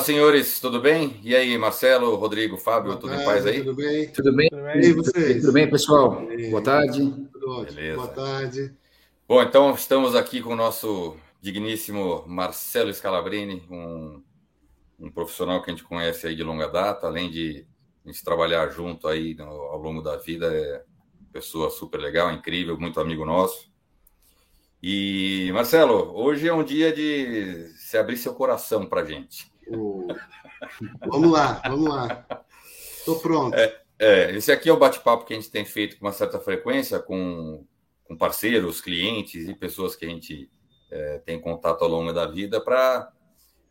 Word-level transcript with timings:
Olá, 0.00 0.06
senhores, 0.06 0.58
tudo 0.58 0.80
bem? 0.80 1.20
E 1.22 1.36
aí, 1.36 1.58
Marcelo, 1.58 2.14
Rodrigo, 2.14 2.56
Fábio, 2.56 2.96
tudo 2.96 3.08
tarde, 3.10 3.22
em 3.22 3.26
paz 3.26 3.46
aí? 3.46 3.58
Tudo 3.58 3.74
bem? 3.74 4.08
Tudo 4.10 4.32
bem? 4.34 4.48
Tudo 4.48 4.62
bem, 4.62 4.80
e 4.80 4.92
vocês? 4.94 5.40
Tudo 5.42 5.52
bem, 5.52 5.68
pessoal? 5.68 6.24
Bem. 6.26 6.50
Boa 6.50 6.62
tarde. 6.62 7.00
Tudo 7.30 7.50
ótimo. 7.50 7.76
Beleza. 7.76 7.96
Boa 7.96 8.08
tarde. 8.08 8.74
Bom, 9.28 9.42
então 9.42 9.74
estamos 9.74 10.14
aqui 10.16 10.40
com 10.40 10.54
o 10.54 10.56
nosso 10.56 11.18
digníssimo 11.42 12.24
Marcelo 12.26 12.90
Scalabrini, 12.94 13.62
um, 13.70 14.22
um 14.98 15.10
profissional 15.10 15.62
que 15.62 15.70
a 15.70 15.74
gente 15.74 15.84
conhece 15.84 16.26
aí 16.26 16.34
de 16.34 16.42
longa 16.42 16.66
data, 16.66 17.06
além 17.06 17.30
de 17.30 17.66
a 18.02 18.10
gente 18.10 18.24
trabalhar 18.24 18.70
junto 18.70 19.06
aí 19.06 19.34
no- 19.34 19.44
ao 19.44 19.76
longo 19.78 20.00
da 20.00 20.16
vida, 20.16 20.46
é 20.50 20.82
pessoa 21.30 21.68
super 21.68 22.00
legal, 22.00 22.32
incrível, 22.32 22.80
muito 22.80 22.98
amigo 23.00 23.26
nosso. 23.26 23.70
E, 24.82 25.50
Marcelo, 25.52 26.10
hoje 26.16 26.48
é 26.48 26.54
um 26.54 26.64
dia 26.64 26.90
de 26.90 27.66
se 27.76 27.98
abrir 27.98 28.16
seu 28.16 28.32
coração 28.32 28.86
pra 28.86 29.04
gente. 29.04 29.49
O- 29.70 30.06
Vamos 31.06 31.30
lá, 31.32 31.60
vamos 31.64 31.88
lá. 31.88 32.26
Estou 32.98 33.18
pronto. 33.20 33.54
É, 33.98 34.30
esse 34.36 34.50
aqui 34.52 34.68
é 34.68 34.72
o 34.72 34.78
bate-papo 34.78 35.24
que 35.24 35.32
a 35.32 35.36
gente 35.36 35.50
tem 35.50 35.64
feito 35.64 35.98
com 35.98 36.06
uma 36.06 36.12
certa 36.12 36.38
frequência 36.40 36.98
com, 37.00 37.66
com 38.04 38.16
parceiros, 38.16 38.80
clientes 38.80 39.48
e 39.48 39.54
pessoas 39.54 39.94
que 39.96 40.04
a 40.04 40.08
gente 40.08 40.50
é, 40.90 41.18
tem 41.18 41.40
contato 41.40 41.82
ao 41.82 41.88
longo 41.90 42.12
da 42.12 42.26
vida 42.26 42.60
para 42.60 43.12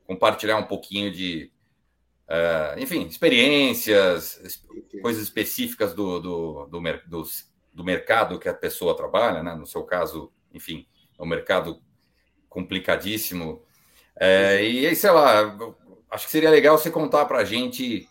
compartilhar 0.05 0.57
um 0.57 0.65
pouquinho 0.65 1.11
de, 1.11 1.51
é, 2.27 2.75
enfim, 2.77 3.05
experiências, 3.07 4.61
coisas 5.01 5.23
específicas 5.23 5.93
do, 5.93 6.19
do, 6.19 6.65
do, 6.67 6.81
dos- 7.07 7.49
do 7.73 7.83
mercado 7.83 8.39
que 8.39 8.49
a 8.49 8.53
pessoa 8.53 8.95
trabalha, 8.97 9.41
né? 9.43 9.55
No 9.55 9.65
seu 9.65 9.83
caso, 9.83 10.31
enfim, 10.53 10.87
é 11.17 11.23
um 11.23 11.27
mercado 11.27 11.81
complicadíssimo. 12.49 13.63
É, 14.19 14.63
e 14.63 14.85
aí, 14.87 14.95
sei 14.95 15.11
lá, 15.11 15.57
acho 16.11 16.25
que 16.25 16.31
seria 16.31 16.49
legal 16.49 16.77
você 16.77 16.89
contar 16.89 17.25
para 17.25 17.39
a 17.39 17.45
gente 17.45 18.07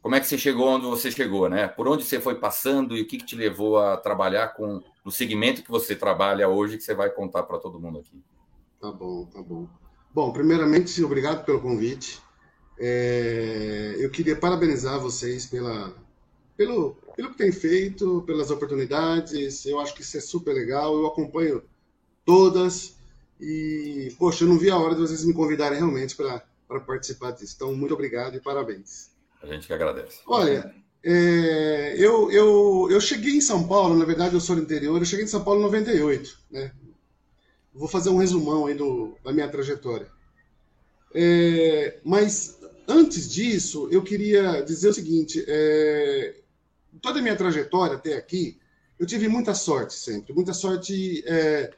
como 0.00 0.14
é 0.14 0.20
que 0.20 0.26
você 0.26 0.38
chegou 0.38 0.68
onde 0.68 0.86
você 0.86 1.10
chegou, 1.10 1.48
né? 1.48 1.68
Por 1.68 1.88
onde 1.88 2.04
você 2.04 2.20
foi 2.20 2.36
passando 2.36 2.96
e 2.96 3.02
o 3.02 3.06
que, 3.06 3.18
que 3.18 3.26
te 3.26 3.36
levou 3.36 3.78
a 3.78 3.96
trabalhar 3.96 4.48
com 4.48 4.80
no 5.04 5.10
segmento 5.10 5.62
que 5.62 5.70
você 5.70 5.94
trabalha 5.94 6.48
hoje, 6.48 6.76
que 6.76 6.82
você 6.82 6.94
vai 6.94 7.10
contar 7.10 7.42
para 7.42 7.58
todo 7.58 7.80
mundo 7.80 7.98
aqui. 7.98 8.22
Tá 8.80 8.92
bom, 8.92 9.26
tá 9.26 9.42
bom. 9.42 9.68
Bom, 10.14 10.32
primeiramente, 10.32 11.02
obrigado 11.02 11.44
pelo 11.44 11.60
convite. 11.60 12.20
É, 12.78 13.96
eu 13.98 14.10
queria 14.10 14.36
parabenizar 14.36 15.00
vocês 15.00 15.46
pela, 15.46 15.92
pelo, 16.56 16.96
pelo 17.16 17.30
que 17.30 17.38
tem 17.38 17.52
feito, 17.52 18.22
pelas 18.22 18.50
oportunidades. 18.50 19.66
Eu 19.66 19.80
acho 19.80 19.94
que 19.94 20.02
isso 20.02 20.16
é 20.16 20.20
super 20.20 20.54
legal. 20.54 20.96
Eu 20.96 21.06
acompanho 21.06 21.62
todas 22.24 22.96
e, 23.40 24.14
poxa, 24.18 24.44
eu 24.44 24.48
não 24.48 24.58
vi 24.58 24.70
a 24.70 24.78
hora 24.78 24.94
de 24.94 25.00
vocês 25.00 25.24
me 25.24 25.34
convidarem 25.34 25.78
realmente 25.78 26.16
para 26.16 26.44
participar 26.84 27.32
disso. 27.32 27.54
Então, 27.56 27.74
muito 27.74 27.94
obrigado 27.94 28.36
e 28.36 28.40
parabéns. 28.40 29.10
A 29.42 29.46
gente 29.46 29.66
que 29.66 29.72
agradece. 29.72 30.20
Olha, 30.26 30.74
é, 31.02 31.94
eu, 31.96 32.30
eu, 32.30 32.88
eu 32.90 33.00
cheguei 33.00 33.36
em 33.36 33.40
São 33.40 33.66
Paulo, 33.66 33.96
na 33.96 34.04
verdade 34.04 34.34
eu 34.34 34.40
sou 34.40 34.56
do 34.56 34.62
interior, 34.62 34.98
eu 34.98 35.04
cheguei 35.04 35.24
em 35.24 35.28
São 35.28 35.44
Paulo 35.44 35.60
em 35.60 35.64
98, 35.64 36.38
né? 36.50 36.72
Vou 37.72 37.88
fazer 37.88 38.10
um 38.10 38.16
resumão 38.16 38.66
aí 38.66 38.74
do, 38.74 39.16
da 39.22 39.32
minha 39.32 39.48
trajetória. 39.48 40.10
É, 41.14 42.00
mas 42.04 42.58
antes 42.88 43.30
disso, 43.30 43.88
eu 43.90 44.02
queria 44.02 44.60
dizer 44.62 44.88
o 44.88 44.94
seguinte: 44.94 45.44
é, 45.46 46.34
toda 47.00 47.20
a 47.20 47.22
minha 47.22 47.36
trajetória 47.36 47.96
até 47.96 48.16
aqui, 48.16 48.58
eu 48.98 49.06
tive 49.06 49.28
muita 49.28 49.54
sorte 49.54 49.94
sempre, 49.94 50.34
muita 50.34 50.52
sorte 50.52 51.22
é, 51.26 51.72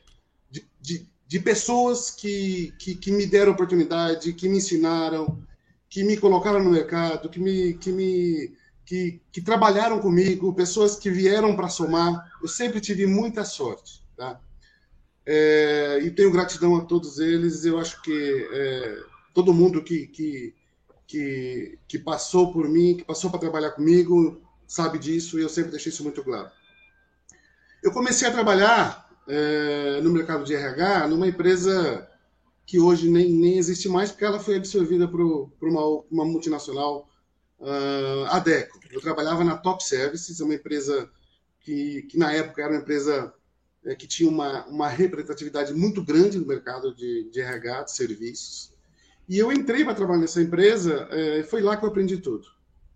de, 0.50 0.66
de, 0.80 1.09
de 1.30 1.38
pessoas 1.38 2.10
que, 2.10 2.74
que, 2.76 2.96
que 2.96 3.12
me 3.12 3.24
deram 3.24 3.52
oportunidade, 3.52 4.32
que 4.32 4.48
me 4.48 4.56
ensinaram, 4.56 5.40
que 5.88 6.02
me 6.02 6.16
colocaram 6.16 6.60
no 6.60 6.72
mercado, 6.72 7.28
que 7.28 7.38
me, 7.38 7.74
que 7.74 7.92
me 7.92 8.52
que, 8.84 9.22
que 9.30 9.40
trabalharam 9.40 10.00
comigo, 10.00 10.52
pessoas 10.52 10.96
que 10.96 11.08
vieram 11.08 11.54
para 11.54 11.68
somar. 11.68 12.32
Eu 12.42 12.48
sempre 12.48 12.80
tive 12.80 13.06
muita 13.06 13.44
sorte, 13.44 14.04
tá? 14.16 14.40
É, 15.24 16.00
e 16.02 16.10
tenho 16.10 16.32
gratidão 16.32 16.74
a 16.74 16.84
todos 16.84 17.20
eles. 17.20 17.64
Eu 17.64 17.78
acho 17.78 18.02
que 18.02 18.48
é, 18.52 18.98
todo 19.32 19.54
mundo 19.54 19.84
que, 19.84 20.08
que, 20.08 20.52
que, 21.06 21.78
que 21.86 21.98
passou 22.00 22.52
por 22.52 22.68
mim, 22.68 22.96
que 22.96 23.04
passou 23.04 23.30
para 23.30 23.38
trabalhar 23.38 23.70
comigo, 23.70 24.42
sabe 24.66 24.98
disso 24.98 25.38
e 25.38 25.42
eu 25.42 25.48
sempre 25.48 25.70
deixei 25.70 25.92
isso 25.92 26.02
muito 26.02 26.24
claro. 26.24 26.50
Eu 27.84 27.92
comecei 27.92 28.26
a 28.26 28.32
trabalhar 28.32 29.09
é, 29.30 30.00
no 30.00 30.10
mercado 30.10 30.44
de 30.44 30.54
RH 30.54 31.06
numa 31.08 31.28
empresa 31.28 32.08
que 32.66 32.80
hoje 32.80 33.08
nem, 33.08 33.32
nem 33.32 33.58
existe 33.58 33.88
mais, 33.88 34.10
porque 34.10 34.24
ela 34.24 34.38
foi 34.38 34.56
absorvida 34.56 35.06
por, 35.08 35.20
uma, 35.20 36.04
uma 36.10 36.24
multinacional, 36.24 37.08
uh, 37.58 38.26
a 38.28 38.38
Deco. 38.38 38.78
Eu 38.92 39.00
trabalhava 39.00 39.42
na 39.42 39.56
Top 39.56 39.82
Services, 39.82 40.38
uma 40.40 40.54
empresa 40.54 41.10
que, 41.60 42.02
que 42.02 42.16
na 42.16 42.32
época 42.32 42.62
era 42.62 42.72
uma 42.72 42.80
empresa 42.80 43.32
é, 43.84 43.94
que 43.94 44.06
tinha 44.06 44.28
uma, 44.28 44.64
uma 44.66 44.88
representatividade 44.88 45.72
muito 45.74 46.02
grande 46.04 46.38
no 46.38 46.46
mercado 46.46 46.94
de, 46.94 47.28
de 47.30 47.40
RH, 47.40 47.82
de 47.84 47.92
serviços. 47.92 48.72
E 49.28 49.38
eu 49.38 49.52
entrei 49.52 49.84
para 49.84 49.94
trabalhar 49.94 50.20
nessa 50.20 50.42
empresa, 50.42 51.08
é, 51.10 51.42
foi 51.44 51.62
lá 51.62 51.76
que 51.76 51.84
eu 51.84 51.88
aprendi 51.88 52.18
tudo. 52.18 52.46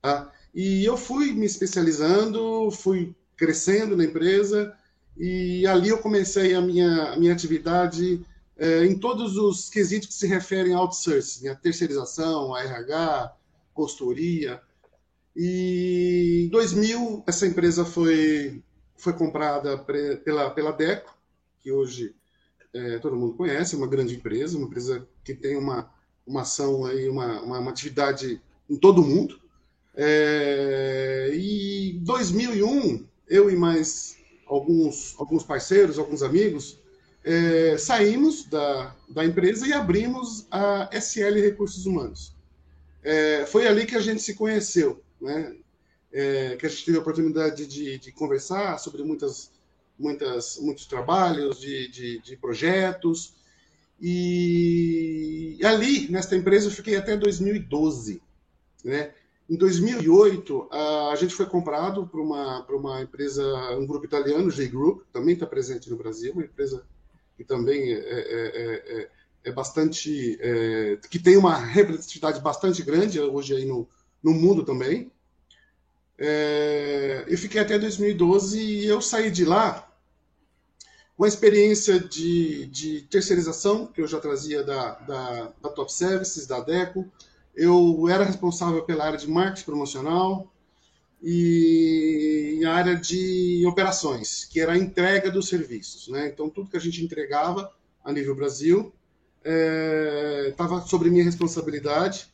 Tá? 0.00 0.32
E 0.54 0.84
eu 0.84 0.96
fui 0.96 1.32
me 1.32 1.46
especializando, 1.46 2.70
fui 2.70 3.14
crescendo 3.36 3.96
na 3.96 4.04
empresa, 4.04 4.72
e 5.16 5.66
ali 5.66 5.88
eu 5.88 5.98
comecei 5.98 6.54
a 6.54 6.60
minha, 6.60 7.12
a 7.12 7.16
minha 7.16 7.32
atividade 7.32 8.24
é, 8.56 8.84
em 8.84 8.98
todos 8.98 9.36
os 9.36 9.68
quesitos 9.68 10.08
que 10.08 10.14
se 10.14 10.26
referem 10.26 10.74
a 10.74 10.78
outsourcing, 10.78 11.48
a 11.48 11.54
terceirização, 11.54 12.54
a 12.54 12.62
RH, 12.62 13.36
consultoria. 13.72 14.60
E 15.36 16.44
em 16.46 16.48
2000, 16.48 17.24
essa 17.26 17.46
empresa 17.46 17.84
foi, 17.84 18.62
foi 18.96 19.12
comprada 19.12 19.76
pre, 19.78 20.16
pela, 20.18 20.50
pela 20.50 20.72
Deco, 20.72 21.16
que 21.60 21.72
hoje 21.72 22.14
é, 22.72 22.98
todo 22.98 23.16
mundo 23.16 23.34
conhece, 23.34 23.74
é 23.74 23.78
uma 23.78 23.88
grande 23.88 24.14
empresa, 24.14 24.56
uma 24.56 24.66
empresa 24.66 25.06
que 25.24 25.34
tem 25.34 25.56
uma, 25.56 25.90
uma 26.26 26.42
ação, 26.42 26.84
aí, 26.84 27.08
uma, 27.08 27.40
uma, 27.40 27.58
uma 27.58 27.70
atividade 27.70 28.40
em 28.68 28.76
todo 28.76 29.02
o 29.02 29.04
mundo. 29.04 29.40
É, 29.96 31.30
e 31.32 31.96
em 31.96 32.04
2001, 32.04 33.06
eu 33.28 33.50
e 33.50 33.56
mais 33.56 34.13
alguns, 34.46 35.14
alguns 35.18 35.42
parceiros, 35.42 35.98
alguns 35.98 36.22
amigos, 36.22 36.78
é, 37.24 37.76
saímos 37.78 38.44
da, 38.44 38.94
da 39.08 39.24
empresa 39.24 39.66
e 39.66 39.72
abrimos 39.72 40.46
a 40.50 40.90
SL 40.92 41.40
Recursos 41.40 41.86
Humanos. 41.86 42.34
É, 43.02 43.46
foi 43.46 43.66
ali 43.66 43.86
que 43.86 43.96
a 43.96 44.00
gente 44.00 44.22
se 44.22 44.34
conheceu, 44.34 45.02
né? 45.20 45.56
É, 46.12 46.56
que 46.56 46.64
a 46.64 46.68
gente 46.68 46.84
teve 46.84 46.96
a 46.96 47.00
oportunidade 47.00 47.66
de, 47.66 47.98
de 47.98 48.12
conversar 48.12 48.78
sobre 48.78 49.02
muitas, 49.02 49.50
muitas, 49.98 50.58
muitos 50.58 50.86
trabalhos, 50.86 51.60
de, 51.60 51.88
de, 51.88 52.18
de 52.20 52.36
projetos. 52.36 53.34
E, 54.00 55.58
ali, 55.64 56.08
nesta 56.10 56.36
empresa, 56.36 56.68
eu 56.68 56.70
fiquei 56.70 56.96
até 56.96 57.16
2012. 57.16 58.22
Né? 58.84 59.12
Em 59.48 59.56
2008, 59.56 60.68
a 60.72 61.14
gente 61.16 61.34
foi 61.34 61.44
comprado 61.44 62.06
por 62.06 62.20
uma, 62.20 62.62
por 62.62 62.76
uma 62.76 63.02
empresa, 63.02 63.44
um 63.76 63.86
grupo 63.86 64.06
italiano, 64.06 64.50
J 64.50 64.68
Group, 64.68 65.02
também 65.12 65.34
está 65.34 65.46
presente 65.46 65.90
no 65.90 65.96
Brasil, 65.96 66.32
uma 66.32 66.44
empresa 66.44 66.82
que 67.36 67.44
também 67.44 67.92
é, 67.92 67.98
é, 67.98 69.00
é, 69.00 69.10
é 69.44 69.52
bastante. 69.52 70.38
que 71.10 71.18
tem 71.18 71.36
uma 71.36 71.54
representatividade 71.56 72.40
bastante 72.40 72.82
grande 72.82 73.20
hoje 73.20 73.54
aí 73.54 73.66
no, 73.66 73.86
no 74.22 74.32
mundo 74.32 74.64
também. 74.64 75.12
eu 77.26 77.36
fiquei 77.36 77.60
até 77.60 77.78
2012 77.78 78.58
e 78.58 78.86
eu 78.86 79.02
saí 79.02 79.30
de 79.30 79.44
lá 79.44 79.90
com 81.16 81.24
a 81.24 81.28
experiência 81.28 82.00
de, 82.00 82.66
de 82.66 83.02
terceirização, 83.02 83.86
que 83.86 84.00
eu 84.00 84.06
já 84.06 84.20
trazia 84.20 84.64
da, 84.64 84.94
da, 85.00 85.52
da 85.62 85.68
Top 85.68 85.92
Services, 85.92 86.46
da 86.46 86.60
Deco. 86.60 87.08
Eu 87.56 88.08
era 88.08 88.24
responsável 88.24 88.82
pela 88.84 89.04
área 89.04 89.18
de 89.18 89.28
marketing 89.28 89.64
promocional 89.64 90.52
e 91.22 92.60
a 92.66 92.74
área 92.74 92.96
de 92.96 93.64
operações, 93.66 94.44
que 94.44 94.60
era 94.60 94.72
a 94.72 94.78
entrega 94.78 95.30
dos 95.30 95.48
serviços. 95.48 96.08
Né? 96.08 96.28
Então, 96.28 96.50
tudo 96.50 96.68
que 96.68 96.76
a 96.76 96.80
gente 96.80 97.02
entregava 97.02 97.72
a 98.04 98.12
nível 98.12 98.34
Brasil 98.34 98.92
estava 100.48 100.78
é, 100.78 100.80
sobre 100.82 101.10
minha 101.10 101.24
responsabilidade. 101.24 102.26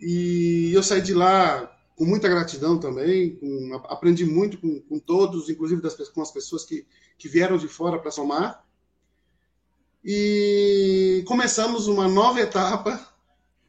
E 0.00 0.72
eu 0.74 0.82
saí 0.82 1.00
de 1.00 1.14
lá 1.14 1.72
com 1.94 2.04
muita 2.04 2.28
gratidão 2.28 2.78
também, 2.78 3.36
com, 3.36 3.80
aprendi 3.88 4.24
muito 4.24 4.58
com, 4.58 4.80
com, 4.80 4.98
todos, 4.98 5.48
inclusive 5.48 5.80
das, 5.80 5.94
com 6.08 6.20
as 6.20 6.32
pessoas 6.32 6.64
que, 6.64 6.86
que 7.16 7.28
vieram 7.28 7.56
de 7.56 7.68
fora 7.68 7.98
para 7.98 8.10
somar. 8.10 8.64
E 10.04 11.22
começamos 11.26 11.86
uma 11.86 12.08
nova 12.08 12.40
etapa 12.40 13.11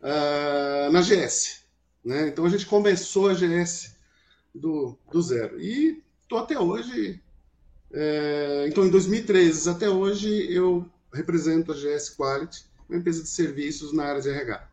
uh, 0.03 0.91
na 0.91 1.01
GS. 1.01 1.63
Né? 2.03 2.27
Então 2.27 2.45
a 2.45 2.49
gente 2.49 2.65
começou 2.65 3.29
a 3.29 3.33
GS 3.33 3.95
do, 4.53 4.97
do 5.11 5.21
zero. 5.21 5.59
E 5.59 6.03
estou 6.21 6.39
até 6.39 6.59
hoje. 6.59 7.21
É, 7.91 8.65
então, 8.67 8.83
em 8.85 8.89
2013 8.89 9.69
até 9.69 9.87
hoje, 9.87 10.51
eu 10.51 10.89
represento 11.13 11.71
a 11.71 11.75
GS 11.75 12.09
Quality, 12.09 12.65
uma 12.89 12.97
empresa 12.97 13.21
de 13.21 13.29
serviços 13.29 13.93
na 13.93 14.05
área 14.05 14.21
de 14.21 14.29
RH. 14.29 14.67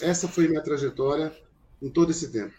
Essa 0.00 0.26
foi 0.26 0.48
minha 0.48 0.62
trajetória 0.62 1.32
em 1.80 1.90
todo 1.90 2.10
esse 2.10 2.32
tempo. 2.32 2.54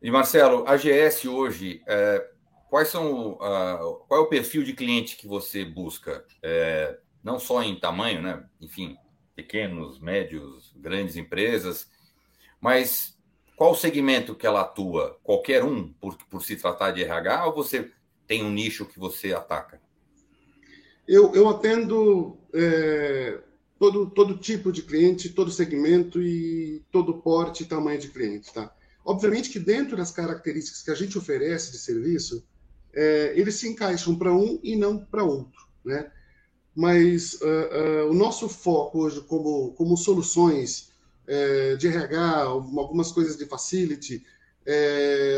E 0.00 0.10
Marcelo, 0.10 0.64
a 0.66 0.76
GS 0.76 1.26
hoje, 1.26 1.82
é, 1.86 2.26
quais 2.70 2.88
são, 2.88 3.32
uh, 3.32 3.96
qual 4.08 4.20
é 4.20 4.24
o 4.24 4.28
perfil 4.28 4.62
de 4.62 4.72
cliente 4.72 5.16
que 5.16 5.26
você 5.26 5.64
busca? 5.64 6.24
É, 6.42 6.98
não 7.22 7.38
só 7.38 7.62
em 7.62 7.78
tamanho, 7.78 8.22
né? 8.22 8.44
Enfim, 8.60 8.96
pequenos, 9.36 10.00
médios, 10.00 10.72
grandes 10.74 11.14
empresas, 11.14 11.88
mas 12.60 13.16
qual 13.54 13.74
segmento 13.74 14.34
que 14.34 14.46
ela 14.46 14.62
atua? 14.62 15.18
Qualquer 15.22 15.62
um, 15.62 15.92
por, 15.92 16.16
por 16.28 16.42
se 16.42 16.56
tratar 16.56 16.90
de 16.90 17.02
RH, 17.02 17.46
ou 17.46 17.54
você 17.54 17.90
tem 18.26 18.42
um 18.42 18.50
nicho 18.50 18.86
que 18.86 18.98
você 18.98 19.32
ataca? 19.32 19.80
Eu, 21.06 21.34
eu 21.34 21.48
atendo 21.48 22.38
é, 22.52 23.38
todo, 23.78 24.10
todo 24.10 24.38
tipo 24.38 24.72
de 24.72 24.82
cliente, 24.82 25.28
todo 25.28 25.50
segmento 25.50 26.20
e 26.20 26.82
todo 26.90 27.22
porte 27.22 27.62
e 27.62 27.66
tamanho 27.66 28.00
de 28.00 28.08
cliente, 28.08 28.52
tá? 28.52 28.74
Obviamente 29.04 29.50
que 29.50 29.60
dentro 29.60 29.96
das 29.96 30.10
características 30.10 30.82
que 30.82 30.90
a 30.90 30.94
gente 30.94 31.16
oferece 31.16 31.70
de 31.70 31.78
serviço, 31.78 32.44
é, 32.92 33.32
eles 33.36 33.54
se 33.54 33.68
encaixam 33.68 34.16
para 34.16 34.32
um 34.32 34.58
e 34.62 34.74
não 34.74 34.98
para 34.98 35.22
outro, 35.22 35.68
né? 35.84 36.10
Mas 36.76 37.32
uh, 37.40 37.46
uh, 38.04 38.10
o 38.10 38.14
nosso 38.14 38.50
foco 38.50 39.00
hoje 39.00 39.22
como, 39.22 39.72
como 39.72 39.96
soluções 39.96 40.90
é, 41.26 41.74
de 41.74 41.88
RH, 41.88 42.42
algumas 42.42 43.10
coisas 43.10 43.36
de 43.36 43.46
facility, 43.46 44.22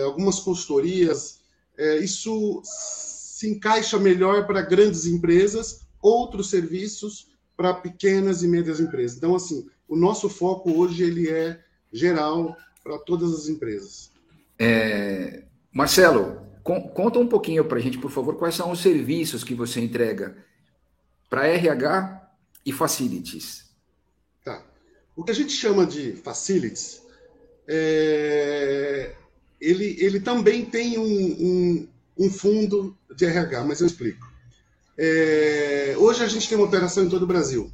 algumas 0.04 0.38
consultorias, 0.38 1.40
isso 2.02 2.60
se 2.64 3.48
encaixa 3.48 3.98
melhor 3.98 4.46
para 4.46 4.60
grandes 4.60 5.06
empresas, 5.06 5.86
outros 6.02 6.50
serviços 6.50 7.28
para 7.56 7.72
pequenas 7.72 8.42
e 8.42 8.48
médias 8.48 8.80
empresas. 8.80 9.16
Então, 9.16 9.34
assim, 9.34 9.66
o 9.88 9.96
nosso 9.96 10.28
foco 10.28 10.72
hoje 10.72 11.04
ele 11.04 11.30
é 11.30 11.58
geral 11.90 12.54
para 12.82 12.98
todas 12.98 13.32
as 13.32 13.48
empresas. 13.48 14.10
É, 14.58 15.44
Marcelo, 15.72 16.40
com, 16.62 16.82
conta 16.88 17.18
um 17.18 17.26
pouquinho 17.26 17.64
para 17.64 17.78
a 17.78 17.80
gente, 17.80 17.98
por 17.98 18.10
favor, 18.10 18.36
quais 18.36 18.54
são 18.54 18.70
os 18.70 18.80
serviços 18.80 19.42
que 19.42 19.54
você 19.54 19.80
entrega 19.80 20.36
para 21.28 21.46
RH 21.46 22.30
e 22.64 22.72
facilities. 22.72 23.64
Tá. 24.44 24.64
O 25.16 25.24
que 25.24 25.30
a 25.30 25.34
gente 25.34 25.52
chama 25.52 25.86
de 25.86 26.12
facilities, 26.12 27.02
é, 27.66 29.14
ele, 29.60 29.96
ele 29.98 30.20
também 30.20 30.64
tem 30.64 30.98
um, 30.98 31.04
um, 31.04 31.88
um, 32.18 32.30
fundo 32.30 32.96
de 33.14 33.24
RH, 33.24 33.64
mas 33.64 33.80
eu 33.80 33.86
explico. 33.86 34.26
É, 34.96 35.94
hoje 35.98 36.22
a 36.22 36.28
gente 36.28 36.48
tem 36.48 36.56
uma 36.56 36.66
operação 36.66 37.04
em 37.04 37.08
todo 37.08 37.22
o 37.22 37.26
Brasil. 37.26 37.70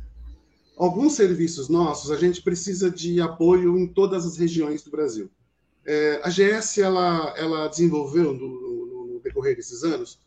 Alguns 0.76 1.14
serviços 1.14 1.68
nossos 1.68 2.10
a 2.10 2.16
gente 2.16 2.42
precisa 2.42 2.90
de 2.90 3.20
apoio 3.20 3.78
em 3.78 3.86
todas 3.86 4.26
as 4.26 4.36
regiões 4.36 4.82
do 4.82 4.90
Brasil. 4.90 5.30
É, 5.86 6.20
a 6.22 6.30
GS 6.30 6.78
ela, 6.78 7.34
ela 7.36 7.68
desenvolveu 7.68 8.32
no, 8.32 8.48
no, 8.48 9.20
decorrer 9.24 9.56
desses 9.56 9.82
anos 9.82 10.18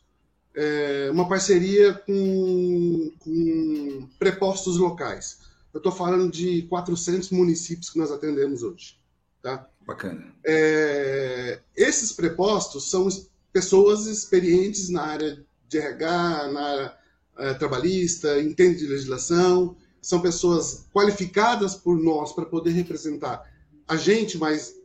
é, 0.58 1.10
uma 1.12 1.30
parceria 1.30 1.94
com, 1.94 3.12
com 3.20 4.10
prepostos 4.18 4.78
locais. 4.78 5.40
Eu 5.74 5.78
estou 5.78 5.92
falando 5.92 6.32
de 6.32 6.64
400 6.64 7.30
municípios 7.30 7.90
que 7.92 8.00
nós 8.00 8.12
atendemos 8.12 8.64
hoje. 8.64 9.00
Tá? 9.42 9.70
Bacana. 9.86 10.34
É, 10.44 11.60
esses 11.76 12.12
prepostos 12.12 12.90
são 12.90 13.08
pessoas 13.54 14.08
experientes 14.08 14.90
na 14.90 15.04
área 15.04 15.46
de 15.70 15.78
RH, 15.78 16.52
na 16.52 16.62
área 16.62 16.98
é, 17.38 17.54
trabalhista, 17.54 18.42
entende 18.42 18.80
de 18.80 18.88
legislação, 18.88 19.78
são 20.02 20.22
pessoas 20.22 20.88
qualificadas 20.92 21.76
por 21.76 21.98
nós 21.98 22.34
para 22.34 22.46
poder 22.46 22.72
representar 22.72 23.44
a 23.88 23.96
gente, 23.96 24.38
mas 24.38 24.76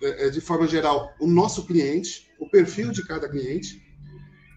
é, 0.00 0.26
é, 0.26 0.30
de 0.30 0.40
forma 0.40 0.66
geral, 0.66 1.12
o 1.20 1.26
nosso 1.26 1.66
cliente, 1.66 2.30
o 2.38 2.48
perfil 2.48 2.90
de 2.90 3.04
cada 3.04 3.28
cliente. 3.28 3.82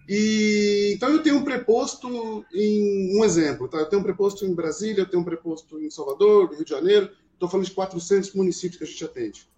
E 0.08 0.92
então 0.94 1.08
eu 1.10 1.22
tenho 1.22 1.36
um 1.36 1.44
preposto 1.44 2.44
em 2.52 3.18
um 3.18 3.24
exemplo, 3.24 3.68
tá? 3.68 3.78
Eu 3.78 3.86
tenho 3.86 4.00
um 4.00 4.04
preposto 4.04 4.44
em 4.44 4.54
Brasília, 4.54 5.02
eu 5.02 5.08
tenho 5.08 5.22
um 5.22 5.24
preposto 5.24 5.78
em 5.80 5.90
Salvador, 5.90 6.52
Rio 6.52 6.64
de 6.64 6.70
Janeiro. 6.70 7.10
Estou 7.34 7.48
falando 7.48 7.66
de 7.66 7.72
400 7.72 8.32
municípios 8.34 8.78
que 8.78 8.84
a 8.84 8.86
gente 8.86 9.04
atende. 9.04 9.48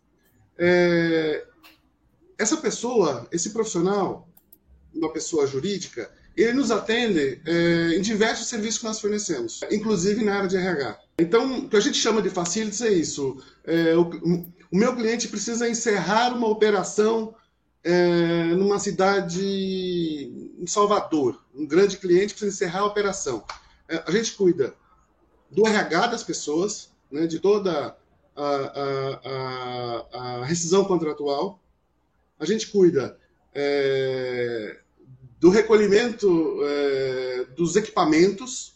É, 0.57 1.47
essa 2.39 2.57
pessoa, 2.57 3.27
esse 3.31 3.51
profissional, 3.51 4.29
uma 4.95 5.13
pessoa 5.13 5.47
jurídica, 5.47 6.11
ele 6.37 6.53
nos 6.53 6.71
atende 6.71 7.41
é, 7.47 7.97
em 7.97 8.01
diversos 8.01 8.49
serviços 8.49 8.79
que 8.79 8.85
nós 8.85 9.01
fornecemos, 9.01 9.61
inclusive 9.71 10.25
na 10.25 10.37
área 10.37 10.49
de 10.49 10.57
RH. 10.57 10.99
Então, 11.19 11.61
o 11.61 11.69
que 11.69 11.77
a 11.77 11.81
gente 11.81 11.97
chama 11.97 12.21
de 12.21 12.31
facilities 12.31 12.83
é 12.83 12.93
isso. 12.93 13.37
É, 13.65 13.97
o, 13.97 14.11
o 14.71 14.77
meu 14.77 14.97
cliente 14.97 15.29
precisa 15.29 15.69
encerrar 15.69 16.35
uma 16.35 16.49
operação 16.49 17.35
é, 17.85 18.45
numa 18.55 18.79
cidade 18.79 19.45
em 20.59 20.67
Salvador, 20.67 21.39
um 21.55 21.67
grande 21.67 21.99
cliente 21.99 22.33
precisa 22.33 22.51
encerrar 22.51 22.81
a 22.81 22.87
operação. 22.87 23.45
É, 23.87 24.03
a 24.07 24.11
gente 24.11 24.33
cuida 24.33 24.75
do 25.51 25.67
RH 25.67 26.07
das 26.07 26.25
pessoas, 26.25 26.91
né, 27.13 27.27
de 27.27 27.39
toda 27.39 27.95
a, 28.35 28.45
a, 28.45 29.21
a, 29.25 30.41
a, 30.41 30.45
rescisão 30.47 30.85
contratual. 30.85 31.61
A 32.41 32.47
gente 32.47 32.69
cuida 32.69 33.19
é, 33.55 34.79
do 35.39 35.51
recolhimento 35.51 36.59
é, 36.65 37.45
dos 37.55 37.77
equipamentos. 37.77 38.75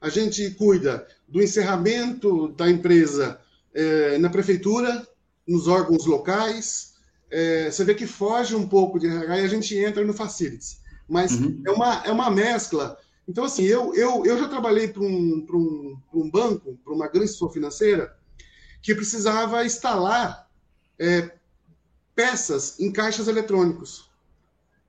A 0.00 0.08
gente 0.08 0.50
cuida 0.50 1.06
do 1.28 1.40
encerramento 1.40 2.48
da 2.48 2.68
empresa 2.68 3.40
é, 3.72 4.18
na 4.18 4.28
prefeitura, 4.28 5.06
nos 5.46 5.68
órgãos 5.68 6.04
locais 6.06 6.91
é, 7.32 7.70
você 7.70 7.82
vê 7.82 7.94
que 7.94 8.06
foge 8.06 8.54
um 8.54 8.68
pouco 8.68 8.98
de 8.98 9.06
RH 9.06 9.38
e 9.38 9.44
a 9.44 9.48
gente 9.48 9.76
entra 9.76 10.04
no 10.04 10.12
facilities. 10.12 10.80
Mas 11.08 11.32
uhum. 11.32 11.62
é, 11.66 11.70
uma, 11.70 12.02
é 12.04 12.12
uma 12.12 12.30
mescla. 12.30 12.98
Então, 13.26 13.44
assim, 13.44 13.64
eu, 13.64 13.94
eu, 13.94 14.24
eu 14.26 14.38
já 14.38 14.48
trabalhei 14.48 14.88
para 14.88 15.02
um, 15.02 15.46
um, 15.50 15.96
um 16.12 16.30
banco, 16.30 16.78
para 16.84 16.92
uma 16.92 17.08
grande 17.08 17.24
instituição 17.24 17.50
financeira, 17.50 18.14
que 18.82 18.94
precisava 18.94 19.64
instalar 19.64 20.46
é, 20.98 21.30
peças 22.14 22.78
em 22.78 22.92
caixas 22.92 23.28
eletrônicos. 23.28 24.10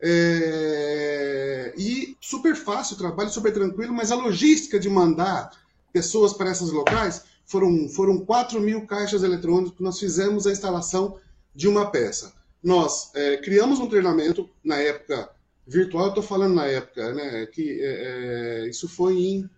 É, 0.01 1.73
e 1.77 2.17
super 2.19 2.57
fácil 2.57 2.95
o 2.95 2.99
trabalho, 2.99 3.29
super 3.29 3.53
tranquilo, 3.53 3.93
mas 3.93 4.11
a 4.11 4.15
logística 4.15 4.77
de 4.77 4.89
mandar 4.89 5.51
pessoas 5.93 6.33
para 6.33 6.51
esses 6.51 6.71
locais 6.71 7.23
foram, 7.45 7.87
foram 7.87 8.25
4 8.25 8.59
mil 8.59 8.85
caixas 8.85 9.23
eletrônicos 9.23 9.77
que 9.77 9.83
nós 9.83 9.97
fizemos 9.97 10.45
a 10.45 10.51
instalação 10.51 11.17
de 11.55 11.69
uma 11.69 11.89
peça. 11.89 12.33
Nós 12.63 13.11
é, 13.13 13.37
criamos 13.37 13.79
um 13.79 13.89
treinamento 13.89 14.49
na 14.63 14.77
época 14.77 15.29
virtual, 15.67 16.09
estou 16.09 16.23
falando 16.23 16.55
na 16.55 16.65
época, 16.65 17.13
né, 17.13 17.45
que 17.47 17.81
é, 17.81 18.63
é 18.65 18.69
isso 18.69 18.87
foi 18.87 19.17
em 19.17 19.49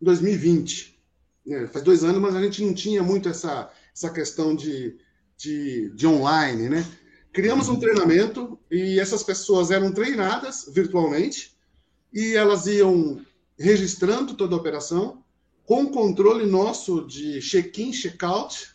2020. 0.00 0.98
Né, 1.46 1.66
faz 1.66 1.84
dois 1.84 2.04
anos, 2.04 2.20
mas 2.20 2.36
a 2.36 2.42
gente 2.42 2.62
não 2.62 2.74
tinha 2.74 3.02
muito 3.02 3.28
essa, 3.28 3.70
essa 3.94 4.10
questão 4.10 4.54
de, 4.54 4.96
de, 5.36 5.90
de 5.94 6.06
online, 6.06 6.68
né? 6.68 6.86
Criamos 7.32 7.68
um 7.68 7.78
treinamento 7.78 8.58
e 8.70 8.98
essas 8.98 9.22
pessoas 9.22 9.70
eram 9.70 9.92
treinadas 9.92 10.68
virtualmente 10.68 11.56
e 12.12 12.34
elas 12.34 12.66
iam 12.66 13.24
registrando 13.58 14.34
toda 14.34 14.54
a 14.54 14.58
operação 14.58 15.22
com 15.64 15.86
controle 15.86 16.46
nosso 16.46 17.06
de 17.06 17.40
check-in, 17.40 17.92
check-out, 17.92 18.74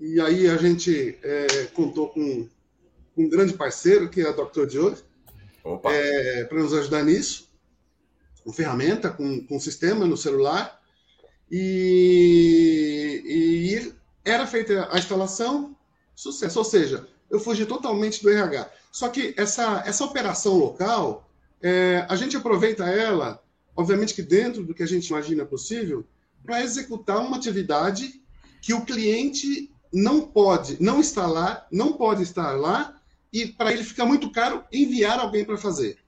e 0.00 0.20
aí 0.20 0.48
a 0.48 0.56
gente 0.56 1.18
é, 1.22 1.64
contou 1.74 2.08
com, 2.08 2.48
um 3.16 3.28
grande 3.28 3.52
parceiro, 3.52 4.08
que 4.08 4.22
é 4.22 4.28
a 4.28 4.32
Dr. 4.32 4.68
Joe, 4.68 4.94
é, 5.84 6.44
para 6.44 6.58
nos 6.58 6.72
ajudar 6.72 7.04
nisso. 7.04 7.50
Com 8.42 8.52
ferramenta, 8.52 9.10
com, 9.10 9.44
com 9.46 9.60
sistema 9.60 10.06
no 10.06 10.16
celular. 10.16 10.80
E, 11.50 13.22
e 13.26 13.92
era 14.24 14.46
feita 14.46 14.88
a 14.90 14.98
instalação, 14.98 15.76
sucesso. 16.14 16.58
Ou 16.58 16.64
seja, 16.64 17.06
eu 17.30 17.38
fugi 17.38 17.66
totalmente 17.66 18.22
do 18.22 18.30
RH. 18.30 18.70
Só 18.90 19.08
que 19.08 19.34
essa, 19.36 19.82
essa 19.86 20.04
operação 20.04 20.56
local, 20.56 21.28
é, 21.60 22.06
a 22.08 22.16
gente 22.16 22.36
aproveita 22.36 22.84
ela, 22.84 23.42
obviamente 23.76 24.14
que 24.14 24.22
dentro 24.22 24.64
do 24.64 24.74
que 24.74 24.82
a 24.82 24.86
gente 24.86 25.08
imagina 25.08 25.44
possível, 25.44 26.06
para 26.42 26.62
executar 26.62 27.18
uma 27.18 27.36
atividade 27.36 28.22
que 28.62 28.72
o 28.72 28.84
cliente 28.84 29.70
não 29.92 30.22
pode 30.22 30.82
não 30.82 31.00
estar 31.00 31.26
lá, 31.26 31.66
não 31.70 31.94
pode 31.94 32.22
estar 32.22 32.52
lá, 32.52 33.00
e 33.32 33.46
para 33.46 33.72
ele 33.72 33.84
fica 33.84 34.04
muito 34.04 34.30
caro 34.30 34.64
enviar 34.72 35.18
alguém 35.18 35.44
para 35.44 35.56
fazer. 35.56 35.98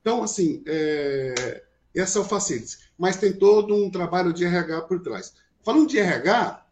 Então, 0.00 0.22
assim, 0.22 0.62
é, 0.66 1.62
essa 1.94 2.18
é 2.18 2.22
o 2.22 2.24
facilities. 2.24 2.78
Mas 2.96 3.16
tem 3.16 3.32
todo 3.32 3.74
um 3.74 3.90
trabalho 3.90 4.32
de 4.32 4.44
RH 4.44 4.82
por 4.82 5.00
trás. 5.00 5.34
Falando 5.64 5.88
de 5.88 5.98
RH, 5.98 6.64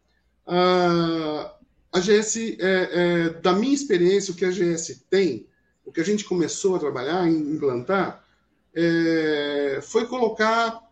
a, 0.47 1.55
a 1.93 2.01
GS, 2.01 2.37
é, 2.37 2.57
é, 2.61 3.29
da 3.41 3.53
minha 3.53 3.75
experiência, 3.75 4.33
o 4.33 4.37
que 4.37 4.45
a 4.45 4.51
GS 4.51 5.03
tem, 5.11 5.47
o 5.85 5.91
que 5.91 6.01
a 6.01 6.05
gente 6.05 6.25
começou 6.25 6.77
a 6.77 6.79
trabalhar, 6.79 7.29
implantar, 7.29 8.25
é, 8.75 9.81
foi 9.83 10.07
colocar 10.07 10.83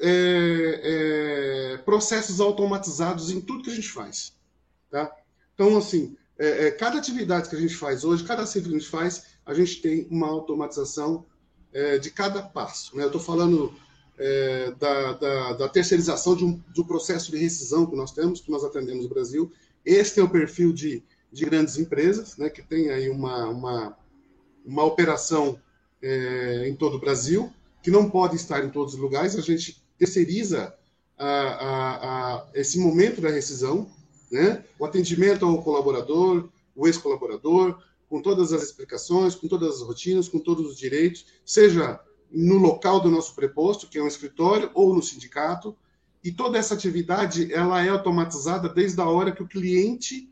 é, 0.00 1.74
é, 1.74 1.76
processos 1.78 2.40
automatizados 2.40 3.30
em 3.30 3.40
tudo 3.40 3.64
que 3.64 3.70
a 3.70 3.74
gente 3.74 3.90
faz. 3.90 4.37
Tá? 4.90 5.14
Então, 5.54 5.76
assim, 5.76 6.16
é, 6.38 6.66
é 6.66 6.70
cada 6.70 6.98
atividade 6.98 7.48
que 7.48 7.56
a 7.56 7.60
gente 7.60 7.74
faz 7.74 8.04
hoje, 8.04 8.24
cada 8.24 8.46
ciclo 8.46 8.70
que 8.70 8.76
a 8.76 8.78
gente 8.78 8.90
faz, 8.90 9.24
a 9.44 9.54
gente 9.54 9.80
tem 9.82 10.06
uma 10.10 10.28
automatização 10.28 11.26
é, 11.72 11.98
de 11.98 12.10
cada 12.10 12.42
passo. 12.42 12.96
Né? 12.96 13.02
Eu 13.02 13.08
estou 13.08 13.20
falando 13.20 13.74
é, 14.18 14.72
da, 14.72 15.12
da, 15.12 15.52
da, 15.54 15.68
terceirização 15.68 16.36
de 16.36 16.44
um, 16.44 16.62
do 16.74 16.84
processo 16.84 17.30
de 17.30 17.38
rescisão 17.38 17.86
que 17.86 17.96
nós 17.96 18.12
temos, 18.12 18.40
que 18.40 18.50
nós 18.50 18.64
atendemos 18.64 19.04
no 19.04 19.10
Brasil. 19.10 19.52
Esse 19.84 20.20
é 20.20 20.22
o 20.22 20.28
perfil 20.28 20.72
de, 20.72 21.02
de 21.32 21.44
grandes 21.44 21.78
empresas, 21.78 22.36
né, 22.36 22.50
que 22.50 22.62
tem 22.62 22.90
aí 22.90 23.08
uma, 23.08 23.46
uma, 23.48 23.98
uma 24.64 24.84
operação 24.84 25.58
é, 26.02 26.68
em 26.68 26.74
todo 26.74 26.96
o 26.96 27.00
Brasil, 27.00 27.52
que 27.82 27.90
não 27.90 28.10
pode 28.10 28.36
estar 28.36 28.64
em 28.64 28.70
todos 28.70 28.94
os 28.94 29.00
lugares. 29.00 29.36
A 29.36 29.40
gente 29.40 29.82
terceiriza 29.96 30.74
a, 31.16 31.26
a, 31.26 32.34
a 32.36 32.46
esse 32.54 32.78
momento 32.78 33.20
da 33.20 33.30
rescisão, 33.30 33.90
né, 34.30 34.64
o 34.78 34.84
atendimento 34.84 35.44
ao 35.44 35.62
colaborador, 35.62 36.48
o 36.74 36.86
ex-colaborador, 36.86 37.82
com 38.08 38.22
todas 38.22 38.52
as 38.52 38.62
explicações, 38.62 39.34
com 39.34 39.48
todas 39.48 39.76
as 39.76 39.82
rotinas, 39.82 40.28
com 40.28 40.38
todos 40.38 40.66
os 40.66 40.76
direitos, 40.76 41.26
seja 41.44 42.00
no 42.30 42.58
local 42.58 43.00
do 43.00 43.10
nosso 43.10 43.34
preposto, 43.34 43.88
que 43.88 43.98
é 43.98 44.02
um 44.02 44.08
escritório, 44.08 44.70
ou 44.74 44.94
no 44.94 45.02
sindicato. 45.02 45.76
E 46.22 46.32
toda 46.32 46.58
essa 46.58 46.74
atividade 46.74 47.52
ela 47.52 47.84
é 47.84 47.88
automatizada 47.88 48.68
desde 48.68 49.00
a 49.00 49.08
hora 49.08 49.32
que 49.32 49.42
o 49.42 49.48
cliente 49.48 50.30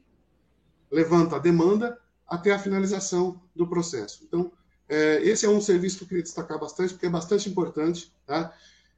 levanta 0.91 1.37
a 1.37 1.39
demanda 1.39 1.99
até 2.27 2.53
a 2.53 2.59
finalização 2.59 3.41
do 3.55 3.67
processo. 3.67 4.25
Então, 4.25 4.51
é, 4.89 5.21
esse 5.23 5.47
é 5.47 5.49
um 5.49 5.61
serviço 5.61 5.99
que 5.99 6.05
eu 6.05 6.09
queria 6.09 6.23
destacar 6.23 6.59
bastante, 6.59 6.93
porque 6.93 7.07
é 7.07 7.11
bastante 7.11 7.49
importante 7.49 8.13
tá? 8.27 8.53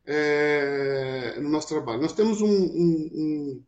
É, 0.04 1.38
no 1.40 1.48
nosso 1.48 1.68
trabalho. 1.68 2.00
Nós 2.00 2.12
temos 2.12 2.40
um, 2.40 2.48
um, 2.48 3.62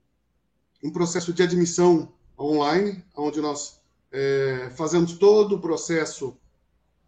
um, 0.82 0.90
processo 0.90 1.32
de 1.32 1.42
admissão 1.42 2.12
online, 2.38 3.04
onde 3.16 3.40
nós 3.40 3.80
é, 4.12 4.70
fazemos 4.76 5.14
todo 5.14 5.56
o 5.56 5.60
processo 5.60 6.36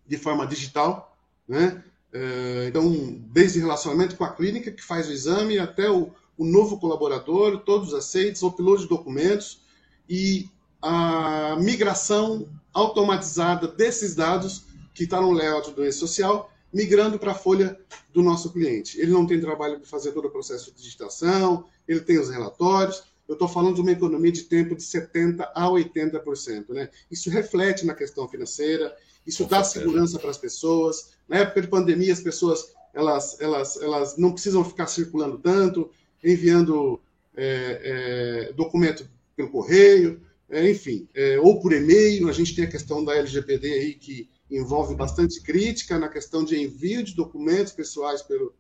de 0.07 0.17
forma 0.17 0.47
digital, 0.47 1.17
né? 1.49 1.83
É, 2.13 2.67
então, 2.69 2.93
desde 3.33 3.59
relacionamento 3.59 4.17
com 4.17 4.25
a 4.25 4.35
clínica 4.35 4.71
que 4.71 4.83
faz 4.83 5.09
o 5.09 5.13
exame 5.13 5.59
até 5.59 5.91
o, 5.91 6.11
o 6.37 6.45
novo 6.45 6.79
colaborador, 6.79 7.61
todos 7.61 7.95
aceitos, 7.95 8.43
upload 8.43 8.83
de 8.83 8.89
documentos 8.89 9.63
e 10.09 10.51
a 10.83 11.57
migração 11.59 12.49
automatizada 12.75 13.69
desses 13.69 14.15
dados 14.15 14.65
que 14.93 15.05
está 15.05 15.21
no 15.21 15.33
layout 15.33 15.71
do 15.73 15.85
e-social, 15.85 16.51
migrando 16.73 17.19
para 17.19 17.33
a 17.33 17.35
folha 17.35 17.79
do 18.13 18.23
nosso 18.23 18.53
cliente. 18.53 18.99
Ele 19.01 19.13
não 19.13 19.27
tem 19.27 19.41
trabalho 19.41 19.79
de 19.79 19.87
fazer 19.87 20.13
todo 20.13 20.27
o 20.27 20.31
processo 20.31 20.71
de 20.71 20.83
digitação, 20.83 21.67
ele 21.87 22.01
tem 22.01 22.19
os 22.19 22.29
relatórios, 22.29 23.05
eu 23.33 23.35
estou 23.35 23.49
falando 23.49 23.77
de 23.77 23.81
uma 23.81 23.93
economia 23.93 24.31
de 24.31 24.43
tempo 24.43 24.77
de 24.77 24.83
70% 24.83 25.41
a 25.55 25.67
80%. 25.67 26.69
Né? 26.69 26.89
Isso 27.11 27.31
reflete 27.31 27.87
na 27.87 27.95
questão 27.95 28.29
financeira, 28.29 28.95
isso 29.27 29.45
Com 29.45 29.51
dá 29.51 29.65
certeza. 29.65 29.87
segurança 29.87 30.19
para 30.19 30.31
as 30.31 30.39
pessoas. 30.39 31.13
Na 31.29 31.39
época 31.39 31.63
de 31.63 31.69
pandemia, 31.69 32.13
as 32.13 32.21
pessoas 32.21 32.73
elas, 32.93 33.41
elas, 33.41 33.81
elas 33.81 34.17
não 34.19 34.33
precisam 34.33 34.63
ficar 34.63 34.87
circulando 34.87 35.39
tanto, 35.39 35.91
enviando 36.23 37.01
é, 37.35 38.51
é, 38.51 38.53
documento 38.53 39.09
pelo 39.35 39.49
correio, 39.49 40.21
é, 40.51 40.71
enfim, 40.71 41.09
é, 41.15 41.41
ou 41.41 41.59
por 41.59 41.73
e-mail. 41.73 42.29
A 42.29 42.33
gente 42.33 42.55
tem 42.55 42.65
a 42.65 42.71
questão 42.71 43.03
da 43.03 43.17
LGPD 43.17 43.73
aí 43.73 43.95
que 43.95 44.29
envolve 44.51 44.95
bastante 44.95 45.41
crítica 45.41 45.99
na 45.99 46.11
questão 46.11 46.45
de 46.45 46.61
envio 46.61 47.03
de 47.03 47.15
documentos 47.15 47.73
pessoais 47.73 48.21
pelo, 48.21 48.55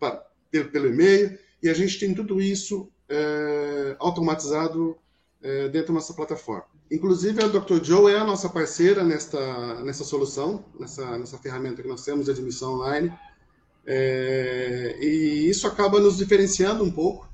para, 0.00 0.26
pelo, 0.50 0.68
pelo 0.68 0.88
e-mail, 0.88 1.38
e 1.62 1.68
a 1.68 1.74
gente 1.74 2.00
tem 2.00 2.12
tudo 2.12 2.40
isso 2.40 2.90
é, 3.08 3.96
automatizado 3.98 4.96
é, 5.42 5.68
dentro 5.68 5.88
da 5.88 5.94
nossa 5.94 6.14
plataforma. 6.14 6.66
Inclusive, 6.90 7.42
a 7.42 7.48
Dr. 7.48 7.82
Joe 7.82 8.12
é 8.12 8.18
a 8.18 8.24
nossa 8.24 8.48
parceira 8.48 9.02
nesta, 9.02 9.82
nessa 9.82 10.04
solução, 10.04 10.64
nessa, 10.78 11.18
nessa 11.18 11.38
ferramenta 11.38 11.82
que 11.82 11.88
nós 11.88 12.04
temos 12.04 12.26
de 12.26 12.30
admissão 12.30 12.74
online. 12.74 13.12
É, 13.84 14.96
e 15.00 15.48
isso 15.48 15.66
acaba 15.66 16.00
nos 16.00 16.16
diferenciando 16.16 16.82
um 16.82 16.90
pouco, 16.90 17.28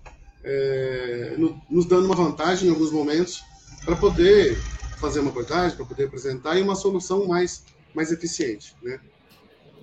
é, 0.45 1.35
no, 1.38 1.61
nos 1.71 1.87
dando 1.87 2.07
uma 2.07 2.14
vantagem 2.14 2.69
em 2.69 2.71
alguns 2.71 2.91
momentos 2.91 3.43
para 3.85 3.97
poder 3.97 4.57
fazer 4.99 5.21
uma 5.21 5.31
abordagem, 5.31 5.76
para 5.76 5.87
poder 5.87 6.05
apresentar 6.05 6.59
e 6.59 6.62
uma 6.62 6.75
solução 6.75 7.26
mais, 7.26 7.64
mais 7.95 8.12
eficiente. 8.12 8.75
Né? 8.83 9.00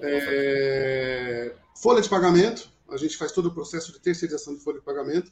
É, 0.01 1.53
folha 1.75 2.01
de 2.01 2.09
pagamento, 2.09 2.71
a 2.89 2.97
gente 2.97 3.17
faz 3.17 3.31
todo 3.31 3.47
o 3.47 3.53
processo 3.53 3.91
de 3.91 3.99
terceirização 3.99 4.55
de 4.55 4.63
folha 4.63 4.79
de 4.79 4.85
pagamento 4.85 5.31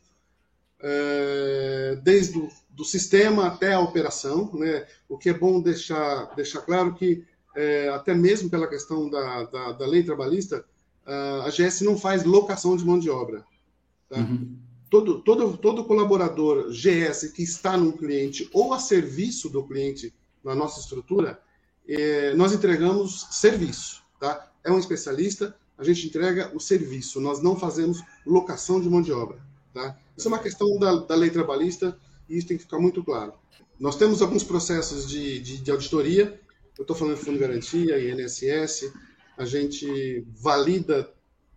é, 0.79 1.99
desde 2.03 2.37
o 2.37 2.49
do 2.77 2.85
sistema 2.85 3.47
até 3.47 3.73
a 3.73 3.79
operação, 3.79 4.51
né? 4.53 4.85
O 5.09 5.17
que 5.17 5.29
é 5.29 5.33
bom 5.33 5.59
deixar, 5.59 6.35
deixar 6.35 6.61
claro 6.61 6.93
que, 6.93 7.25
é, 7.55 7.89
até 7.89 8.13
mesmo 8.13 8.51
pela 8.51 8.67
questão 8.67 9.09
da, 9.09 9.45
da, 9.45 9.71
da, 9.71 9.87
lei 9.87 10.03
trabalhista, 10.03 10.63
a 11.43 11.49
GS 11.49 11.81
não 11.81 11.97
faz 11.97 12.23
locação 12.23 12.77
de 12.77 12.85
mão 12.85 12.99
de 12.99 13.09
obra. 13.09 13.43
Tá? 14.07 14.19
Uhum. 14.19 14.57
Todo, 14.91 15.21
todo, 15.23 15.57
todo 15.57 15.85
colaborador 15.85 16.69
GS 16.69 17.31
que 17.33 17.41
está 17.41 17.75
num 17.75 17.93
cliente 17.93 18.47
ou 18.53 18.73
a 18.73 18.79
serviço 18.79 19.49
do 19.49 19.63
cliente 19.63 20.13
na 20.43 20.53
nossa 20.53 20.79
estrutura, 20.79 21.41
é, 21.87 22.35
nós 22.35 22.53
entregamos 22.53 23.25
serviço. 23.31 24.03
Tá? 24.19 24.51
É 24.63 24.71
um 24.71 24.77
especialista, 24.77 25.55
a 25.77 25.83
gente 25.83 26.05
entrega 26.05 26.51
o 26.53 26.59
serviço, 26.59 27.19
nós 27.19 27.41
não 27.41 27.55
fazemos 27.55 28.03
locação 28.23 28.79
de 28.79 28.87
mão 28.87 29.01
de 29.01 29.11
obra. 29.11 29.46
Tá? 29.77 29.95
Isso 30.17 30.27
é 30.27 30.31
uma 30.31 30.39
questão 30.39 30.79
da, 30.79 30.95
da 30.95 31.15
lei 31.15 31.29
trabalhista 31.29 31.95
e 32.27 32.37
isso 32.37 32.47
tem 32.47 32.57
que 32.57 32.63
ficar 32.63 32.79
muito 32.79 33.03
claro. 33.03 33.33
Nós 33.79 33.95
temos 33.95 34.23
alguns 34.23 34.43
processos 34.43 35.07
de, 35.07 35.39
de, 35.39 35.57
de 35.57 35.71
auditoria, 35.71 36.39
eu 36.75 36.81
estou 36.81 36.95
falando 36.95 37.15
de 37.15 37.21
Fundo 37.21 37.37
de 37.37 37.39
Garantia, 37.39 37.99
INSS, 37.99 38.91
a 39.37 39.45
gente 39.45 40.25
valida 40.35 41.07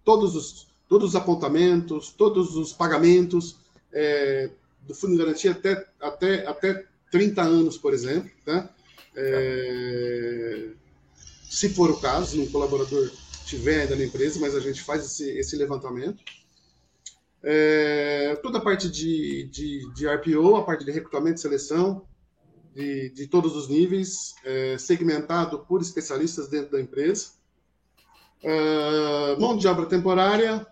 todos 0.04 0.36
os, 0.36 0.68
todos 0.86 1.10
os 1.10 1.16
apontamentos, 1.16 2.10
todos 2.10 2.56
os 2.56 2.74
pagamentos 2.74 3.56
é, 3.90 4.50
do 4.86 4.94
Fundo 4.94 5.12
de 5.12 5.18
Garantia 5.18 5.52
até, 5.52 5.86
até, 5.98 6.46
até 6.46 6.84
30 7.10 7.40
anos, 7.40 7.78
por 7.78 7.94
exemplo. 7.94 8.30
Tá? 8.44 8.68
É, 9.16 10.68
se 11.48 11.70
for 11.70 11.90
o 11.90 11.96
caso, 11.98 12.40
um 12.40 12.50
colaborador 12.50 13.10
tiver 13.46 13.80
ainda 13.80 13.96
na 13.96 14.04
empresa, 14.04 14.38
mas 14.38 14.54
a 14.54 14.60
gente 14.60 14.82
faz 14.82 15.04
esse, 15.06 15.30
esse 15.38 15.56
levantamento. 15.56 16.22
É, 17.42 18.38
toda 18.42 18.59
a 18.59 18.61
parte 18.61 18.90
de, 18.90 19.44
de, 19.44 19.92
de, 19.94 20.06
RPO, 20.06 20.56
a 20.56 20.64
parte 20.64 20.85
de 20.85 20.90
recrutamento 20.90 21.38
e 21.38 21.40
seleção, 21.40 22.06
de, 22.75 23.11
de 23.11 23.26
todos 23.26 23.56
os 23.56 23.68
níveis, 23.68 24.35
é, 24.44 24.76
segmentado 24.78 25.61
por 25.61 25.80
especialistas 25.80 26.49
dentro 26.49 26.73
da 26.73 26.80
empresa. 26.80 27.32
É, 28.42 29.37
mão 29.38 29.56
de 29.56 29.66
obra 29.66 29.87
temporária, 29.87 30.66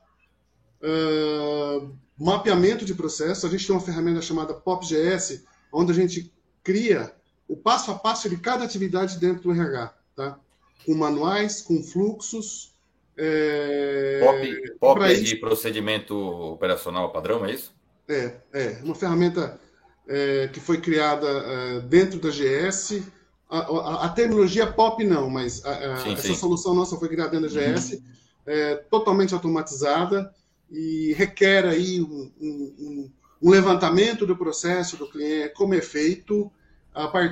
é, 0.83 1.89
mapeamento 2.19 2.85
de 2.85 2.95
processo. 2.95 3.47
A 3.47 3.51
gente 3.51 3.67
tem 3.67 3.75
uma 3.75 3.83
ferramenta 3.83 4.21
chamada 4.21 4.55
PopGS, 4.55 5.45
onde 5.73 5.93
a 5.93 5.95
gente 5.95 6.33
cria 6.63 7.13
o 7.49 7.57
passo 7.57 7.91
a 7.91 7.95
passo 7.95 8.29
de 8.29 8.37
cada 8.37 8.65
atividade 8.65 9.19
dentro 9.19 9.45
do 9.45 9.53
RH, 9.53 9.95
tá? 10.15 10.39
com 10.85 10.95
manuais, 10.95 11.63
com 11.63 11.83
fluxos, 11.83 12.75
é, 13.21 14.21
POP, 14.21 14.79
POP 14.79 15.03
é 15.03 15.15
de 15.15 15.35
procedimento 15.37 16.17
operacional 16.17 17.11
padrão, 17.11 17.45
é 17.45 17.53
isso? 17.53 17.75
É, 18.09 18.37
é 18.53 18.79
uma 18.85 18.95
ferramenta 18.95 19.59
é, 20.07 20.49
que 20.53 20.61
foi 20.61 20.81
criada 20.81 21.27
é, 21.27 21.81
dentro 21.81 22.21
da 22.21 22.31
GS. 22.31 23.03
A, 23.51 23.59
a, 23.59 24.05
a, 24.05 24.09
terminologia 24.11 24.67
POP 24.69 25.05
não, 25.05 25.29
mas 25.29 25.65
a, 25.67 25.97
sim, 25.97 26.13
essa 26.13 26.29
sim. 26.29 26.35
solução 26.35 26.75
nossa 26.75 26.97
foi 26.97 27.09
criada 27.09 27.31
dentro 27.31 27.53
da 27.53 27.61
GS, 27.61 27.95
uhum. 27.95 28.03
É, 28.47 28.77
totalmente 28.77 29.35
automatizada 29.35 30.33
e 30.71 31.13
requer 31.19 31.67
aí 31.67 32.01
um, 32.01 32.31
um, 32.41 33.11
um, 33.43 33.51
levantamento 33.51 34.25
do 34.25 34.37
processo 34.37 34.97
do 34.97 35.07
cliente, 35.07 35.53
como 35.55 35.75
é 35.75 35.83
feito, 35.83 36.51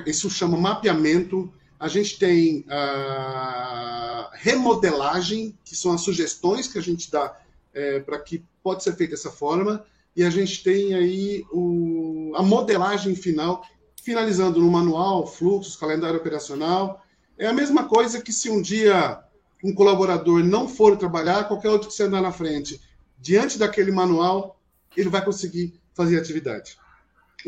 isso 0.05 0.29
chama 0.29 0.57
mapeamento. 0.57 1.51
A 1.79 1.87
gente 1.87 2.17
tem 2.17 2.65
a 2.69 4.31
remodelagem, 4.33 5.57
que 5.63 5.75
são 5.75 5.91
as 5.93 6.01
sugestões 6.01 6.67
que 6.67 6.77
a 6.77 6.81
gente 6.81 7.11
dá 7.11 7.37
é, 7.73 7.99
para 7.99 8.19
que 8.19 8.43
pode 8.63 8.83
ser 8.83 8.95
feita 8.95 9.11
dessa 9.11 9.31
forma, 9.31 9.85
e 10.15 10.23
a 10.23 10.29
gente 10.29 10.63
tem 10.63 10.95
aí 10.95 11.45
o, 11.51 12.31
a 12.35 12.41
modelagem 12.41 13.15
final, 13.15 13.63
finalizando 14.03 14.59
no 14.59 14.71
manual, 14.71 15.27
fluxos, 15.27 15.75
calendário 15.75 16.17
operacional. 16.17 17.05
É 17.37 17.45
a 17.45 17.53
mesma 17.53 17.87
coisa 17.87 18.21
que 18.21 18.33
se 18.33 18.49
um 18.49 18.61
dia 18.61 19.23
um 19.63 19.73
colaborador 19.73 20.43
não 20.43 20.67
for 20.67 20.97
trabalhar, 20.97 21.47
qualquer 21.47 21.69
outro 21.69 21.87
que 21.87 21.93
você 21.93 22.03
andar 22.03 22.21
na 22.21 22.31
frente, 22.31 22.81
diante 23.19 23.57
daquele 23.57 23.91
manual, 23.91 24.59
ele 24.95 25.09
vai 25.09 25.23
conseguir 25.23 25.79
fazer 25.93 26.19
atividade. 26.19 26.77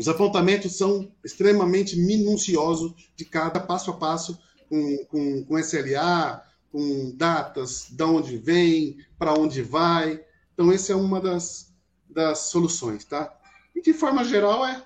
Os 0.00 0.08
apontamentos 0.08 0.78
são 0.78 1.12
extremamente 1.22 1.94
minuciosos 1.94 2.94
de 3.14 3.22
cada 3.22 3.60
passo 3.60 3.90
a 3.90 3.94
passo, 3.98 4.38
com, 4.66 5.04
com, 5.10 5.44
com 5.44 5.58
SLA, 5.58 6.42
com 6.72 7.14
datas, 7.14 7.88
de 7.90 8.02
onde 8.02 8.38
vem, 8.38 8.96
para 9.18 9.34
onde 9.34 9.60
vai. 9.60 10.18
Então, 10.54 10.72
essa 10.72 10.94
é 10.94 10.96
uma 10.96 11.20
das, 11.20 11.74
das 12.08 12.50
soluções, 12.50 13.04
tá? 13.04 13.30
E 13.76 13.82
de 13.82 13.92
forma 13.92 14.24
geral, 14.24 14.64
é, 14.64 14.82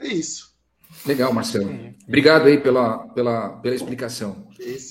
é 0.00 0.08
isso. 0.08 0.52
Legal, 1.06 1.32
Marcelo. 1.32 1.70
Obrigado 2.08 2.48
aí 2.48 2.58
pela, 2.58 3.06
pela, 3.10 3.50
pela 3.50 3.74
explicação. 3.76 4.48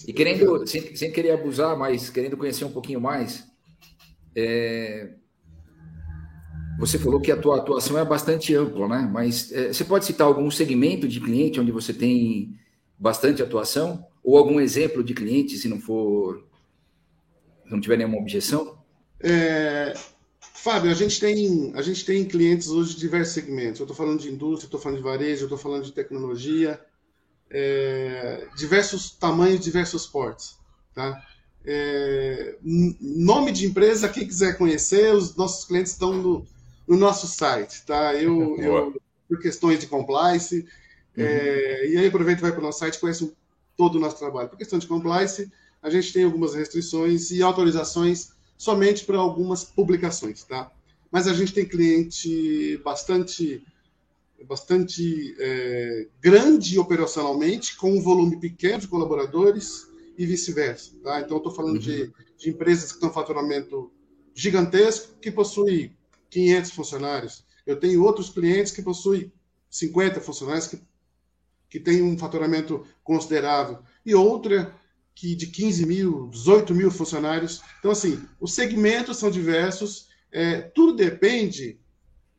E 0.08 0.14
querendo, 0.14 0.66
sem, 0.66 0.96
sem 0.96 1.12
querer 1.12 1.32
abusar, 1.32 1.78
mas 1.78 2.10
querendo 2.10 2.38
conhecer 2.38 2.64
um 2.64 2.72
pouquinho 2.72 3.02
mais, 3.02 3.46
é, 4.34 5.16
você 6.80 6.98
falou 6.98 7.20
que 7.20 7.30
a 7.30 7.36
tua 7.36 7.58
atuação 7.58 8.00
é 8.00 8.06
bastante 8.06 8.56
ampla, 8.56 8.88
né? 8.88 9.10
Mas 9.12 9.52
é, 9.52 9.74
você 9.74 9.84
pode 9.84 10.06
citar 10.06 10.26
algum 10.26 10.50
segmento 10.50 11.10
de 11.10 11.20
cliente 11.20 11.60
onde 11.60 11.74
você 11.74 11.94
tem 11.94 12.58
bastante 12.98 13.44
atuação? 13.44 14.06
Ou 14.24 14.38
algum 14.38 14.62
exemplo 14.62 15.04
de 15.04 15.14
cliente, 15.14 15.58
se 15.58 15.68
não 15.68 15.80
for. 15.80 16.42
não 17.66 17.82
tiver 17.82 17.98
nenhuma 17.98 18.18
objeção? 18.18 18.80
É, 19.20 19.94
Fábio, 20.40 20.90
a 20.90 20.94
gente, 20.94 21.20
tem, 21.20 21.74
a 21.76 21.82
gente 21.82 22.06
tem 22.06 22.24
clientes 22.24 22.70
hoje 22.70 22.94
de 22.94 23.02
diversos 23.02 23.34
segmentos. 23.34 23.82
Eu 23.82 23.84
estou 23.84 23.96
falando 23.96 24.22
de 24.22 24.30
indústria, 24.30 24.68
estou 24.68 24.80
falando 24.80 25.00
de 25.00 25.04
varejo, 25.04 25.44
estou 25.44 25.58
falando 25.58 25.84
de 25.84 25.92
tecnologia, 25.92 26.80
é, 27.50 28.48
diversos 28.56 29.12
tamanhos, 29.12 29.60
diversos 29.60 30.08
portes. 30.08 30.58
Tá? 30.96 31.22
É, 31.66 32.56
nome 32.62 33.52
de 33.52 33.66
empresa, 33.68 34.08
quem 34.08 34.26
quiser 34.26 34.58
conhecer, 34.58 35.14
os 35.14 35.36
nossos 35.36 35.66
clientes 35.66 35.92
estão 35.92 36.14
no, 36.14 36.48
no 36.90 36.98
nosso 36.98 37.28
site. 37.28 37.86
Tá? 37.86 38.16
Eu, 38.16 38.58
eu, 38.60 39.02
por 39.28 39.40
questões 39.40 39.80
de 39.80 39.88
compliance, 39.88 40.68
uhum. 41.16 41.24
é, 41.24 41.88
e 41.88 41.98
aí 41.98 42.08
aproveita 42.08 42.42
e 42.42 42.44
vai 42.44 42.52
para 42.52 42.60
o 42.60 42.64
nosso 42.64 42.80
site 42.80 43.00
conhece 43.00 43.32
todo 43.78 43.96
o 43.96 44.00
nosso 44.00 44.18
trabalho. 44.18 44.50
Por 44.50 44.58
questão 44.58 44.80
de 44.80 44.88
compliance, 44.88 45.50
a 45.82 45.90
gente 45.90 46.12
tem 46.12 46.26
algumas 46.26 46.56
restrições 46.56 47.32
e 47.32 47.42
autorizações 47.42 48.32
somente 48.58 49.06
para 49.06 49.18
algumas 49.18 49.64
publicações, 49.64 50.44
tá? 50.44 50.70
Mas 51.10 51.28
a 51.28 51.34
gente 51.34 51.54
tem 51.54 51.66
cliente 51.66 52.78
bastante 52.84 53.64
bastante 54.48 55.36
é, 55.40 56.08
grande 56.22 56.80
operacionalmente, 56.80 57.76
com 57.76 57.92
um 57.92 58.02
volume 58.02 58.40
pequeno 58.40 58.80
de 58.80 58.88
colaboradores 58.88 59.88
e 60.18 60.26
vice-versa. 60.26 60.92
Tá? 61.04 61.22
Então, 61.22 61.38
estou 61.38 61.54
falando 61.54 61.76
uhum. 61.76 61.80
de, 61.80 62.12
de, 62.38 62.50
empresas 62.50 62.92
que 62.92 62.98
estão 62.98 63.12
faturamento 63.12 63.92
gigantesco, 64.34 65.18
que 65.22 65.32
possuem 65.32 65.94
500 66.30 66.72
funcionários. 66.72 67.44
Eu 67.66 67.80
tenho 67.80 68.04
outros 68.04 68.30
clientes 68.30 68.72
que 68.72 68.82
possuem 68.82 69.32
50 69.70 70.20
funcionários, 70.22 70.68
que, 70.68 70.82
que 71.70 71.80
têm 71.80 72.02
um 72.02 72.18
faturamento 72.18 72.86
considerável. 73.04 73.80
E 74.06 74.16
outra 74.16 74.74
que 75.20 75.36
de 75.36 75.48
15 75.48 75.86
mil, 75.86 76.30
18 76.30 76.74
mil 76.74 76.90
funcionários. 76.90 77.62
Então, 77.80 77.92
assim, 77.92 78.24
os 78.40 78.54
segmentos 78.54 79.18
são 79.18 79.30
diversos, 79.30 80.08
é, 80.32 80.62
tudo 80.62 80.96
depende 80.96 81.78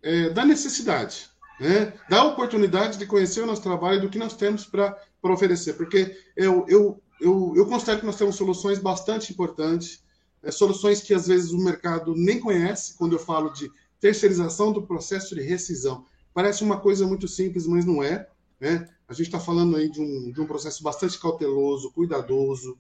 é, 0.03 0.31
da 0.31 0.47
necessidade, 0.47 1.29
né? 1.61 1.93
da 2.09 2.25
oportunidade 2.25 2.97
de 2.97 3.05
conhecer 3.05 3.43
o 3.43 3.47
nosso 3.47 3.61
trabalho 3.61 3.99
e 3.99 4.01
do 4.01 4.09
que 4.09 4.19
nós 4.19 4.35
temos 4.35 4.65
para 4.65 4.97
oferecer. 5.23 5.75
Porque 5.75 6.17
eu, 6.35 6.65
eu, 6.69 7.03
eu, 7.21 7.53
eu 7.55 7.67
considero 7.67 8.01
que 8.01 8.07
nós 8.07 8.17
temos 8.17 8.37
soluções 8.37 8.79
bastante 8.79 9.31
importantes, 9.31 10.03
é, 10.43 10.51
soluções 10.51 11.01
que 11.01 11.15
às 11.15 11.27
vezes 11.27 11.53
o 11.53 11.59
mercado 11.59 12.15
nem 12.15 12.41
conhece, 12.41 12.97
quando 12.97 13.15
eu 13.15 13.19
falo 13.19 13.51
de 13.51 13.71
terceirização 14.01 14.73
do 14.73 14.87
processo 14.87 15.35
de 15.35 15.43
rescisão. 15.43 16.07
Parece 16.33 16.65
uma 16.65 16.81
coisa 16.81 17.07
muito 17.07 17.29
simples, 17.29 17.67
mas 17.67 17.85
não 17.85 18.03
é. 18.03 18.29
Né? 18.59 18.89
A 19.09 19.13
gente 19.13 19.27
está 19.27 19.41
falando 19.41 19.77
aí 19.77 19.91
de 19.91 20.01
um, 20.01 20.33
de 20.33 20.41
um 20.41 20.47
processo 20.47 20.83
bastante 20.83 21.19
cauteloso, 21.19 21.93
cuidadoso, 21.93 22.79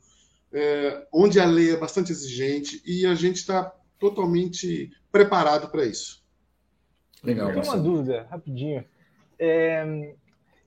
é, 0.52 1.07
onde 1.12 1.39
a 1.39 1.45
lei 1.45 1.73
é 1.73 1.76
bastante 1.76 2.11
exigente 2.11 2.82
e 2.85 3.06
a 3.06 3.15
gente 3.15 3.37
está 3.37 3.75
totalmente 3.99 4.91
preparado 5.13 5.71
para 5.71 5.85
isso. 5.85 6.25
Legal. 7.23 7.49
Eu 7.49 7.61
tenho 7.61 7.75
uma 7.75 7.82
dúvida, 7.82 8.26
rapidinho. 8.30 8.85
É, 9.39 10.15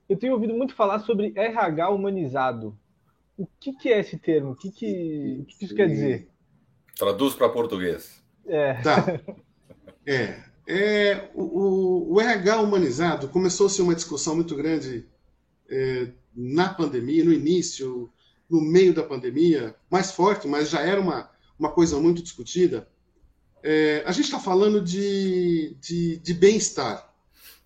eu 0.08 0.16
tenho 0.16 0.34
ouvido 0.34 0.54
muito 0.54 0.74
falar 0.74 1.00
sobre 1.00 1.32
RH 1.34 1.90
humanizado. 1.90 2.78
O 3.36 3.46
que, 3.58 3.72
que 3.72 3.92
é 3.92 3.98
esse 3.98 4.16
termo? 4.16 4.52
O 4.52 4.56
que, 4.56 4.70
que, 4.70 5.40
o 5.40 5.44
que 5.44 5.64
isso 5.64 5.74
quer 5.74 5.88
dizer? 5.88 6.28
Traduz 6.96 7.34
para 7.34 7.48
português. 7.48 8.22
É. 8.46 8.74
Tá. 8.74 9.04
É. 10.06 10.44
é 10.68 11.30
o, 11.34 12.12
o, 12.12 12.20
RH 12.20 12.60
humanizado 12.60 13.28
começou 13.28 13.68
a 13.68 13.70
ser 13.70 13.80
uma 13.80 13.94
discussão 13.94 14.34
muito 14.34 14.54
grande 14.54 15.08
é, 15.66 16.08
na 16.36 16.68
pandemia, 16.74 17.24
no 17.24 17.32
início, 17.32 18.12
no 18.50 18.60
meio 18.60 18.92
da 18.92 19.02
pandemia, 19.02 19.74
mais 19.90 20.10
forte, 20.10 20.46
mas 20.46 20.68
já 20.68 20.80
era 20.82 21.00
uma, 21.00 21.30
uma 21.58 21.70
coisa 21.70 21.98
muito 21.98 22.22
discutida. 22.22 22.86
É, 23.62 24.02
a 24.04 24.12
gente 24.12 24.26
está 24.26 24.38
falando 24.38 24.78
de, 24.82 25.74
de, 25.80 26.18
de 26.18 26.34
bem-estar. 26.34 27.10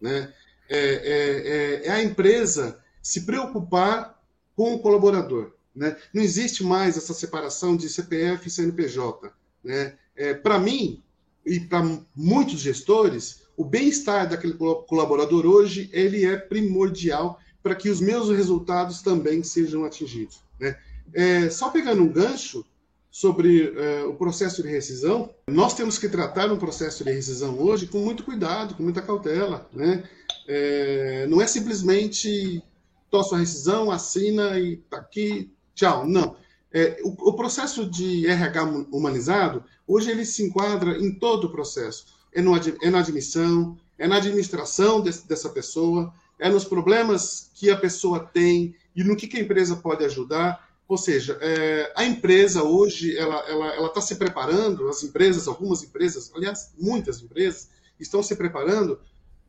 Né? 0.01 0.33
É, 0.69 0.79
é, 0.79 1.83
é, 1.83 1.87
é, 1.87 1.91
a 1.91 2.03
empresa 2.03 2.81
se 3.03 3.23
preocupar 3.27 4.23
com 4.55 4.75
o 4.75 4.79
colaborador. 4.79 5.55
Né? 5.75 5.97
Não 6.13 6.23
existe 6.23 6.65
mais 6.65 6.97
essa 6.97 7.15
separação 7.15 7.77
de 7.77 7.89
CPF 7.89 8.49
e 8.49 8.51
CNPJ. 8.51 9.33
Né? 9.63 9.95
É, 10.17 10.35
para 10.35 10.59
mim, 10.59 11.03
e 11.45 11.61
para 11.61 11.83
muitos 12.15 12.61
gestores, 12.61 13.43
o 13.57 13.65
bem-estar 13.65 14.29
daquele 14.29 14.55
colaborador 14.55 15.47
hoje 15.47 15.89
ele 15.93 16.25
é 16.25 16.37
primordial 16.37 17.41
para 17.63 17.75
que 17.75 17.91
os 17.91 18.01
meus 18.01 18.29
resultados 18.29 19.03
também 19.03 19.43
sejam 19.43 19.85
atingidos. 19.85 20.41
Né? 20.61 20.77
É, 21.13 21.51
só 21.51 21.71
pegando 21.71 22.03
um 22.03 22.13
gancho 22.13 22.65
sobre 23.11 23.73
é, 23.77 24.05
o 24.05 24.15
processo 24.15 24.63
de 24.63 24.69
rescisão, 24.69 25.35
nós 25.49 25.75
temos 25.75 25.99
que 25.99 26.09
tratar 26.09 26.53
um 26.53 26.59
processo 26.59 27.03
de 27.03 27.11
rescisão 27.11 27.59
hoje 27.59 27.87
com 27.87 27.99
muito 27.99 28.23
cuidado, 28.23 28.75
com 28.75 28.83
muita 28.83 29.03
cautela. 29.03 29.69
Né? 29.73 30.05
É, 30.47 31.27
não 31.27 31.41
é 31.41 31.47
simplesmente 31.47 32.63
tosse 33.11 33.35
a 33.35 33.39
rescisão, 33.39 33.91
assina 33.91 34.59
e 34.59 34.77
tá 34.77 34.99
aqui, 34.99 35.51
tchau. 35.79 36.07
Não. 36.07 36.37
É, 36.73 36.99
o, 37.03 37.31
o, 37.31 37.33
processo 37.33 37.89
de 37.89 38.27
RH 38.27 38.65
humanizado, 38.93 39.65
hoje 39.87 40.11
ele 40.11 40.25
se 40.25 40.43
enquadra 40.43 40.99
em 40.99 41.15
todo 41.15 41.45
o 41.45 41.53
processo. 41.53 42.07
É, 42.33 42.43
no, 42.43 42.55
é 42.57 42.91
na 42.91 42.99
admissão, 42.99 43.79
é 43.97 44.07
na 44.07 44.17
administração 44.17 45.01
desse, 45.01 45.27
dessa 45.27 45.49
pessoa, 45.49 46.13
é 46.39 46.51
nos 46.51 46.65
problemas 46.65 47.51
que 47.55 47.71
a 47.71 47.77
pessoa 47.77 48.21
tem 48.21 48.75
e 48.95 49.03
no 49.03 49.17
que, 49.17 49.27
que 49.27 49.39
a 49.39 49.41
empresa 49.41 49.77
pode 49.77 50.05
ajudar. 50.05 50.69
Ou 50.87 50.99
seja, 50.99 51.39
é, 51.41 51.93
a 51.97 52.05
empresa 52.05 52.63
hoje 52.63 53.17
ela 53.17 53.41
está 53.41 53.51
ela, 53.51 53.67
ela 53.75 53.89
tá 53.89 54.01
se 54.01 54.17
preparando, 54.17 54.89
as 54.89 55.03
empresas, 55.03 55.49
algumas 55.49 55.83
empresas, 55.83 56.31
aliás, 56.35 56.73
muitas 56.79 57.23
empresas, 57.23 57.69
estão 57.99 58.23
se 58.23 58.37
preparando 58.37 58.99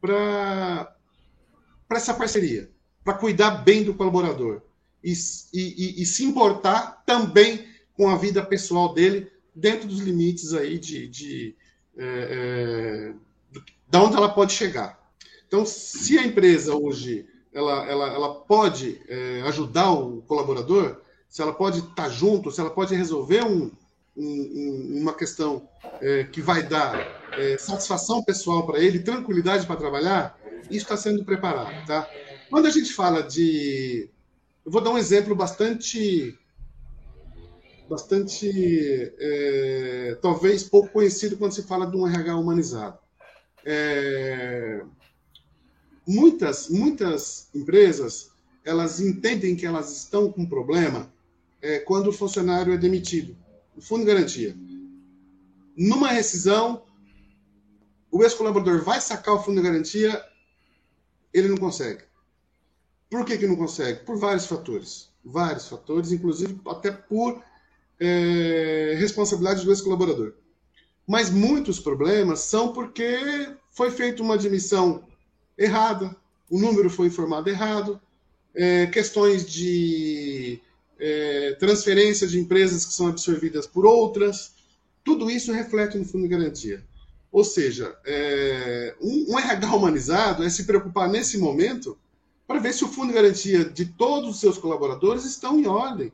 para 0.01 0.95
essa 1.91 2.13
parceria, 2.13 2.69
para 3.03 3.13
cuidar 3.13 3.51
bem 3.51 3.83
do 3.83 3.93
colaborador 3.93 4.61
e, 5.03 5.13
e, 5.53 6.01
e, 6.01 6.05
se 6.05 6.25
importar 6.25 7.03
também 7.05 7.65
com 7.95 8.09
a 8.09 8.17
vida 8.17 8.43
pessoal 8.43 8.93
dele 8.93 9.31
dentro 9.55 9.87
dos 9.87 9.99
limites 9.99 10.53
aí 10.53 10.77
de, 10.77 11.07
de, 11.07 11.55
é, 11.97 13.13
é, 13.53 13.59
de 13.89 13.97
onde 13.97 14.15
ela 14.15 14.29
pode 14.29 14.53
chegar. 14.53 14.99
Então, 15.47 15.65
se 15.65 16.17
a 16.17 16.25
empresa 16.25 16.75
hoje 16.75 17.25
ela, 17.53 17.85
ela, 17.87 18.07
ela 18.13 18.35
pode 18.41 19.01
é, 19.07 19.41
ajudar 19.45 19.91
o 19.91 20.21
colaborador, 20.21 21.01
se 21.27 21.41
ela 21.41 21.53
pode 21.53 21.79
estar 21.79 22.09
junto, 22.09 22.51
se 22.51 22.59
ela 22.59 22.69
pode 22.69 22.95
resolver 22.95 23.43
um, 23.43 23.71
um, 24.15 24.99
uma 25.01 25.13
questão 25.13 25.67
é, 26.01 26.23
que 26.25 26.41
vai 26.41 26.63
dar 26.63 26.97
é, 27.33 27.57
satisfação 27.57 28.23
pessoal 28.23 28.65
para 28.65 28.79
ele, 28.79 28.99
tranquilidade 28.99 29.65
para 29.65 29.75
trabalhar, 29.75 30.39
isso 30.63 30.83
está 30.83 30.97
sendo 30.97 31.23
preparado, 31.23 31.85
tá? 31.85 32.07
Quando 32.49 32.65
a 32.65 32.71
gente 32.71 32.93
fala 32.93 33.23
de, 33.23 34.09
eu 34.69 34.71
vou 34.71 34.81
dar 34.81 34.91
um 34.91 34.99
exemplo 34.99 35.35
bastante, 35.35 36.37
bastante, 37.89 38.47
é, 39.17 40.15
talvez 40.21 40.61
pouco 40.61 40.89
conhecido 40.89 41.37
quando 41.37 41.53
se 41.53 41.63
fala 41.63 41.87
de 41.87 41.97
um 41.97 42.05
RH 42.05 42.35
humanizado. 42.35 42.99
É, 43.65 44.83
muitas, 46.07 46.69
muitas 46.69 47.49
empresas 47.55 48.29
elas 48.63 48.99
entendem 48.99 49.55
que 49.55 49.65
elas 49.65 49.91
estão 49.91 50.31
com 50.31 50.45
problema 50.45 51.11
é, 51.63 51.79
quando 51.79 52.11
o 52.11 52.13
funcionário 52.13 52.71
é 52.71 52.77
demitido. 52.77 53.35
O 53.75 53.81
fundo 53.81 54.05
de 54.05 54.13
garantia. 54.13 54.55
Numa 55.75 56.09
rescisão, 56.09 56.83
o 58.11 58.21
ex-colaborador 58.21 58.83
vai 58.83 59.01
sacar 59.01 59.33
o 59.33 59.41
fundo 59.41 59.59
de 59.59 59.67
garantia, 59.67 60.23
ele 61.33 61.47
não 61.47 61.57
consegue. 61.57 62.08
Por 63.09 63.25
que, 63.25 63.37
que 63.37 63.47
não 63.47 63.55
consegue? 63.55 64.01
Por 64.05 64.17
vários 64.17 64.45
fatores. 64.45 65.09
Vários 65.23 65.67
fatores, 65.67 66.11
inclusive 66.11 66.59
até 66.67 66.91
por 66.91 67.43
é, 67.99 68.95
responsabilidade 68.97 69.65
do 69.65 69.71
ex-colaborador. 69.71 70.33
Mas 71.07 71.29
muitos 71.29 71.79
problemas 71.79 72.41
são 72.41 72.71
porque 72.71 73.49
foi 73.71 73.91
feita 73.91 74.21
uma 74.21 74.35
admissão 74.35 75.03
errada, 75.57 76.15
o 76.49 76.59
número 76.59 76.89
foi 76.89 77.07
informado 77.07 77.49
errado, 77.49 77.99
é, 78.55 78.87
questões 78.87 79.45
de 79.45 80.61
é, 80.99 81.55
transferência 81.59 82.27
de 82.27 82.39
empresas 82.39 82.85
que 82.85 82.93
são 82.93 83.07
absorvidas 83.07 83.67
por 83.67 83.85
outras, 83.85 84.53
tudo 85.03 85.29
isso 85.29 85.51
reflete 85.51 85.97
no 85.97 86.05
fundo 86.05 86.23
de 86.23 86.29
garantia. 86.29 86.83
Ou 87.31 87.43
seja, 87.43 87.95
é, 88.05 88.95
um, 89.01 89.33
um 89.33 89.39
RH 89.39 89.75
humanizado 89.75 90.43
é 90.43 90.49
se 90.49 90.65
preocupar 90.65 91.09
nesse 91.09 91.37
momento 91.37 91.97
para 92.49 92.57
ver 92.57 92.73
se 92.73 92.83
o 92.83 92.87
fundo 92.87 93.09
de 93.09 93.13
garantia 93.13 93.63
de 93.63 93.85
todos 93.85 94.27
os 94.27 94.39
seus 94.39 94.57
colaboradores 94.57 95.23
estão 95.23 95.59
em 95.59 95.67
ordem. 95.67 96.11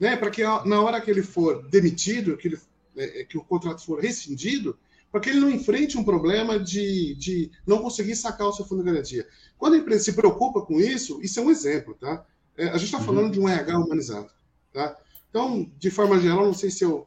Né? 0.00 0.16
Para 0.16 0.30
que 0.30 0.42
na 0.64 0.80
hora 0.80 0.98
que 0.98 1.10
ele 1.10 1.22
for 1.22 1.62
demitido, 1.68 2.38
que, 2.38 2.48
ele, 2.48 2.58
é, 2.96 3.20
é, 3.20 3.24
que 3.24 3.36
o 3.36 3.44
contrato 3.44 3.84
for 3.84 4.00
rescindido, 4.00 4.78
para 5.12 5.20
que 5.20 5.28
ele 5.28 5.40
não 5.40 5.50
enfrente 5.50 5.98
um 5.98 6.04
problema 6.04 6.58
de, 6.58 7.14
de 7.16 7.50
não 7.66 7.82
conseguir 7.82 8.16
sacar 8.16 8.48
o 8.48 8.52
seu 8.54 8.64
fundo 8.64 8.82
de 8.82 8.90
garantia. 8.90 9.28
Quando 9.58 9.74
a 9.74 9.76
empresa 9.76 10.04
se 10.04 10.14
preocupa 10.14 10.62
com 10.62 10.80
isso, 10.80 11.20
isso 11.22 11.38
é 11.38 11.42
um 11.42 11.50
exemplo, 11.50 11.94
tá? 12.00 12.24
É, 12.56 12.68
a 12.68 12.78
gente 12.78 12.86
está 12.86 13.00
falando 13.00 13.26
uhum. 13.26 13.30
de 13.30 13.40
um 13.40 13.46
RH 13.46 13.78
humanizado, 13.78 14.30
tá? 14.72 14.96
Então, 15.28 15.70
de 15.76 15.90
forma 15.90 16.18
geral, 16.18 16.46
não 16.46 16.54
sei 16.54 16.70
se 16.70 16.82
eu, 16.82 17.06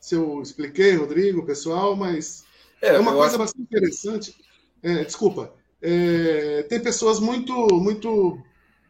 se 0.00 0.14
eu 0.14 0.40
expliquei, 0.40 0.94
Rodrigo, 0.94 1.44
pessoal, 1.44 1.94
mas 1.94 2.42
é, 2.80 2.88
é 2.88 2.98
uma 2.98 3.12
coisa 3.12 3.32
acho... 3.32 3.38
bastante 3.38 3.62
interessante. 3.64 4.34
É, 4.82 5.04
desculpa, 5.04 5.52
é, 5.80 6.62
tem 6.68 6.80
pessoas 6.80 7.20
muito, 7.20 7.54
muito 7.80 8.42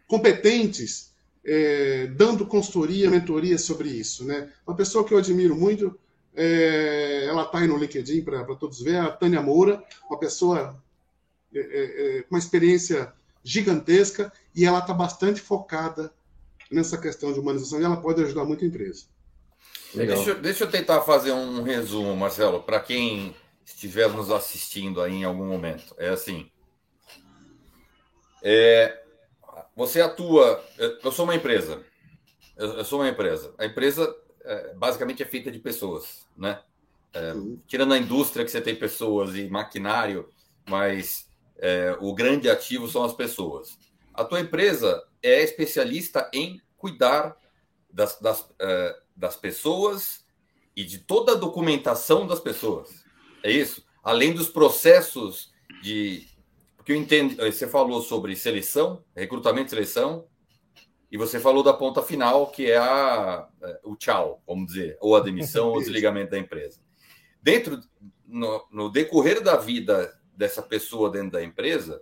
competentes 0.06 1.12
é, 1.44 2.06
dando 2.08 2.46
consultoria, 2.46 3.10
mentoria 3.10 3.58
sobre 3.58 3.88
isso. 3.88 4.24
Né? 4.24 4.50
Uma 4.66 4.76
pessoa 4.76 5.04
que 5.04 5.14
eu 5.14 5.18
admiro 5.18 5.54
muito, 5.54 5.98
é, 6.34 7.26
ela 7.26 7.42
está 7.42 7.58
aí 7.58 7.66
no 7.66 7.78
LinkedIn 7.78 8.22
para 8.22 8.44
todos 8.56 8.82
ver, 8.82 8.96
a 8.96 9.10
Tânia 9.10 9.42
Moura, 9.42 9.82
uma 10.08 10.18
pessoa 10.18 10.82
é, 11.54 11.60
é, 11.60 12.22
com 12.22 12.34
uma 12.34 12.38
experiência 12.38 13.12
gigantesca 13.42 14.32
e 14.54 14.64
ela 14.64 14.80
está 14.80 14.92
bastante 14.92 15.40
focada 15.40 16.12
nessa 16.70 16.98
questão 16.98 17.32
de 17.32 17.40
humanização 17.40 17.80
e 17.80 17.84
ela 17.84 17.96
pode 17.96 18.22
ajudar 18.22 18.44
muito 18.44 18.64
a 18.64 18.68
empresa. 18.68 19.04
Deixa, 19.94 20.34
deixa, 20.34 20.64
eu 20.64 20.70
tentar 20.70 21.00
fazer 21.00 21.32
um 21.32 21.62
resumo, 21.62 22.14
Marcelo, 22.14 22.62
para 22.62 22.78
quem 22.78 23.34
estiver 23.64 24.06
nos 24.10 24.30
assistindo 24.30 25.00
aí 25.00 25.14
em 25.14 25.24
algum 25.24 25.46
momento. 25.46 25.94
É 25.96 26.10
assim. 26.10 26.46
É, 28.42 29.02
você 29.74 30.00
atua. 30.00 30.64
Eu 31.02 31.12
sou 31.12 31.24
uma 31.24 31.34
empresa. 31.34 31.84
Eu, 32.56 32.84
sou 32.84 33.00
uma 33.00 33.08
empresa. 33.08 33.54
A 33.56 33.66
empresa 33.66 34.14
é, 34.44 34.74
basicamente 34.74 35.22
é 35.22 35.26
feita 35.26 35.50
de 35.50 35.58
pessoas, 35.58 36.26
né? 36.36 36.60
É, 37.12 37.32
tirando 37.66 37.94
a 37.94 37.98
indústria 37.98 38.44
que 38.44 38.50
você 38.50 38.60
tem 38.60 38.74
pessoas 38.74 39.34
e 39.36 39.48
maquinário, 39.48 40.28
mas 40.68 41.28
é, 41.56 41.96
o 42.00 42.14
grande 42.14 42.50
ativo 42.50 42.88
são 42.88 43.04
as 43.04 43.12
pessoas. 43.12 43.78
A 44.12 44.24
tua 44.24 44.40
empresa 44.40 45.04
é 45.22 45.42
especialista 45.42 46.28
em 46.32 46.60
cuidar 46.76 47.36
das, 47.90 48.18
das, 48.20 48.48
é, 48.60 48.96
das 49.16 49.36
pessoas 49.36 50.24
e 50.76 50.84
de 50.84 50.98
toda 50.98 51.32
a 51.32 51.36
documentação 51.36 52.26
das 52.26 52.40
pessoas. 52.40 53.04
É 53.42 53.50
isso? 53.50 53.84
Além 54.02 54.32
dos 54.32 54.48
processos 54.48 55.52
de. 55.82 56.26
Porque 56.88 56.96
eu 56.96 57.02
entendo, 57.02 57.36
você 57.36 57.68
falou 57.68 58.00
sobre 58.00 58.34
seleção, 58.34 59.04
recrutamento 59.14 59.66
e 59.66 59.70
seleção, 59.70 60.26
e 61.12 61.18
você 61.18 61.38
falou 61.38 61.62
da 61.62 61.74
ponta 61.74 62.02
final, 62.02 62.46
que 62.46 62.70
é 62.70 62.78
a, 62.78 63.46
é, 63.62 63.80
o 63.84 63.94
tchau, 63.94 64.42
vamos 64.46 64.68
dizer, 64.68 64.96
ou 64.98 65.14
a 65.14 65.20
demissão 65.20 65.68
ou 65.68 65.76
o 65.76 65.80
desligamento 65.84 66.30
da 66.30 66.38
empresa. 66.38 66.80
Dentro, 67.42 67.78
no, 68.26 68.66
no 68.72 68.88
decorrer 68.88 69.42
da 69.42 69.54
vida 69.54 70.18
dessa 70.34 70.62
pessoa 70.62 71.10
dentro 71.10 71.32
da 71.32 71.44
empresa, 71.44 72.00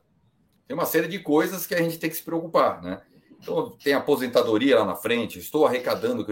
tem 0.69 0.77
uma 0.77 0.87
série 0.87 1.09
de 1.09 1.19
coisas 1.19 1.67
que 1.67 1.75
a 1.75 1.83
gente 1.83 1.99
tem 1.99 2.09
que 2.09 2.15
se 2.15 2.23
preocupar, 2.23 2.81
né? 2.81 3.03
Então, 3.43 3.71
tem 3.83 3.93
aposentadoria 3.93 4.79
lá 4.79 4.85
na 4.85 4.95
frente, 4.95 5.41
estou 5.41 5.67
arrecadando, 5.67 6.25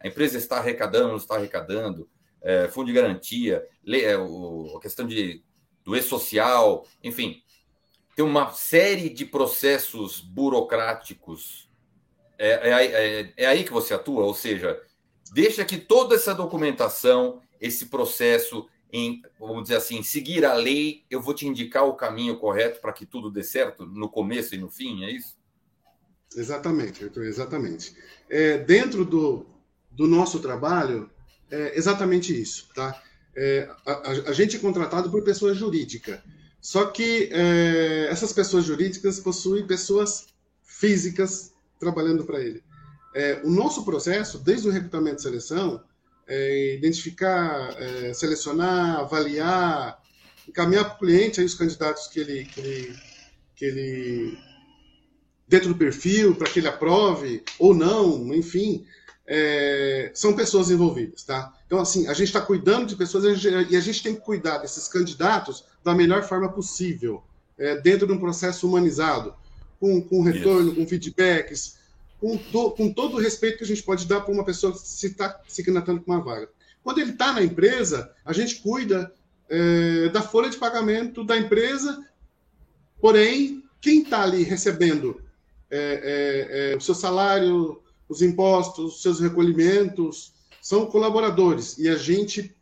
a 0.00 0.08
empresa 0.08 0.36
está 0.36 0.58
arrecadando, 0.58 1.10
não 1.10 1.16
está 1.16 1.36
arrecadando, 1.36 2.10
é, 2.42 2.66
fundo 2.66 2.88
de 2.88 2.92
garantia, 2.92 3.64
é, 3.86 4.16
o, 4.18 4.74
a 4.76 4.80
questão 4.80 5.06
de, 5.06 5.44
do 5.84 5.94
e-social, 5.94 6.84
enfim, 7.04 7.40
tem 8.16 8.24
uma 8.24 8.52
série 8.52 9.08
de 9.08 9.24
processos 9.24 10.20
burocráticos. 10.20 11.68
É, 12.38 12.70
é, 12.70 12.84
é, 12.84 13.32
é 13.36 13.46
aí 13.46 13.64
que 13.64 13.72
você 13.72 13.94
atua, 13.94 14.24
ou 14.24 14.34
seja, 14.34 14.80
deixa 15.32 15.64
que 15.64 15.78
toda 15.78 16.14
essa 16.14 16.34
documentação, 16.34 17.40
esse 17.60 17.86
processo, 17.86 18.68
em, 18.92 19.22
vamos 19.38 19.64
dizer 19.64 19.76
assim, 19.76 20.02
seguir 20.02 20.44
a 20.44 20.54
lei, 20.54 21.04
eu 21.10 21.20
vou 21.20 21.34
te 21.34 21.46
indicar 21.46 21.84
o 21.84 21.94
caminho 21.94 22.38
correto 22.38 22.80
para 22.80 22.92
que 22.92 23.06
tudo 23.06 23.30
dê 23.30 23.42
certo 23.42 23.86
no 23.86 24.08
começo 24.08 24.54
e 24.54 24.58
no 24.58 24.70
fim, 24.70 25.04
é 25.04 25.10
isso? 25.10 25.38
Exatamente, 26.34 27.10
exatamente. 27.16 27.94
É, 28.28 28.58
dentro 28.58 29.04
do, 29.04 29.46
do 29.90 30.06
nosso 30.06 30.40
trabalho, 30.40 31.10
é 31.50 31.76
exatamente 31.76 32.38
isso, 32.38 32.68
tá? 32.74 33.00
É, 33.36 33.68
a, 33.86 34.10
a, 34.30 34.32
gente 34.32 34.56
é 34.56 34.58
contratado 34.58 35.10
por 35.10 35.22
pessoa 35.22 35.54
jurídica, 35.54 36.22
só 36.60 36.86
que 36.86 37.30
é, 37.32 38.08
essas 38.10 38.32
pessoas 38.32 38.64
jurídicas 38.64 39.18
possuem 39.18 39.66
pessoas 39.66 40.26
físicas 40.62 41.52
trabalhando 41.78 42.24
para 42.24 42.40
ele. 42.40 42.62
É, 43.14 43.40
o 43.42 43.50
nosso 43.50 43.84
processo, 43.84 44.38
desde 44.38 44.68
o 44.68 44.70
recrutamento 44.70 45.20
e 45.20 45.22
seleção, 45.22 45.82
é 46.28 46.74
identificar, 46.76 47.74
é, 47.80 48.12
selecionar, 48.12 49.00
avaliar, 49.00 50.00
encaminhar 50.48 50.84
para 50.84 50.94
o 50.94 50.98
cliente 50.98 51.40
aí 51.40 51.46
os 51.46 51.54
candidatos 51.54 52.06
que 52.06 52.20
ele, 52.20 52.44
que 52.44 52.60
ele, 52.60 52.96
que 53.56 53.64
ele 53.64 54.38
dentro 55.48 55.68
do 55.68 55.76
perfil, 55.76 56.36
para 56.36 56.48
que 56.48 56.60
ele 56.60 56.68
aprove 56.68 57.42
ou 57.58 57.74
não, 57.74 58.32
enfim, 58.32 58.86
é, 59.32 60.10
são 60.12 60.34
pessoas 60.34 60.72
envolvidas, 60.72 61.22
tá? 61.22 61.54
Então, 61.64 61.78
assim, 61.78 62.08
a 62.08 62.12
gente 62.12 62.26
está 62.26 62.40
cuidando 62.40 62.86
de 62.86 62.96
pessoas 62.96 63.24
a 63.24 63.32
gente, 63.32 63.72
e 63.72 63.76
a 63.76 63.80
gente 63.80 64.02
tem 64.02 64.16
que 64.16 64.20
cuidar 64.20 64.58
desses 64.58 64.88
candidatos 64.88 65.64
da 65.84 65.94
melhor 65.94 66.24
forma 66.24 66.50
possível, 66.50 67.22
é, 67.56 67.80
dentro 67.80 68.08
de 68.08 68.12
um 68.12 68.18
processo 68.18 68.66
humanizado, 68.66 69.32
com, 69.78 70.02
com 70.02 70.20
retorno, 70.20 70.74
com 70.74 70.84
feedbacks, 70.84 71.78
com, 72.18 72.36
to, 72.36 72.72
com, 72.72 72.92
todo 72.92 73.16
o 73.16 73.20
respeito 73.20 73.58
que 73.58 73.64
a 73.64 73.66
gente 73.68 73.84
pode 73.84 74.04
dar 74.04 74.20
para 74.20 74.34
uma 74.34 74.44
pessoa 74.44 74.72
que 74.72 74.80
se 74.80 75.06
está 75.06 75.40
se 75.46 75.62
candidatando 75.62 76.00
com 76.00 76.10
uma 76.10 76.24
vaga. 76.24 76.48
Quando 76.82 76.98
ele 76.98 77.12
está 77.12 77.32
na 77.32 77.42
empresa, 77.42 78.10
a 78.24 78.32
gente 78.32 78.56
cuida 78.56 79.12
é, 79.48 80.08
da 80.08 80.22
folha 80.22 80.50
de 80.50 80.56
pagamento 80.56 81.22
da 81.22 81.38
empresa, 81.38 82.04
porém, 83.00 83.62
quem 83.80 84.02
está 84.02 84.22
ali 84.22 84.42
recebendo 84.42 85.22
é, 85.70 85.78
é, 85.78 86.72
é, 86.72 86.76
o 86.76 86.80
seu 86.80 86.96
salário, 86.96 87.80
os 88.10 88.20
impostos, 88.20 88.96
os 88.96 89.02
seus 89.02 89.20
recolhimentos, 89.20 90.32
são 90.60 90.84
colaboradores. 90.86 91.78
E 91.78 91.88
a 91.88 91.96
gente, 91.96 92.52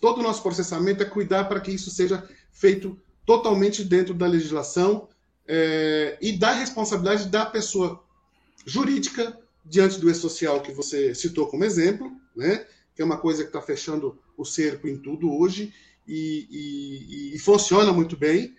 todo 0.00 0.20
o 0.20 0.22
nosso 0.22 0.40
processamento 0.40 1.02
é 1.02 1.06
cuidar 1.06 1.44
para 1.44 1.60
que 1.60 1.72
isso 1.72 1.90
seja 1.90 2.26
feito 2.52 2.96
totalmente 3.26 3.82
dentro 3.82 4.14
da 4.14 4.26
legislação 4.28 5.08
é, 5.48 6.16
e 6.20 6.38
da 6.38 6.52
responsabilidade 6.52 7.28
da 7.28 7.44
pessoa 7.44 8.04
jurídica 8.64 9.36
diante 9.64 9.98
do 9.98 10.08
e-social 10.08 10.62
que 10.62 10.72
você 10.72 11.12
citou 11.12 11.48
como 11.48 11.64
exemplo, 11.64 12.12
né? 12.36 12.64
que 12.94 13.02
é 13.02 13.04
uma 13.04 13.16
coisa 13.16 13.42
que 13.42 13.48
está 13.48 13.60
fechando 13.60 14.16
o 14.36 14.44
cerco 14.44 14.86
em 14.86 14.96
tudo 14.96 15.32
hoje 15.32 15.74
e, 16.06 16.46
e, 16.50 17.34
e 17.34 17.38
funciona 17.40 17.92
muito 17.92 18.16
bem, 18.16 18.54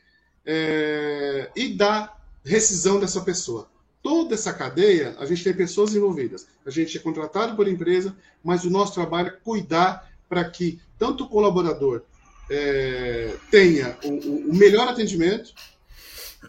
é, 0.45 1.49
e 1.55 1.69
da 1.69 2.13
rescisão 2.43 2.99
dessa 2.99 3.21
pessoa 3.21 3.69
toda 4.05 4.35
essa 4.35 4.53
cadeia, 4.53 5.15
a 5.17 5.25
gente 5.25 5.43
tem 5.43 5.51
pessoas 5.51 5.95
envolvidas. 5.95 6.45
A 6.63 6.69
gente 6.69 6.95
é 6.95 7.01
contratado 7.01 7.55
por 7.55 7.67
empresa, 7.67 8.15
mas 8.43 8.63
o 8.63 8.69
nosso 8.69 8.93
trabalho 8.93 9.29
é 9.29 9.31
cuidar 9.31 10.07
para 10.29 10.47
que 10.47 10.79
tanto 10.95 11.23
o 11.23 11.27
colaborador 11.27 12.03
é, 12.47 13.35
tenha 13.49 13.97
o, 14.03 14.51
o, 14.51 14.53
melhor 14.53 14.87
atendimento, 14.87 15.55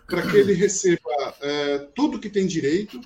para 0.06 0.20
que 0.20 0.36
ele 0.36 0.52
receba 0.52 1.00
é, 1.40 1.78
tudo 1.94 2.18
que 2.18 2.28
tem 2.28 2.46
direito, 2.46 3.00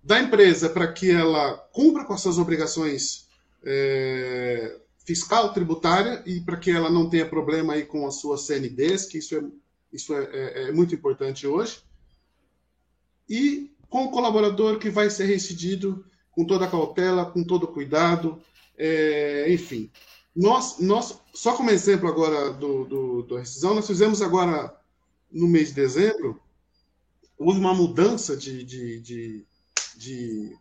da 0.00 0.20
empresa 0.20 0.70
para 0.70 0.92
que 0.92 1.10
ela 1.10 1.54
cumpra 1.72 2.04
com 2.04 2.12
as 2.12 2.20
suas 2.20 2.38
obrigações 2.38 3.26
é, 3.64 4.76
fiscal, 5.04 5.52
tributária, 5.52 6.22
e 6.24 6.40
para 6.40 6.56
que 6.56 6.70
ela 6.70 6.88
não 6.88 7.10
tenha 7.10 7.26
problema 7.26 7.72
aí 7.72 7.84
com 7.84 8.06
as 8.06 8.20
suas 8.20 8.42
CNDs, 8.42 9.06
que 9.06 9.18
isso 9.18 9.36
é, 9.36 9.42
isso 9.92 10.14
é, 10.14 10.22
é, 10.32 10.68
é 10.68 10.72
muito 10.72 10.94
importante 10.94 11.48
hoje 11.48 11.82
e 13.28 13.70
com 13.88 14.04
o 14.04 14.10
colaborador 14.10 14.78
que 14.78 14.88
vai 14.88 15.10
ser 15.10 15.26
reincidido 15.26 16.04
com 16.30 16.46
toda 16.46 16.64
a 16.64 16.70
cautela, 16.70 17.26
com 17.26 17.44
todo 17.44 17.64
o 17.64 17.72
cuidado, 17.72 18.40
é, 18.76 19.52
enfim. 19.52 19.90
Nós, 20.34 20.78
nós, 20.78 21.18
só 21.34 21.54
como 21.54 21.70
exemplo 21.70 22.08
agora 22.08 22.52
do, 22.54 22.84
do, 22.86 23.22
da 23.24 23.40
rescisão, 23.40 23.74
nós 23.74 23.86
fizemos 23.86 24.22
agora, 24.22 24.74
no 25.30 25.46
mês 25.46 25.68
de 25.68 25.74
dezembro, 25.74 26.40
houve 27.38 27.60
uma 27.60 27.74
mudança 27.74 28.34
de, 28.34 28.64
de, 28.64 29.00
de, 29.00 29.46
de, 29.96 30.56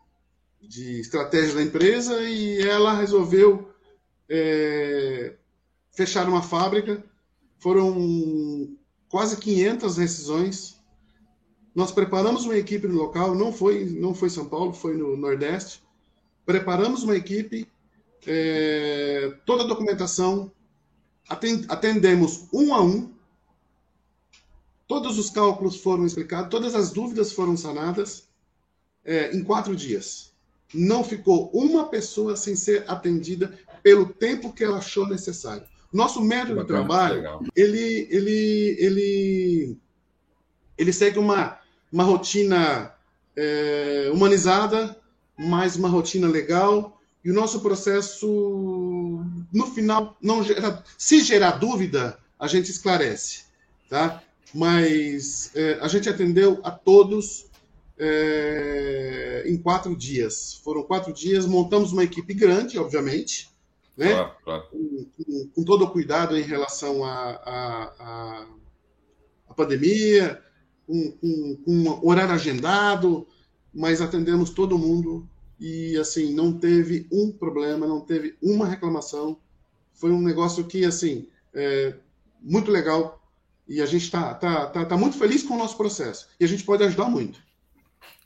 de 0.62 1.00
estratégia 1.00 1.56
da 1.56 1.64
empresa 1.64 2.22
e 2.22 2.62
ela 2.62 2.94
resolveu 2.94 3.74
é, 4.28 5.36
fechar 5.92 6.28
uma 6.28 6.42
fábrica. 6.42 7.02
Foram 7.60 8.76
quase 9.08 9.38
500 9.38 9.98
rescisões 9.98 10.81
nós 11.74 11.92
preparamos 11.92 12.46
uma 12.46 12.58
equipe 12.58 12.88
no 12.88 12.96
local, 12.96 13.34
não 13.34 13.52
foi, 13.54 13.86
não 13.86 14.14
foi 14.14 14.30
São 14.30 14.46
Paulo, 14.46 14.74
foi 14.74 14.96
no 14.96 15.16
Nordeste. 15.16 15.82
Preparamos 16.46 17.04
uma 17.04 17.16
equipe, 17.16 17.68
é, 18.26 19.34
toda 19.46 19.64
a 19.64 19.68
documentação 19.68 20.52
atendemos 21.70 22.48
um 22.52 22.74
a 22.74 22.82
um, 22.82 23.14
todos 24.86 25.18
os 25.18 25.30
cálculos 25.30 25.78
foram 25.78 26.06
explicados, 26.06 26.50
todas 26.50 26.76
as 26.76 26.92
dúvidas 26.92 27.32
foram 27.32 27.56
sanadas 27.56 28.28
é, 29.06 29.34
em 29.34 29.44
quatro 29.44 29.76
dias. 29.76 30.34
Não 30.74 31.04
ficou 31.04 31.50
uma 31.54 31.88
pessoa 31.88 32.36
sem 32.36 32.56
ser 32.56 32.84
atendida 32.90 33.58
pelo 33.82 34.06
tempo 34.06 34.52
que 34.52 34.64
ela 34.64 34.80
achou 34.80 35.08
necessário. 35.08 35.66
Nosso 35.92 36.22
método 36.22 36.62
de 36.62 36.68
trabalho, 36.68 37.24
ele, 37.56 38.08
ele, 38.10 38.76
ele, 38.80 39.78
ele 40.78 40.94
segue 40.94 41.20
uma, 41.20 41.61
uma 41.92 42.04
rotina 42.04 42.94
é, 43.36 44.10
humanizada, 44.14 44.98
mais 45.38 45.76
uma 45.76 45.90
rotina 45.90 46.28
legal, 46.28 47.00
e 47.24 47.30
o 47.30 47.34
nosso 47.34 47.62
processo, 47.62 49.24
no 49.54 49.68
final, 49.68 50.18
não 50.22 50.44
gera, 50.44 50.84
se 50.98 51.22
gerar 51.22 51.52
dúvida, 51.52 52.18
a 52.40 52.48
gente 52.48 52.72
esclarece, 52.72 53.44
tá? 53.90 54.24
Mas 54.54 55.52
é, 55.56 55.78
a 55.82 55.88
gente 55.88 56.10
atendeu 56.10 56.60
a 56.64 56.72
todos 56.72 57.46
é, 57.98 59.44
em 59.46 59.56
quatro 59.58 59.96
dias. 59.96 60.60
Foram 60.64 60.82
quatro 60.82 61.14
dias, 61.14 61.46
montamos 61.46 61.92
uma 61.94 62.04
equipe 62.04 62.34
grande, 62.34 62.80
obviamente, 62.80 63.52
né? 63.96 64.14
Claro, 64.14 64.32
claro. 64.44 64.64
Com, 64.72 65.06
com, 65.18 65.50
com, 65.56 65.64
todo 65.64 65.86
o 65.86 65.92
cuidado 65.92 66.36
em 66.36 66.42
relação 66.42 67.06
à 67.06 68.48
pandemia, 69.56 70.42
com, 70.42 70.42
com, 70.42 70.42
com 70.42 70.51
um 71.68 72.06
horário 72.06 72.34
agendado, 72.34 73.28
mas 73.74 74.02
atendemos 74.02 74.50
todo 74.50 74.78
mundo 74.78 75.28
e 75.60 75.96
assim 75.98 76.34
não 76.34 76.52
teve 76.52 77.08
um 77.12 77.32
problema, 77.32 77.88
não 77.88 78.02
teve 78.02 78.36
uma 78.42 78.68
reclamação. 78.68 79.38
Foi 79.94 80.12
um 80.12 80.22
negócio 80.22 80.66
que 80.66 80.84
assim 80.84 81.28
é 81.54 81.94
muito 82.42 82.72
legal 82.72 83.22
e 83.68 83.82
a 83.82 83.86
gente 83.86 84.04
está 84.04 84.34
tá, 84.34 84.66
tá, 84.66 84.86
tá 84.86 84.98
muito 84.98 85.18
feliz 85.18 85.44
com 85.44 85.54
o 85.54 85.58
nosso 85.58 85.78
processo 85.78 86.28
e 86.40 86.44
a 86.44 86.48
gente 86.48 86.64
pode 86.64 86.84
ajudar 86.84 87.06
muito. 87.06 87.40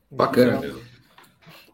Bacana. 0.10 0.62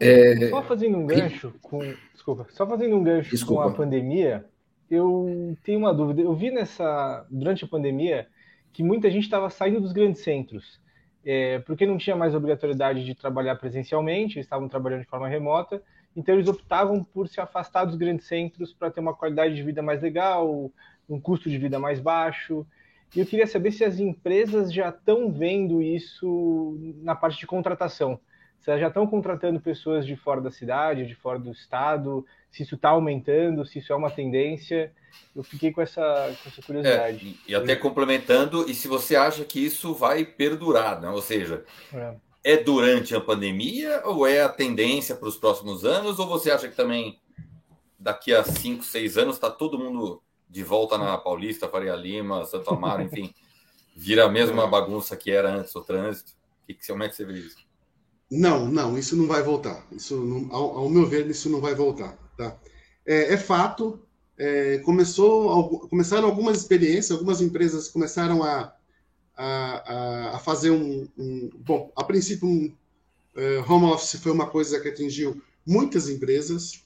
É... 0.00 0.50
Só 0.50 0.62
fazendo 0.62 0.98
um 0.98 1.06
gancho 1.06 1.54
com, 1.62 1.78
desculpa, 2.12 2.46
só 2.50 2.66
fazendo 2.66 2.96
um 2.96 3.04
gancho 3.04 3.30
desculpa. 3.30 3.62
com 3.62 3.68
a 3.68 3.72
pandemia, 3.72 4.44
eu 4.90 5.56
tenho 5.62 5.78
uma 5.78 5.94
dúvida. 5.94 6.22
Eu 6.22 6.34
vi 6.34 6.50
nessa 6.50 7.24
durante 7.30 7.64
a 7.64 7.68
pandemia 7.68 8.26
que 8.72 8.82
muita 8.82 9.08
gente 9.10 9.24
estava 9.24 9.48
saindo 9.48 9.80
dos 9.80 9.92
grandes 9.92 10.22
centros 10.22 10.81
é, 11.24 11.60
porque 11.60 11.86
não 11.86 11.98
tinha 11.98 12.16
mais 12.16 12.34
obrigatoriedade 12.34 13.04
de 13.04 13.14
trabalhar 13.14 13.56
presencialmente, 13.56 14.38
estavam 14.38 14.68
trabalhando 14.68 15.02
de 15.02 15.08
forma 15.08 15.28
remota, 15.28 15.82
então 16.16 16.34
eles 16.34 16.48
optavam 16.48 17.02
por 17.02 17.28
se 17.28 17.40
afastar 17.40 17.84
dos 17.84 17.96
grandes 17.96 18.26
centros 18.26 18.72
para 18.72 18.90
ter 18.90 19.00
uma 19.00 19.14
qualidade 19.14 19.54
de 19.54 19.62
vida 19.62 19.82
mais 19.82 20.02
legal, 20.02 20.70
um 21.08 21.20
custo 21.20 21.48
de 21.48 21.58
vida 21.58 21.78
mais 21.78 22.00
baixo. 22.00 22.66
E 23.14 23.20
eu 23.20 23.26
queria 23.26 23.46
saber 23.46 23.72
se 23.72 23.84
as 23.84 23.98
empresas 23.98 24.72
já 24.72 24.88
estão 24.88 25.30
vendo 25.30 25.82
isso 25.82 26.78
na 27.02 27.14
parte 27.14 27.38
de 27.38 27.46
contratação. 27.46 28.18
Se 28.62 28.70
elas 28.70 28.80
já 28.80 28.88
estão 28.88 29.06
contratando 29.06 29.60
pessoas 29.60 30.06
de 30.06 30.14
fora 30.14 30.40
da 30.40 30.50
cidade, 30.50 31.06
de 31.06 31.16
fora 31.16 31.38
do 31.38 31.50
estado, 31.50 32.24
se 32.50 32.62
isso 32.62 32.76
está 32.76 32.90
aumentando, 32.90 33.66
se 33.66 33.80
isso 33.80 33.92
é 33.92 33.96
uma 33.96 34.10
tendência. 34.10 34.92
Eu 35.34 35.42
fiquei 35.42 35.72
com 35.72 35.82
essa, 35.82 36.02
com 36.42 36.48
essa 36.48 36.62
curiosidade. 36.62 37.40
É, 37.48 37.50
e 37.50 37.54
até 37.56 37.74
complementando, 37.74 38.70
e 38.70 38.74
se 38.74 38.86
você 38.86 39.16
acha 39.16 39.44
que 39.44 39.58
isso 39.58 39.92
vai 39.94 40.24
perdurar, 40.24 41.00
né? 41.00 41.08
ou 41.08 41.20
seja, 41.20 41.64
é. 41.92 42.14
é 42.44 42.56
durante 42.56 43.16
a 43.16 43.20
pandemia 43.20 44.00
ou 44.04 44.26
é 44.26 44.42
a 44.42 44.48
tendência 44.48 45.16
para 45.16 45.28
os 45.28 45.36
próximos 45.36 45.84
anos, 45.84 46.20
ou 46.20 46.28
você 46.28 46.50
acha 46.50 46.68
que 46.68 46.76
também 46.76 47.18
daqui 47.98 48.32
a 48.32 48.44
5, 48.44 48.84
6 48.84 49.18
anos 49.18 49.34
está 49.34 49.50
todo 49.50 49.78
mundo 49.78 50.22
de 50.48 50.62
volta 50.62 50.96
na 50.96 51.18
Paulista, 51.18 51.68
Faria 51.68 51.96
Lima, 51.96 52.44
Santo 52.44 52.70
Amaro, 52.70 53.02
enfim, 53.02 53.34
vira 53.96 54.24
a 54.24 54.30
mesma 54.30 54.68
bagunça 54.68 55.16
que 55.16 55.32
era 55.32 55.50
antes 55.50 55.74
o 55.74 55.80
trânsito? 55.80 56.32
Que, 56.64 56.74
como 56.86 57.02
é 57.02 57.08
que 57.08 57.16
você 57.16 57.24
vê 57.24 57.34
isso? 57.34 57.71
Não, 58.34 58.66
não, 58.66 58.96
isso 58.96 59.14
não 59.14 59.26
vai 59.26 59.42
voltar. 59.42 59.86
Isso, 59.92 60.16
não, 60.16 60.50
ao, 60.50 60.78
ao 60.78 60.88
meu 60.88 61.06
ver, 61.06 61.28
isso 61.28 61.50
não 61.50 61.60
vai 61.60 61.74
voltar. 61.74 62.16
Tá? 62.34 62.58
É, 63.04 63.34
é 63.34 63.36
fato, 63.36 64.00
é, 64.38 64.78
começou, 64.78 65.80
começaram 65.90 66.28
algumas 66.28 66.56
experiências, 66.56 67.10
algumas 67.10 67.42
empresas 67.42 67.88
começaram 67.88 68.42
a, 68.42 68.74
a, 69.36 70.36
a 70.36 70.38
fazer 70.38 70.70
um, 70.70 71.06
um, 71.18 71.50
Bom, 71.56 71.92
a 71.94 72.02
princípio, 72.04 72.48
um 72.48 72.74
uh, 73.36 73.70
home 73.70 73.92
office 73.92 74.18
foi 74.18 74.32
uma 74.32 74.48
coisa 74.48 74.80
que 74.80 74.88
atingiu 74.88 75.42
muitas 75.66 76.08
empresas, 76.08 76.82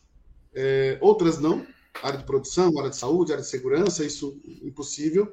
é, 0.52 0.98
outras 1.00 1.38
não, 1.38 1.64
área 2.02 2.18
de 2.18 2.24
produção, 2.24 2.76
área 2.76 2.90
de 2.90 2.96
saúde, 2.96 3.30
área 3.30 3.44
de 3.44 3.48
segurança, 3.48 4.04
isso 4.04 4.36
impossível. 4.64 5.32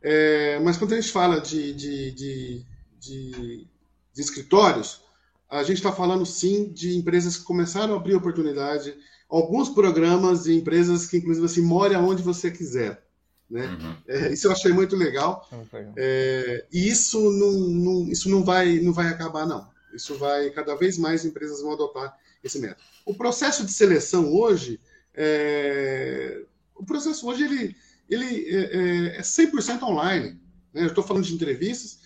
É, 0.00 0.58
mas 0.60 0.78
quando 0.78 0.94
a 0.94 1.00
gente 1.00 1.12
fala 1.12 1.42
de, 1.42 1.74
de, 1.74 2.10
de, 2.12 2.66
de, 2.98 3.66
de 4.14 4.20
escritórios, 4.22 5.04
a 5.48 5.62
gente 5.62 5.76
está 5.76 5.92
falando 5.92 6.26
sim 6.26 6.72
de 6.72 6.96
empresas 6.96 7.36
que 7.36 7.44
começaram 7.44 7.94
a 7.94 7.96
abrir 7.96 8.14
oportunidade 8.14 8.96
alguns 9.28 9.68
programas 9.68 10.46
e 10.46 10.54
empresas 10.54 11.06
que, 11.06 11.16
inclusive, 11.16 11.46
assim, 11.46 11.60
more 11.60 11.94
onde 11.96 12.22
você 12.22 12.50
quiser. 12.50 13.02
Né? 13.48 13.66
Uhum. 13.66 13.96
É, 14.08 14.32
isso 14.32 14.46
eu 14.46 14.52
achei 14.52 14.72
muito 14.72 14.96
legal. 14.96 15.48
É, 15.96 16.64
e 16.72 16.88
isso 16.88 17.30
não, 17.30 17.52
não, 17.52 18.08
isso 18.08 18.28
não 18.28 18.44
vai, 18.44 18.80
não 18.80 18.92
vai 18.92 19.08
acabar, 19.08 19.46
não. 19.46 19.68
Isso 19.94 20.16
vai, 20.16 20.50
cada 20.50 20.74
vez 20.74 20.98
mais 20.98 21.24
empresas 21.24 21.62
vão 21.62 21.72
adotar 21.72 22.16
esse 22.42 22.58
método. 22.58 22.80
O 23.04 23.14
processo 23.14 23.64
de 23.64 23.72
seleção 23.72 24.32
hoje, 24.32 24.80
é, 25.14 26.42
o 26.74 26.84
processo 26.84 27.26
hoje, 27.28 27.44
ele, 27.44 27.76
ele 28.08 28.56
é, 28.56 29.16
é 29.18 29.22
100% 29.22 29.82
online. 29.82 30.40
Né? 30.72 30.82
Eu 30.82 30.88
estou 30.88 31.04
falando 31.04 31.24
de 31.24 31.34
entrevistas, 31.34 32.00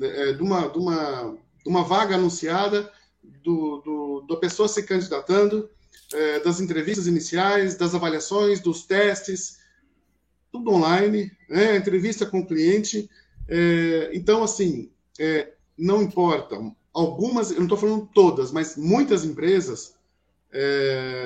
é, 0.00 0.32
de, 0.32 0.42
uma, 0.42 0.68
de, 0.68 0.78
uma, 0.78 1.32
de 1.32 1.41
uma 1.64 1.84
vaga 1.84 2.14
anunciada, 2.16 2.90
do, 3.22 3.80
do, 3.80 4.26
da 4.28 4.36
pessoa 4.36 4.68
se 4.68 4.82
candidatando, 4.82 5.70
é, 6.12 6.40
das 6.40 6.60
entrevistas 6.60 7.06
iniciais, 7.06 7.76
das 7.76 7.94
avaliações, 7.94 8.60
dos 8.60 8.84
testes, 8.84 9.58
tudo 10.50 10.72
online, 10.72 11.30
né? 11.48 11.76
entrevista 11.76 12.26
com 12.26 12.40
o 12.40 12.46
cliente. 12.46 13.08
É, 13.48 14.10
então, 14.12 14.42
assim, 14.42 14.90
é, 15.18 15.52
não 15.76 16.02
importa. 16.02 16.56
Algumas, 16.92 17.50
eu 17.50 17.56
não 17.56 17.64
estou 17.64 17.78
falando 17.78 18.08
todas, 18.12 18.52
mas 18.52 18.76
muitas 18.76 19.24
empresas 19.24 19.94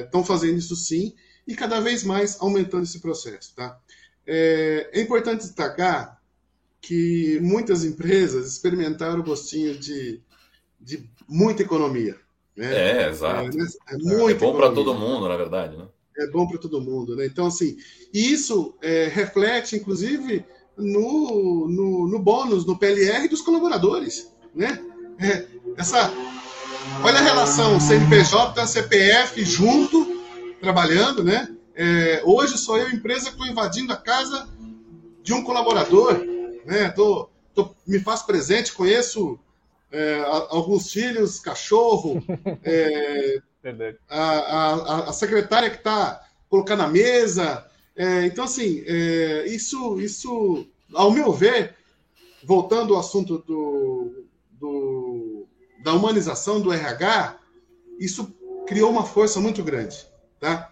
estão 0.05 0.21
é, 0.21 0.25
fazendo 0.25 0.59
isso 0.59 0.77
sim 0.77 1.15
e 1.47 1.55
cada 1.55 1.81
vez 1.81 2.05
mais 2.05 2.41
aumentando 2.41 2.85
esse 2.85 3.01
processo. 3.01 3.55
Tá? 3.55 3.79
É, 4.27 4.91
é 4.93 5.01
importante 5.01 5.41
destacar 5.41 6.21
que 6.81 7.41
muitas 7.41 7.85
empresas 7.85 8.53
experimentaram 8.53 9.21
o 9.21 9.25
gostinho 9.25 9.77
de, 9.77 10.23
de 10.81 11.09
muita 11.29 11.63
economia. 11.63 12.17
Né? 12.57 13.03
É, 13.03 13.09
exato. 13.09 13.51
É, 13.59 13.95
é, 13.95 13.99
muito 13.99 14.31
é 14.31 14.35
bom 14.35 14.57
para 14.57 14.73
todo 14.73 14.95
mundo, 14.95 15.29
na 15.29 15.37
verdade. 15.37 15.77
Né? 15.77 15.87
É 16.19 16.27
bom 16.29 16.47
para 16.47 16.59
todo 16.59 16.81
mundo. 16.81 17.15
Né? 17.15 17.27
Então, 17.27 17.47
assim, 17.47 17.77
isso 18.13 18.75
é, 18.81 19.09
reflete, 19.09 19.77
inclusive, 19.77 20.45
no, 20.77 21.69
no, 21.69 22.09
no, 22.09 22.19
bônus, 22.19 22.65
no 22.65 22.79
PLR 22.79 23.29
dos 23.29 23.43
colaboradores. 23.43 24.33
Né? 24.55 24.83
É, 25.19 25.47
essa, 25.77 26.11
olha 27.03 27.19
a 27.19 27.23
relação 27.23 27.79
CNPJ, 27.79 28.67
CPF 28.67 29.45
junto, 29.45 30.23
trabalhando. 30.61 31.23
Né? 31.23 31.55
É, 31.75 32.23
hoje 32.25 32.57
sou 32.57 32.79
eu, 32.79 32.91
empresa, 32.91 33.27
que 33.27 33.33
estou 33.33 33.47
invadindo 33.47 33.93
a 33.93 33.97
casa 33.97 34.49
de 35.23 35.35
um 35.35 35.45
colaborador. 35.45 36.19
Né? 36.65 36.89
Tô, 36.91 37.29
tô, 37.55 37.75
me 37.87 37.99
faço 38.01 38.27
presente, 38.27 38.73
conheço 38.73 39.39
é, 39.91 40.23
alguns 40.51 40.93
filhos, 40.93 41.41
cachorro, 41.41 42.23
é, 42.65 43.41
a, 44.09 44.21
a, 44.21 45.09
a, 45.11 45.13
secretária 45.13 45.71
que 45.71 45.77
está 45.77 46.25
colocando 46.49 46.83
a 46.83 46.89
mesa. 46.89 47.67
É, 47.95 48.27
então, 48.27 48.45
assim, 48.45 48.83
é, 48.87 49.47
isso, 49.47 50.01
isso, 50.01 50.67
ao 50.93 51.11
meu 51.11 51.33
ver, 51.33 51.75
voltando 52.45 52.95
ao 52.95 53.01
assunto 53.01 53.39
do, 53.39 54.25
do, 54.53 55.47
da 55.83 55.93
humanização 55.93 56.61
do 56.61 56.73
RH, 56.73 57.39
isso 57.99 58.33
criou 58.67 58.91
uma 58.91 59.05
força 59.05 59.41
muito 59.41 59.63
grande. 59.63 60.07
Tá? 60.39 60.71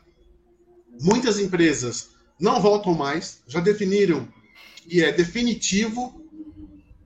Muitas 1.00 1.38
empresas 1.38 2.10
não 2.38 2.60
voltam 2.60 2.94
mais, 2.94 3.42
já 3.46 3.60
definiram 3.60 4.28
que 4.76 5.02
é 5.02 5.12
definitivo, 5.12 6.20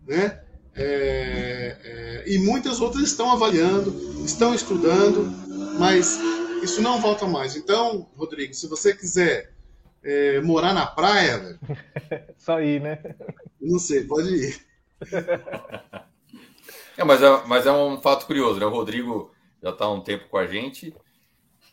né? 0.07 0.43
É, 0.79 1.77
é, 1.83 2.25
e 2.27 2.39
muitas 2.39 2.81
outras 2.81 3.03
estão 3.03 3.31
avaliando, 3.33 3.91
estão 4.25 4.55
estudando, 4.55 5.25
mas 5.79 6.19
isso 6.63 6.81
não 6.81 7.01
volta 7.01 7.27
mais. 7.27 7.57
Então, 7.57 8.09
Rodrigo, 8.17 8.55
se 8.55 8.67
você 8.69 8.95
quiser 8.95 9.53
é, 10.03 10.41
morar 10.41 10.73
na 10.73 10.87
praia, 10.87 11.39
velho, 11.39 11.59
só 12.39 12.61
ir, 12.61 12.81
né? 12.81 12.99
Não 13.61 13.79
sei, 13.79 14.05
pode 14.05 14.29
ir. 14.29 14.67
É, 16.97 17.05
mas, 17.05 17.23
é, 17.23 17.47
mas 17.47 17.67
é 17.67 17.73
um 17.73 18.01
fato 18.01 18.27
curioso, 18.27 18.59
né? 18.59 18.67
O 18.67 18.71
Rodrigo 18.71 19.33
já 19.63 19.71
está 19.71 19.85
há 19.85 19.93
um 19.93 20.01
tempo 20.01 20.29
com 20.29 20.37
a 20.37 20.47
gente. 20.47 20.95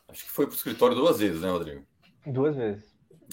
Acho 0.07 0.23
que 0.23 0.31
foi 0.31 0.45
para 0.45 0.53
o 0.53 0.55
escritório 0.55 0.95
duas 0.95 1.19
vezes, 1.19 1.41
né, 1.41 1.49
Rodrigo? 1.49 1.83
Duas 2.25 2.55
vezes. 2.55 2.83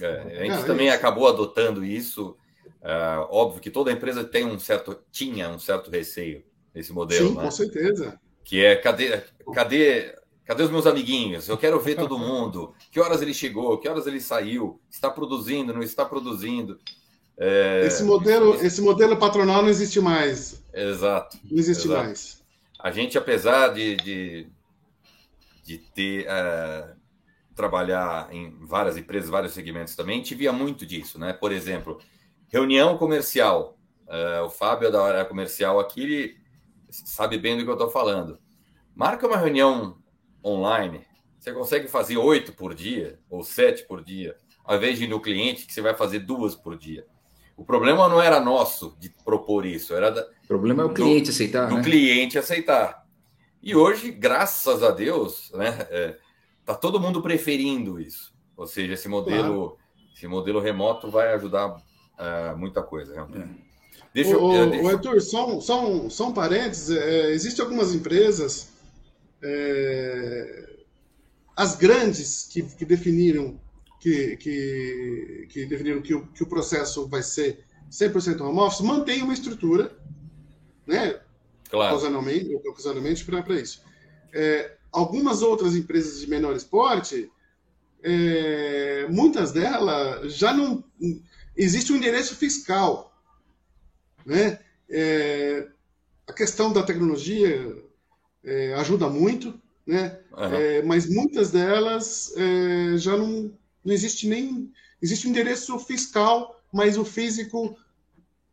É, 0.00 0.40
a 0.40 0.44
gente 0.44 0.66
também 0.66 0.90
acabou 0.90 1.28
adotando 1.28 1.84
isso. 1.84 2.36
Uh, 2.82 3.28
óbvio 3.30 3.60
que 3.60 3.70
toda 3.70 3.92
empresa 3.92 4.24
tem 4.24 4.44
um 4.44 4.58
certo, 4.58 4.98
tinha 5.12 5.48
um 5.48 5.58
certo 5.58 5.88
receio 5.88 6.42
nesse 6.74 6.92
modelo. 6.92 7.28
Sim, 7.28 7.34
né? 7.36 7.42
com 7.42 7.50
certeza. 7.50 8.20
Que 8.42 8.64
é 8.64 8.74
cadê, 8.74 9.22
cadê, 9.54 10.14
cadê 10.44 10.62
os 10.64 10.70
meus 10.70 10.86
amiguinhos? 10.86 11.48
Eu 11.48 11.56
quero 11.56 11.78
ver 11.78 11.94
todo 11.94 12.18
mundo. 12.18 12.74
Que 12.90 12.98
horas 12.98 13.22
ele 13.22 13.32
chegou? 13.32 13.78
Que 13.78 13.88
horas 13.88 14.06
ele 14.08 14.20
saiu? 14.20 14.80
Está 14.90 15.08
produzindo? 15.08 15.72
Não 15.72 15.82
está 15.82 16.04
produzindo? 16.04 16.76
É... 17.38 17.86
Esse 17.86 18.02
modelo, 18.02 18.54
esse 18.56 18.82
modelo 18.82 19.16
patronal 19.16 19.62
não 19.62 19.68
existe 19.68 20.00
mais. 20.00 20.64
Exato. 20.74 21.38
Não 21.48 21.58
existe 21.58 21.86
exato. 21.86 22.04
mais. 22.04 22.42
A 22.80 22.90
gente, 22.90 23.16
apesar 23.16 23.68
de, 23.68 23.94
de, 23.96 24.46
de 25.64 25.78
ter 25.78 26.26
uh, 26.26 26.96
trabalhar 27.54 28.28
em 28.32 28.58
várias 28.66 28.96
empresas, 28.96 29.30
vários 29.30 29.52
segmentos 29.52 29.94
também, 29.94 30.16
a 30.16 30.18
gente 30.18 30.34
via 30.34 30.52
muito 30.52 30.84
disso, 30.84 31.16
né? 31.16 31.32
Por 31.32 31.52
exemplo, 31.52 32.00
reunião 32.52 32.98
comercial. 32.98 33.78
Uh, 34.06 34.44
o 34.44 34.50
Fábio 34.50 34.92
da 34.92 35.02
área 35.02 35.24
comercial 35.24 35.80
aqui, 35.80 36.02
ele 36.02 36.36
sabe 36.90 37.38
bem 37.38 37.56
do 37.56 37.64
que 37.64 37.70
eu 37.70 37.74
estou 37.74 37.90
falando. 37.90 38.38
Marca 38.94 39.26
uma 39.26 39.38
reunião 39.38 39.96
online, 40.44 41.00
você 41.38 41.50
consegue 41.52 41.88
fazer 41.88 42.18
oito 42.18 42.52
por 42.52 42.74
dia 42.74 43.18
ou 43.30 43.42
sete 43.42 43.84
por 43.84 44.04
dia, 44.04 44.36
ao 44.64 44.76
invés 44.76 44.98
de 44.98 45.04
ir 45.04 45.08
no 45.08 45.20
cliente, 45.20 45.64
que 45.64 45.72
você 45.72 45.80
vai 45.80 45.94
fazer 45.94 46.18
duas 46.18 46.54
por 46.54 46.76
dia. 46.76 47.06
O 47.56 47.64
problema 47.64 48.06
não 48.08 48.20
era 48.20 48.38
nosso 48.38 48.96
de 48.98 49.08
propor 49.08 49.64
isso, 49.64 49.94
era 49.94 50.10
da, 50.10 50.22
o 50.22 50.46
problema 50.46 50.82
é 50.82 50.86
o 50.86 50.92
cliente 50.92 51.26
do, 51.26 51.30
aceitar. 51.30 51.68
Do 51.68 51.76
né? 51.76 51.82
cliente 51.82 52.38
aceitar. 52.38 53.06
E 53.62 53.74
hoje, 53.74 54.10
graças 54.10 54.82
a 54.82 54.90
Deus, 54.90 55.50
né, 55.54 55.86
é, 55.90 56.18
tá 56.64 56.74
todo 56.74 57.00
mundo 57.00 57.22
preferindo 57.22 57.98
isso. 57.98 58.34
Ou 58.56 58.66
seja, 58.66 58.92
esse 58.92 59.08
modelo, 59.08 59.70
claro. 59.70 59.78
esse 60.14 60.26
modelo 60.26 60.60
remoto 60.60 61.10
vai 61.10 61.32
ajudar 61.32 61.76
uh, 62.18 62.56
muita 62.56 62.82
coisa. 62.82 63.14
Realmente. 63.14 63.42
É. 63.42 63.72
Deixa 64.14 64.30
eu, 64.32 64.44
o, 64.44 64.70
deixa... 64.70 64.84
o 64.84 64.88
Arthur, 64.88 65.20
só, 65.22 65.56
um, 65.56 65.60
só, 65.60 65.86
um, 65.86 66.10
só 66.10 66.28
um 66.28 66.32
parênteses. 66.32 66.96
É, 66.96 67.30
Existem 67.32 67.64
algumas 67.64 67.94
empresas, 67.94 68.68
é, 69.42 70.76
as 71.56 71.76
grandes, 71.76 72.48
que, 72.52 72.62
que 72.62 72.84
definiram 72.84 73.58
que, 74.02 74.36
que, 74.36 75.46
que 75.48 75.66
definiram 75.66 76.02
que 76.02 76.12
o, 76.12 76.26
que 76.26 76.42
o 76.42 76.46
processo 76.46 77.06
vai 77.06 77.22
ser 77.22 77.64
100% 77.90 78.40
home 78.40 78.58
office, 78.58 78.80
mantém 78.80 79.22
uma 79.22 79.32
estrutura, 79.32 79.96
né? 80.84 81.20
Claro. 81.70 81.94
Ocasionalmente, 81.94 82.54
ocasionalmente 82.56 83.24
para 83.24 83.60
isso. 83.60 83.82
É, 84.34 84.76
algumas 84.90 85.40
outras 85.40 85.76
empresas 85.76 86.20
de 86.20 86.28
menor 86.28 86.56
esporte, 86.56 87.30
é, 88.02 89.06
muitas 89.08 89.52
delas 89.52 90.34
já 90.34 90.52
não. 90.52 90.82
Existe 91.56 91.92
um 91.92 91.96
endereço 91.96 92.34
fiscal 92.34 93.12
né? 94.24 94.58
É, 94.88 95.66
a 96.26 96.32
questão 96.32 96.72
da 96.72 96.82
tecnologia 96.82 97.76
é, 98.44 98.74
ajuda 98.74 99.08
muito, 99.08 99.54
né? 99.86 100.18
Uhum. 100.32 100.54
É, 100.54 100.82
mas 100.82 101.08
muitas 101.08 101.50
delas 101.50 102.32
é, 102.36 102.96
já 102.96 103.16
não, 103.16 103.52
não 103.84 103.92
existe 103.92 104.28
nem 104.28 104.70
existe 105.00 105.26
um 105.26 105.30
endereço 105.30 105.78
fiscal, 105.80 106.60
mas 106.72 106.96
o 106.96 107.04
físico 107.04 107.76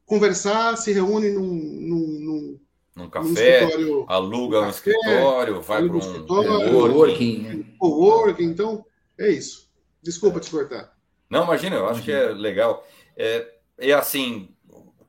conversar, 0.05 0.75
se 0.77 0.91
reúne 0.91 1.29
num, 1.29 1.45
num, 1.45 2.07
num, 2.19 2.59
num 2.95 3.09
café, 3.09 3.77
num 3.77 4.05
aluga 4.07 4.61
um, 4.61 4.65
um 4.65 4.69
escritório, 4.69 5.61
vai 5.61 5.87
para 5.87 5.93
um, 5.93 5.99
um 5.99 6.25
coworking. 6.25 7.37
Né? 7.43 7.65
Coworking, 7.77 8.45
então 8.45 8.83
é 9.19 9.29
isso. 9.29 9.69
Desculpa 10.01 10.39
te 10.39 10.49
cortar. 10.49 10.97
Não, 11.29 11.43
imagina, 11.43 11.75
eu 11.75 11.87
acho 11.87 12.01
que 12.01 12.11
é 12.11 12.29
legal. 12.29 12.85
É, 13.15 13.53
é 13.77 13.93
assim, 13.93 14.55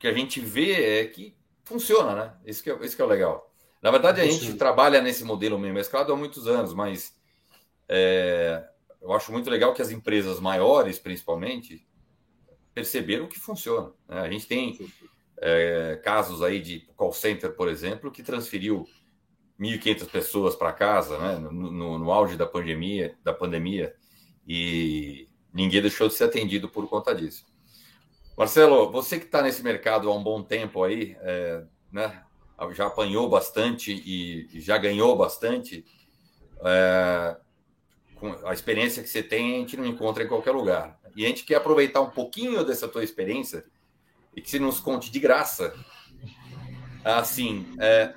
que 0.01 0.07
a 0.07 0.13
gente 0.13 0.39
vê 0.39 0.99
é 0.99 1.05
que 1.05 1.35
funciona, 1.63 2.15
né? 2.15 2.33
Isso 2.45 2.63
que 2.63 2.69
é, 2.69 2.85
isso 2.85 2.95
que 2.95 3.01
é 3.01 3.05
legal. 3.05 3.51
Na 3.81 3.91
verdade, 3.91 4.21
a 4.21 4.25
gente 4.25 4.53
trabalha 4.55 5.01
nesse 5.01 5.23
modelo 5.23 5.57
meio 5.57 5.73
mesclado 5.73 6.11
há 6.11 6.15
muitos 6.15 6.47
anos, 6.47 6.73
mas 6.73 7.15
é, 7.87 8.63
eu 9.01 9.11
acho 9.13 9.31
muito 9.31 9.49
legal 9.49 9.73
que 9.73 9.81
as 9.81 9.91
empresas 9.91 10.39
maiores, 10.39 10.99
principalmente, 10.99 11.87
perceberam 12.73 13.27
que 13.27 13.39
funciona. 13.39 13.91
Né? 14.07 14.21
A 14.21 14.29
gente 14.29 14.47
tem 14.47 14.79
é, 15.39 15.99
casos 16.03 16.43
aí 16.43 16.59
de 16.59 16.81
call 16.95 17.11
center, 17.11 17.55
por 17.55 17.67
exemplo, 17.67 18.11
que 18.11 18.21
transferiu 18.21 18.87
1.500 19.59 20.09
pessoas 20.09 20.55
para 20.55 20.73
casa, 20.73 21.17
né? 21.17 21.35
No, 21.37 21.51
no, 21.51 21.99
no, 21.99 22.11
auge 22.11 22.35
da 22.35 22.45
pandemia, 22.45 23.15
da 23.23 23.33
pandemia, 23.33 23.95
e 24.47 25.27
ninguém 25.53 25.81
deixou 25.81 26.07
de 26.07 26.13
ser 26.13 26.25
atendido 26.25 26.69
por 26.69 26.87
conta 26.87 27.13
disso. 27.13 27.45
Marcelo, 28.37 28.91
você 28.91 29.19
que 29.19 29.25
está 29.25 29.41
nesse 29.41 29.63
mercado 29.63 30.09
há 30.09 30.15
um 30.15 30.23
bom 30.23 30.41
tempo 30.41 30.83
aí, 30.83 31.15
é, 31.21 31.63
né, 31.91 32.23
já 32.73 32.87
apanhou 32.87 33.29
bastante 33.29 33.91
e 33.91 34.59
já 34.61 34.77
ganhou 34.77 35.15
bastante, 35.15 35.85
é, 36.63 37.37
a 38.45 38.53
experiência 38.53 39.01
que 39.01 39.09
você 39.09 39.23
tem, 39.23 39.55
a 39.55 39.59
gente 39.59 39.77
não 39.77 39.85
encontra 39.85 40.23
em 40.23 40.27
qualquer 40.27 40.51
lugar. 40.51 40.99
E 41.15 41.25
a 41.25 41.27
gente 41.27 41.43
quer 41.43 41.55
aproveitar 41.55 42.01
um 42.01 42.09
pouquinho 42.09 42.63
dessa 42.63 42.87
tua 42.87 43.03
experiência 43.03 43.65
e 44.35 44.41
que 44.41 44.49
você 44.49 44.59
nos 44.59 44.79
conte 44.79 45.11
de 45.11 45.19
graça. 45.19 45.73
Assim, 47.03 47.65
é, 47.79 48.13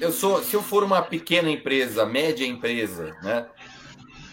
eu 0.00 0.12
sou, 0.12 0.42
se 0.42 0.54
eu 0.54 0.62
for 0.62 0.84
uma 0.84 1.02
pequena 1.02 1.50
empresa, 1.50 2.06
média 2.06 2.46
empresa, 2.46 3.16
né? 3.22 3.48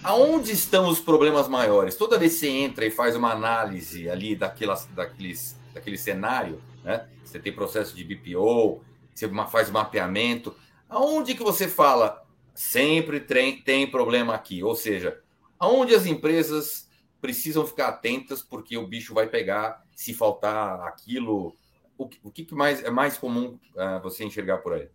Aonde 0.03 0.51
estão 0.51 0.87
os 0.89 0.99
problemas 0.99 1.47
maiores? 1.47 1.95
Toda 1.95 2.17
vez 2.17 2.33
que 2.33 2.39
você 2.39 2.49
entra 2.49 2.85
e 2.85 2.91
faz 2.91 3.15
uma 3.15 3.31
análise 3.31 4.09
ali 4.09 4.35
daquelas, 4.35 4.85
daqueles, 4.87 5.57
daquele 5.73 5.97
cenário, 5.97 6.61
né? 6.83 7.07
Você 7.23 7.39
tem 7.39 7.53
processo 7.53 7.95
de 7.95 8.03
BPO, 8.03 8.83
você 9.13 9.29
faz 9.49 9.69
mapeamento. 9.69 10.55
Aonde 10.89 11.35
que 11.35 11.43
você 11.43 11.67
fala 11.67 12.25
sempre 12.53 13.19
tem, 13.19 13.61
tem 13.61 13.89
problema 13.89 14.33
aqui? 14.33 14.63
Ou 14.63 14.75
seja, 14.75 15.21
aonde 15.57 15.95
as 15.95 16.05
empresas 16.05 16.89
precisam 17.21 17.65
ficar 17.65 17.89
atentas 17.89 18.41
porque 18.41 18.77
o 18.77 18.87
bicho 18.87 19.13
vai 19.13 19.27
pegar 19.27 19.83
se 19.95 20.13
faltar 20.13 20.81
aquilo? 20.81 21.55
O, 21.97 22.09
o 22.23 22.31
que, 22.31 22.43
que 22.43 22.55
mais 22.55 22.83
é 22.83 22.89
mais 22.89 23.17
comum 23.17 23.59
uh, 23.75 24.01
você 24.01 24.23
enxergar 24.23 24.57
por 24.57 24.73
aí? 24.73 24.89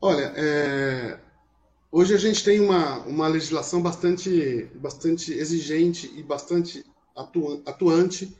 Olha, 0.00 0.32
é, 0.34 1.20
Hoje 1.92 2.14
a 2.14 2.18
gente 2.18 2.44
tem 2.44 2.60
uma, 2.60 3.00
uma 3.00 3.26
legislação 3.26 3.82
bastante, 3.82 4.70
bastante 4.76 5.32
exigente 5.32 6.12
e 6.16 6.22
bastante 6.22 6.84
atuante 7.66 8.32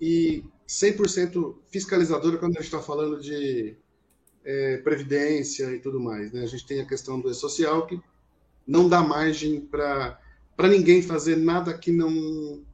e 0.00 0.44
100% 0.68 1.54
fiscalizadora 1.70 2.38
quando 2.38 2.56
a 2.56 2.60
gente 2.60 2.64
está 2.64 2.82
falando 2.82 3.20
de 3.20 3.76
é, 4.44 4.78
previdência 4.78 5.70
e 5.72 5.78
tudo 5.78 6.00
mais. 6.00 6.32
Né? 6.32 6.42
A 6.42 6.46
gente 6.46 6.66
tem 6.66 6.80
a 6.80 6.86
questão 6.86 7.20
do 7.20 7.30
E-Social 7.30 7.86
que 7.86 8.00
não 8.66 8.88
dá 8.88 9.00
margem 9.00 9.60
para 9.60 10.18
ninguém 10.68 11.00
fazer 11.00 11.36
nada 11.36 11.78
que 11.78 11.92
não 11.92 12.64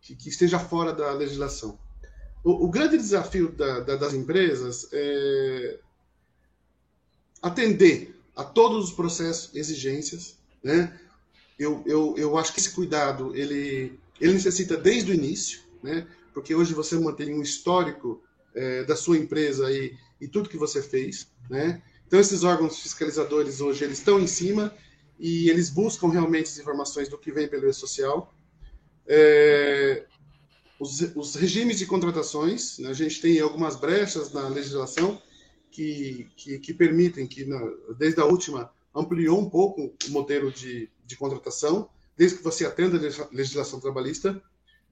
que, 0.00 0.16
que, 0.16 0.28
esteja 0.28 0.58
fora 0.58 0.92
da 0.92 1.12
legislação. 1.12 1.78
O, 2.42 2.64
o 2.64 2.68
grande 2.68 2.96
desafio 2.96 3.52
da, 3.52 3.78
da, 3.80 3.94
das 3.94 4.14
empresas 4.14 4.88
é 4.92 5.78
atender 7.40 8.19
a 8.40 8.44
todos 8.44 8.86
os 8.86 8.92
processos, 8.92 9.54
exigências, 9.54 10.38
né? 10.62 10.98
Eu, 11.58 11.82
eu, 11.86 12.14
eu 12.16 12.38
acho 12.38 12.54
que 12.54 12.60
esse 12.60 12.70
cuidado 12.70 13.36
ele, 13.36 13.98
ele 14.18 14.32
necessita 14.32 14.78
desde 14.78 15.10
o 15.10 15.14
início, 15.14 15.60
né? 15.82 16.06
Porque 16.32 16.54
hoje 16.54 16.72
você 16.72 16.98
mantém 16.98 17.34
um 17.34 17.42
histórico 17.42 18.22
é, 18.54 18.84
da 18.84 18.96
sua 18.96 19.18
empresa 19.18 19.70
e, 19.70 19.94
e 20.18 20.26
tudo 20.26 20.48
que 20.48 20.56
você 20.56 20.82
fez, 20.82 21.28
né? 21.50 21.82
Então 22.06 22.18
esses 22.18 22.42
órgãos 22.42 22.78
fiscalizadores 22.78 23.60
hoje 23.60 23.84
eles 23.84 23.98
estão 23.98 24.18
em 24.18 24.26
cima 24.26 24.74
e 25.18 25.50
eles 25.50 25.68
buscam 25.68 26.08
realmente 26.08 26.46
as 26.46 26.58
informações 26.58 27.10
do 27.10 27.18
que 27.18 27.30
vem 27.30 27.46
pelo 27.46 27.68
e-social. 27.68 28.34
É, 29.06 30.06
os, 30.78 31.00
os, 31.14 31.34
regimes 31.34 31.78
de 31.78 31.84
contratações, 31.84 32.78
né? 32.78 32.88
a 32.88 32.94
gente 32.94 33.20
tem 33.20 33.38
algumas 33.38 33.76
brechas 33.76 34.32
na 34.32 34.48
legislação, 34.48 35.20
que, 35.70 36.28
que, 36.36 36.58
que 36.58 36.74
permitem 36.74 37.26
que, 37.26 37.44
na, 37.44 37.60
desde 37.98 38.20
a 38.20 38.24
última, 38.24 38.70
ampliou 38.94 39.38
um 39.38 39.48
pouco 39.48 39.94
o 40.06 40.10
modelo 40.10 40.50
de, 40.50 40.90
de 41.04 41.16
contratação, 41.16 41.88
desde 42.16 42.38
que 42.38 42.44
você 42.44 42.66
atenda 42.66 42.96
a 42.96 43.28
legislação 43.32 43.80
trabalhista, 43.80 44.40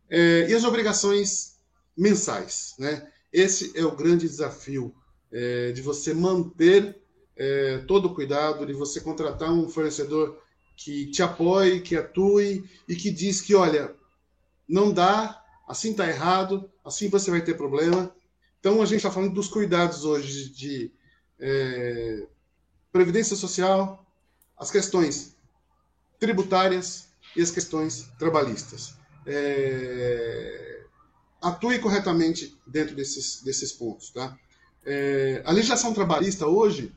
é, 0.09 0.49
e 0.49 0.55
as 0.55 0.64
obrigações 0.64 1.59
mensais. 1.97 2.74
Né? 2.79 3.07
Esse 3.33 3.76
é 3.79 3.85
o 3.85 3.95
grande 3.95 4.26
desafio 4.26 4.95
é, 5.31 5.72
de 5.72 5.83
você 5.83 6.14
manter 6.14 6.97
é, 7.37 7.79
todo 7.87 8.07
o 8.07 8.14
cuidado, 8.14 8.66
de 8.66 8.72
você 8.72 9.01
contratar 9.01 9.53
um 9.53 9.68
fornecedor 9.68 10.41
que 10.76 11.07
te 11.11 11.22
apoie, 11.22 11.81
que 11.81 11.97
atue 11.97 12.64
e 12.89 12.95
que 12.95 13.11
diz 13.11 13.41
que, 13.41 13.55
olha, 13.55 13.95
não 14.68 14.93
dá, 14.93 15.43
assim 15.66 15.91
está 15.91 16.09
errado, 16.09 16.70
assim 16.85 17.09
você 17.09 17.31
vai 17.31 17.43
ter 17.43 17.57
problema, 17.57 18.14
então, 18.61 18.83
a 18.83 18.87
gente 18.87 18.97
está 18.99 19.11
falando 19.11 19.35
dos 19.35 19.49
cuidados 19.49 20.05
hoje 20.05 20.51
de 20.51 20.93
é, 21.39 22.27
previdência 22.93 23.37
social, 23.37 24.05
as 24.57 24.71
questões 24.71 25.37
tributárias, 26.19 27.09
e 27.37 27.43
as 27.43 27.51
questões 27.51 28.11
trabalhistas. 28.19 28.95
É, 29.27 30.83
atue 31.41 31.79
corretamente 31.79 32.59
dentro 32.67 32.95
desses, 32.95 33.43
desses 33.43 33.73
pontos. 33.73 34.11
Tá? 34.11 34.37
É, 34.85 35.43
a 35.45 35.53
legislação 35.53 35.93
trabalhista 35.93 36.47
hoje 36.47 36.93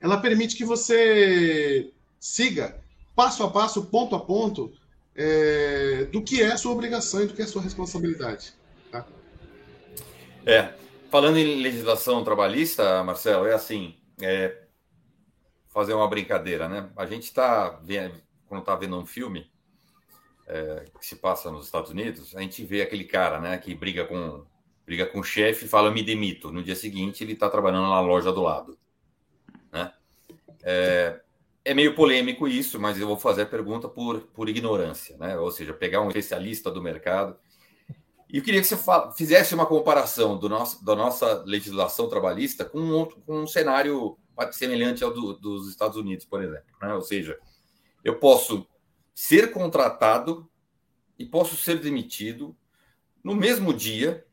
ela 0.00 0.18
permite 0.18 0.56
que 0.56 0.64
você 0.64 1.90
siga 2.20 2.78
passo 3.16 3.42
a 3.42 3.50
passo, 3.50 3.86
ponto 3.86 4.14
a 4.14 4.20
ponto, 4.20 4.72
é, 5.14 6.04
do 6.06 6.22
que 6.22 6.42
é 6.42 6.54
sua 6.56 6.72
obrigação 6.72 7.22
e 7.22 7.26
do 7.26 7.34
que 7.34 7.40
é 7.40 7.46
sua 7.46 7.62
responsabilidade. 7.62 8.52
É, 10.46 10.74
falando 11.10 11.38
em 11.38 11.62
legislação 11.62 12.22
trabalhista, 12.24 13.02
Marcelo, 13.02 13.46
é 13.46 13.54
assim, 13.54 13.96
é, 14.20 14.64
fazer 15.68 15.94
uma 15.94 16.08
brincadeira, 16.08 16.68
né? 16.68 16.90
A 16.96 17.06
gente 17.06 17.24
está 17.24 17.80
quando 18.46 18.60
está 18.60 18.76
vendo 18.76 18.98
um 18.98 19.06
filme 19.06 19.50
é, 20.46 20.84
que 20.98 21.06
se 21.06 21.16
passa 21.16 21.50
nos 21.50 21.64
Estados 21.64 21.90
Unidos, 21.90 22.34
a 22.36 22.40
gente 22.40 22.64
vê 22.64 22.82
aquele 22.82 23.04
cara, 23.04 23.40
né, 23.40 23.58
que 23.58 23.74
briga 23.74 24.04
com 24.04 24.44
briga 24.86 25.06
com 25.06 25.20
o 25.20 25.24
chefe 25.24 25.64
e 25.64 25.68
fala 25.68 25.90
me 25.90 26.02
demito. 26.02 26.52
No 26.52 26.62
dia 26.62 26.76
seguinte 26.76 27.24
ele 27.24 27.32
está 27.32 27.48
trabalhando 27.48 27.88
na 27.88 28.00
loja 28.00 28.30
do 28.30 28.42
lado. 28.42 28.78
Né? 29.72 29.90
É, 30.62 31.20
é, 31.64 31.72
meio 31.72 31.94
polêmico 31.94 32.46
isso, 32.46 32.78
mas 32.78 33.00
eu 33.00 33.06
vou 33.06 33.16
fazer 33.16 33.42
a 33.42 33.46
pergunta 33.46 33.88
por, 33.88 34.20
por 34.34 34.46
ignorância, 34.46 35.16
né? 35.16 35.38
ou 35.38 35.50
seja, 35.50 35.72
pegar 35.72 36.02
um 36.02 36.08
especialista 36.08 36.70
do 36.70 36.82
mercado. 36.82 37.34
E 38.34 38.38
eu 38.38 38.42
queria 38.42 38.60
que 38.60 38.66
você 38.66 38.76
fizesse 39.16 39.54
uma 39.54 39.64
comparação 39.64 40.36
do 40.36 40.48
nosso, 40.48 40.84
da 40.84 40.96
nossa 40.96 41.44
legislação 41.46 42.08
trabalhista 42.08 42.64
com 42.64 42.80
um, 42.80 43.04
com 43.04 43.42
um 43.42 43.46
cenário 43.46 44.18
semelhante 44.50 45.04
ao 45.04 45.14
do, 45.14 45.34
dos 45.34 45.68
Estados 45.68 45.96
Unidos, 45.96 46.24
por 46.24 46.42
exemplo. 46.42 46.66
Né? 46.82 46.92
Ou 46.94 47.00
seja, 47.00 47.38
eu 48.02 48.18
posso 48.18 48.66
ser 49.14 49.52
contratado 49.52 50.50
e 51.16 51.24
posso 51.24 51.56
ser 51.56 51.78
demitido 51.78 52.56
no 53.22 53.36
mesmo 53.36 53.72
dia 53.72 54.26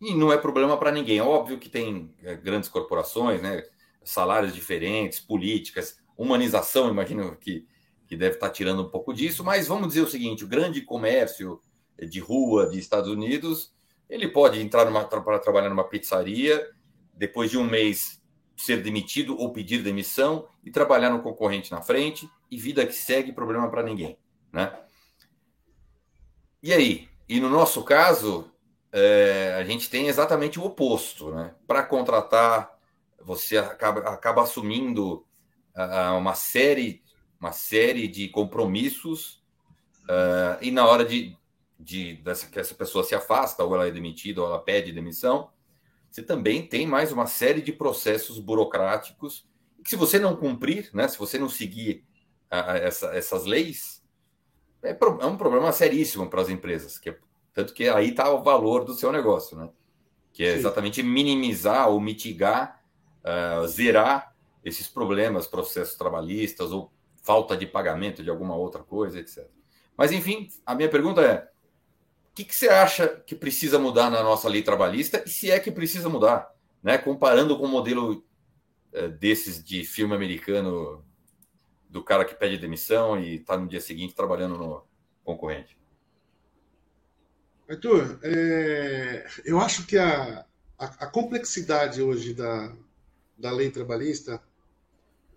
e 0.00 0.12
não 0.12 0.32
é 0.32 0.36
problema 0.36 0.76
para 0.76 0.90
ninguém. 0.90 1.20
Óbvio 1.20 1.60
que 1.60 1.68
tem 1.68 2.12
é, 2.20 2.34
grandes 2.34 2.68
corporações, 2.68 3.40
né? 3.40 3.62
salários 4.02 4.52
diferentes, 4.52 5.20
políticas, 5.20 5.98
humanização, 6.18 6.90
imagino 6.90 7.36
que, 7.36 7.64
que 8.08 8.16
deve 8.16 8.34
estar 8.34 8.48
tá 8.48 8.52
tirando 8.52 8.82
um 8.82 8.90
pouco 8.90 9.14
disso, 9.14 9.44
mas 9.44 9.68
vamos 9.68 9.86
dizer 9.86 10.00
o 10.00 10.10
seguinte: 10.10 10.42
o 10.42 10.48
grande 10.48 10.80
comércio 10.80 11.62
de 11.98 12.20
rua 12.20 12.68
de 12.68 12.78
Estados 12.78 13.10
Unidos, 13.10 13.72
ele 14.08 14.28
pode 14.28 14.60
entrar 14.60 14.86
para 15.08 15.38
trabalhar 15.38 15.68
numa 15.68 15.88
pizzaria, 15.88 16.70
depois 17.12 17.50
de 17.50 17.58
um 17.58 17.64
mês 17.64 18.22
ser 18.56 18.82
demitido 18.82 19.36
ou 19.38 19.52
pedir 19.52 19.82
demissão 19.82 20.46
e 20.62 20.70
trabalhar 20.70 21.10
no 21.10 21.22
concorrente 21.22 21.72
na 21.72 21.82
frente 21.82 22.28
e 22.50 22.56
vida 22.56 22.86
que 22.86 22.92
segue, 22.92 23.32
problema 23.32 23.68
para 23.68 23.82
ninguém, 23.82 24.18
né? 24.52 24.72
E 26.62 26.72
aí? 26.72 27.08
E 27.28 27.40
no 27.40 27.48
nosso 27.48 27.82
caso, 27.82 28.50
é, 28.92 29.56
a 29.58 29.64
gente 29.64 29.90
tem 29.90 30.08
exatamente 30.08 30.58
o 30.58 30.64
oposto, 30.64 31.30
né? 31.30 31.54
Para 31.66 31.82
contratar, 31.82 32.78
você 33.20 33.56
acaba, 33.56 34.00
acaba 34.00 34.42
assumindo 34.42 35.26
uh, 35.74 36.16
uma 36.16 36.34
série 36.34 37.02
uma 37.44 37.52
série 37.52 38.08
de 38.08 38.28
compromissos 38.28 39.42
uh, 40.04 40.56
e 40.62 40.70
na 40.70 40.86
hora 40.86 41.04
de, 41.04 41.36
de 41.78 42.16
dessa, 42.16 42.46
que 42.46 42.58
essa 42.58 42.74
pessoa 42.74 43.04
se 43.04 43.14
afasta 43.14 43.64
ou 43.64 43.74
ela 43.74 43.86
é 43.86 43.90
demitida 43.90 44.40
ou 44.40 44.46
ela 44.46 44.58
pede 44.58 44.92
demissão, 44.92 45.50
você 46.10 46.22
também 46.22 46.66
tem 46.66 46.86
mais 46.86 47.10
uma 47.10 47.26
série 47.26 47.60
de 47.60 47.72
processos 47.72 48.38
burocráticos 48.38 49.46
que 49.82 49.90
se 49.90 49.96
você 49.96 50.18
não 50.18 50.34
cumprir, 50.34 50.88
né, 50.94 51.06
se 51.06 51.18
você 51.18 51.38
não 51.38 51.48
seguir 51.48 52.04
uh, 52.50 52.70
essa, 52.70 53.08
essas 53.14 53.44
leis, 53.44 54.02
é, 54.82 54.90
é, 54.90 55.26
um 55.26 55.36
problema 55.36 55.70
seríssimo 55.72 56.28
para 56.28 56.40
as 56.40 56.48
empresas, 56.48 56.98
que 56.98 57.10
é 57.10 57.18
tanto 57.52 57.72
que 57.72 57.88
aí 57.88 58.10
está 58.10 58.30
o 58.30 58.42
valor 58.42 58.84
do 58.84 58.94
seu 58.94 59.12
negócio, 59.12 59.56
né? 59.56 59.70
Que 60.32 60.42
é 60.42 60.52
Sim. 60.52 60.58
exatamente 60.58 61.02
minimizar 61.04 61.88
ou 61.88 62.00
mitigar, 62.00 62.82
uh, 63.22 63.64
zerar 63.68 64.34
esses 64.64 64.88
problemas, 64.88 65.46
processos 65.46 65.94
trabalhistas 65.94 66.72
ou 66.72 66.92
falta 67.22 67.56
de 67.56 67.64
pagamento 67.64 68.24
de 68.24 68.30
alguma 68.30 68.56
outra 68.56 68.82
coisa, 68.82 69.20
etc. 69.20 69.46
Mas, 69.96 70.10
enfim, 70.10 70.48
a 70.66 70.74
minha 70.74 70.88
pergunta 70.88 71.22
é: 71.22 71.48
que, 72.34 72.44
que 72.44 72.54
você 72.54 72.68
acha 72.68 73.08
que 73.08 73.34
precisa 73.34 73.78
mudar 73.78 74.10
na 74.10 74.22
nossa 74.22 74.48
lei 74.48 74.62
trabalhista 74.62 75.22
e 75.24 75.30
se 75.30 75.50
é 75.50 75.60
que 75.60 75.70
precisa 75.70 76.08
mudar? 76.08 76.52
Né? 76.82 76.98
Comparando 76.98 77.56
com 77.56 77.64
o 77.64 77.68
modelo 77.68 78.24
uh, 78.92 79.08
desses 79.08 79.62
de 79.62 79.84
filme 79.84 80.14
americano 80.14 81.04
do 81.88 82.02
cara 82.02 82.24
que 82.24 82.34
pede 82.34 82.58
demissão 82.58 83.20
e 83.20 83.36
está 83.36 83.56
no 83.56 83.68
dia 83.68 83.80
seguinte 83.80 84.16
trabalhando 84.16 84.58
no 84.58 84.84
concorrente. 85.22 85.78
Arthur, 87.68 88.18
é, 88.22 89.26
eu 89.44 89.60
acho 89.60 89.86
que 89.86 89.96
a, 89.96 90.44
a, 90.76 90.84
a, 90.84 91.06
complexidade 91.06 92.02
hoje 92.02 92.34
da, 92.34 92.74
da 93.38 93.50
lei 93.50 93.70
trabalhista 93.70 94.42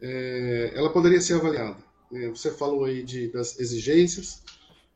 é, 0.02 0.74
ela 0.76 0.92
poderia 0.92 1.22
ser 1.22 1.36
avaliada. 1.36 1.78
É, 2.12 2.30
você 2.30 2.52
falou 2.52 2.86
aí 2.86 3.04
de, 3.04 3.30
das 3.30 3.60
exigências, 3.60 4.44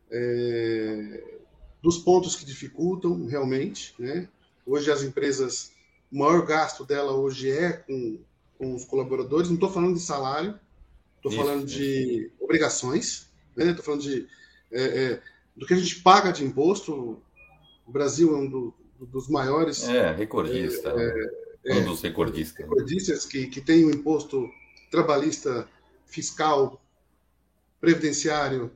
é, 0.10 1.41
dos 1.82 1.98
pontos 1.98 2.36
que 2.36 2.46
dificultam 2.46 3.26
realmente. 3.26 3.94
Né? 3.98 4.28
Hoje 4.66 4.92
as 4.92 5.04
empresas, 5.04 5.72
o 6.12 6.20
maior 6.20 6.46
gasto 6.46 6.86
dela 6.86 7.14
hoje 7.14 7.50
é 7.50 7.74
com, 7.74 8.20
com 8.58 8.76
os 8.76 8.86
colaboradores. 8.86 9.48
Não 9.48 9.56
estou 9.56 9.72
falando 9.72 9.96
de 9.96 10.02
salário, 10.02 10.60
estou 11.18 11.32
falando 11.32 11.66
de 11.66 12.30
obrigações, 12.40 13.30
estou 13.50 13.66
né? 13.66 13.76
falando 13.76 14.02
de 14.02 14.28
é, 14.72 14.84
é, 14.84 15.22
do 15.56 15.66
que 15.66 15.74
a 15.74 15.78
gente 15.78 16.02
paga 16.02 16.32
de 16.32 16.44
imposto. 16.44 17.22
O 17.86 17.92
Brasil 17.92 18.36
é 18.36 18.38
um 18.38 18.50
do, 18.50 18.74
dos 19.00 19.28
maiores. 19.28 19.84
É, 19.84 20.14
recordista. 20.14 20.94
É, 20.96 21.42
é, 21.66 21.76
um 21.76 21.86
dos 21.86 22.02
recordistas. 22.02 22.58
Recordistas 22.58 23.26
que, 23.26 23.48
que 23.48 23.60
tem 23.60 23.84
o 23.84 23.88
um 23.88 23.92
imposto 23.92 24.50
trabalhista, 24.90 25.68
fiscal, 26.06 26.82
previdenciário, 27.80 28.72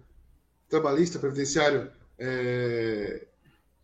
trabalhista, 0.69 1.19
previdenciário 1.19 1.91
é, 2.20 3.28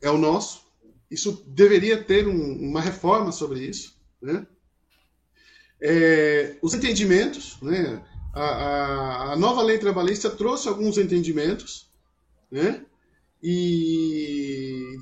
é 0.02 0.10
o 0.10 0.18
nosso. 0.18 0.62
Isso 1.10 1.44
deveria 1.48 2.02
ter 2.04 2.28
um, 2.28 2.70
uma 2.70 2.82
reforma 2.82 3.32
sobre 3.32 3.60
isso. 3.62 3.96
Né? 4.22 4.46
É, 5.82 6.58
os 6.62 6.74
entendimentos, 6.74 7.58
né? 7.62 8.04
A, 8.34 8.44
a, 8.44 9.34
a, 9.34 9.36
nova 9.36 9.62
lei 9.62 9.78
trabalhista 9.78 10.30
trouxe 10.30 10.70
alguns 10.70 10.98
entendimentos 10.98 11.92
né? 12.52 12.86
E 13.42 14.98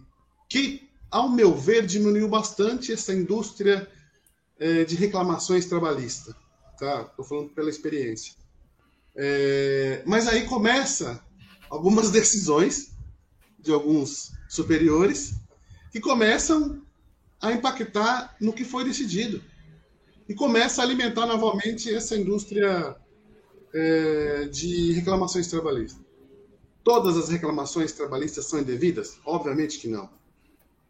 que, 0.48 0.88
ao 1.10 1.28
meu 1.30 1.56
ver, 1.56 1.86
diminuiu 1.86 2.30
bastante 2.30 2.94
essa 2.94 3.14
indústria 3.14 3.90
é, 4.58 4.84
de 4.84 4.96
reclamações 4.96 5.66
trabalhistas. 5.66 6.36
Tá? 6.78 7.02
Estou 7.02 7.26
falando 7.26 7.50
pela 7.50 7.70
experiência. 7.70 8.34
É, 9.16 10.04
mas 10.06 10.28
aí 10.28 10.46
começa 10.46 11.22
algumas 11.70 12.12
decisões 12.12 12.92
de 13.62 13.72
alguns 13.72 14.32
superiores 14.48 15.36
que 15.92 16.00
começam 16.00 16.82
a 17.42 17.52
impactar 17.52 18.36
no 18.40 18.54
que 18.54 18.64
foi 18.64 18.84
decidido 18.84 19.42
e 20.28 20.34
começa 20.34 20.82
a 20.82 20.86
alimentar 20.86 21.26
novamente 21.26 21.94
essa 21.94 22.16
indústria 22.16 22.96
é, 23.74 24.46
de 24.46 24.94
reclamações 24.94 25.48
trabalhistas. 25.48 26.02
Todas 26.84 27.18
as 27.18 27.30
reclamações 27.30 27.92
trabalhistas 27.92 28.46
são 28.46 28.60
indevidas? 28.60 29.18
Obviamente 29.26 29.80
que 29.80 29.88
não. 29.88 30.10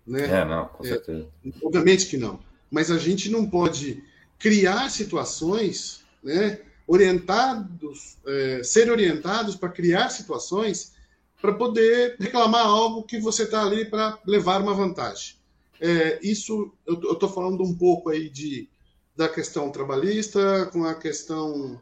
Né? 0.06 0.26
É, 0.26 0.46
não, 0.46 0.68
com 0.68 0.84
é, 0.84 0.90
certeza. 0.90 1.28
É, 1.46 1.50
obviamente 1.64 2.08
que 2.08 2.18
não. 2.18 2.40
Mas 2.70 2.92
a 2.92 2.98
gente 2.98 3.30
não 3.30 3.50
pode 3.50 4.04
criar 4.38 4.90
situações, 4.90 6.04
né, 6.24 6.60
orientados, 6.88 8.18
é, 8.26 8.62
ser 8.64 8.90
orientados 8.90 9.56
para 9.56 9.70
criar 9.70 10.10
situações 10.10 10.94
para 11.42 11.54
poder 11.54 12.16
reclamar 12.20 12.66
algo 12.66 13.04
que 13.04 13.20
você 13.20 13.44
está 13.44 13.64
ali 13.64 13.86
para 13.86 14.20
levar 14.26 14.62
uma 14.62 14.74
vantagem. 14.74 15.36
É, 15.80 16.20
isso 16.22 16.74
eu 16.86 17.14
estou 17.14 17.30
falando 17.30 17.64
um 17.64 17.74
pouco 17.74 18.10
aí 18.10 18.30
de, 18.30 18.70
da 19.16 19.30
questão 19.30 19.72
trabalhista 19.72 20.66
com 20.74 20.84
a 20.84 20.94
questão 20.94 21.82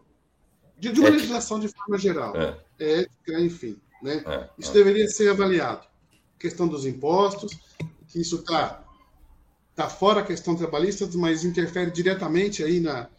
de, 0.79 0.91
de 0.91 0.99
uma 0.99 1.09
legislação 1.09 1.59
de 1.59 1.67
forma 1.67 1.97
geral, 1.97 2.35
é. 2.35 2.57
ética, 2.79 3.39
enfim. 3.39 3.77
Né? 4.01 4.23
É, 4.25 4.49
isso 4.57 4.71
é. 4.71 4.73
deveria 4.73 5.07
ser 5.07 5.29
avaliado. 5.29 5.87
A 6.35 6.39
questão 6.39 6.67
dos 6.67 6.85
impostos, 6.85 7.57
que 8.07 8.21
isso 8.21 8.37
está 8.37 8.83
tá 9.75 9.89
fora 9.89 10.21
a 10.21 10.25
questão 10.25 10.55
trabalhista, 10.55 11.09
mas 11.15 11.43
interfere 11.43 11.89
diretamente 11.89 12.63
aí 12.63 12.79
na, 12.79 13.09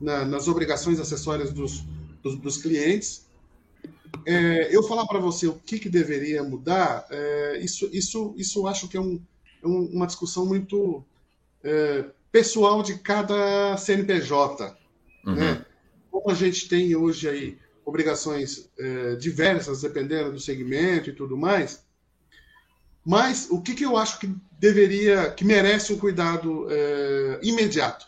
na 0.00 0.24
nas 0.24 0.48
obrigações 0.48 0.98
acessórias 0.98 1.52
dos, 1.52 1.84
dos, 2.22 2.36
dos 2.36 2.56
clientes. 2.56 3.25
É, 4.26 4.74
eu 4.74 4.82
falar 4.82 5.06
para 5.06 5.18
você 5.18 5.46
o 5.46 5.54
que, 5.54 5.78
que 5.78 5.88
deveria 5.88 6.42
mudar, 6.42 7.06
é, 7.10 7.58
isso, 7.62 7.88
isso, 7.92 8.34
isso 8.36 8.66
acho 8.66 8.88
que 8.88 8.96
é, 8.96 9.00
um, 9.00 9.20
é 9.62 9.66
uma 9.66 10.06
discussão 10.06 10.44
muito 10.46 11.04
é, 11.62 12.04
pessoal 12.30 12.82
de 12.82 12.98
cada 12.98 13.76
CNPJ. 13.76 14.76
Uhum. 15.24 15.34
Né? 15.34 15.64
Como 16.10 16.30
a 16.30 16.34
gente 16.34 16.68
tem 16.68 16.94
hoje 16.94 17.28
aí 17.28 17.58
obrigações 17.84 18.68
é, 18.78 19.14
diversas, 19.14 19.82
dependendo 19.82 20.32
do 20.32 20.40
segmento 20.40 21.10
e 21.10 21.12
tudo 21.12 21.36
mais. 21.36 21.84
Mas 23.04 23.46
o 23.50 23.62
que, 23.62 23.74
que 23.74 23.84
eu 23.84 23.96
acho 23.96 24.18
que 24.18 24.34
deveria, 24.58 25.30
que 25.30 25.44
merece 25.44 25.92
um 25.92 25.98
cuidado 25.98 26.66
é, 26.68 27.38
imediato? 27.42 28.06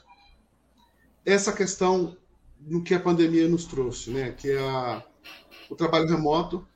Essa 1.25 1.53
questão 1.53 2.17
do 2.59 2.83
que 2.83 2.95
a 2.95 3.01
pandemia 3.01 3.47
nos 3.47 3.65
trouxe, 3.65 4.11
né? 4.11 4.35
Que 4.37 4.51
é 4.51 4.59
a, 4.59 5.05
o 5.71 5.75
trabalho 5.75 6.09
remoto. 6.09 6.67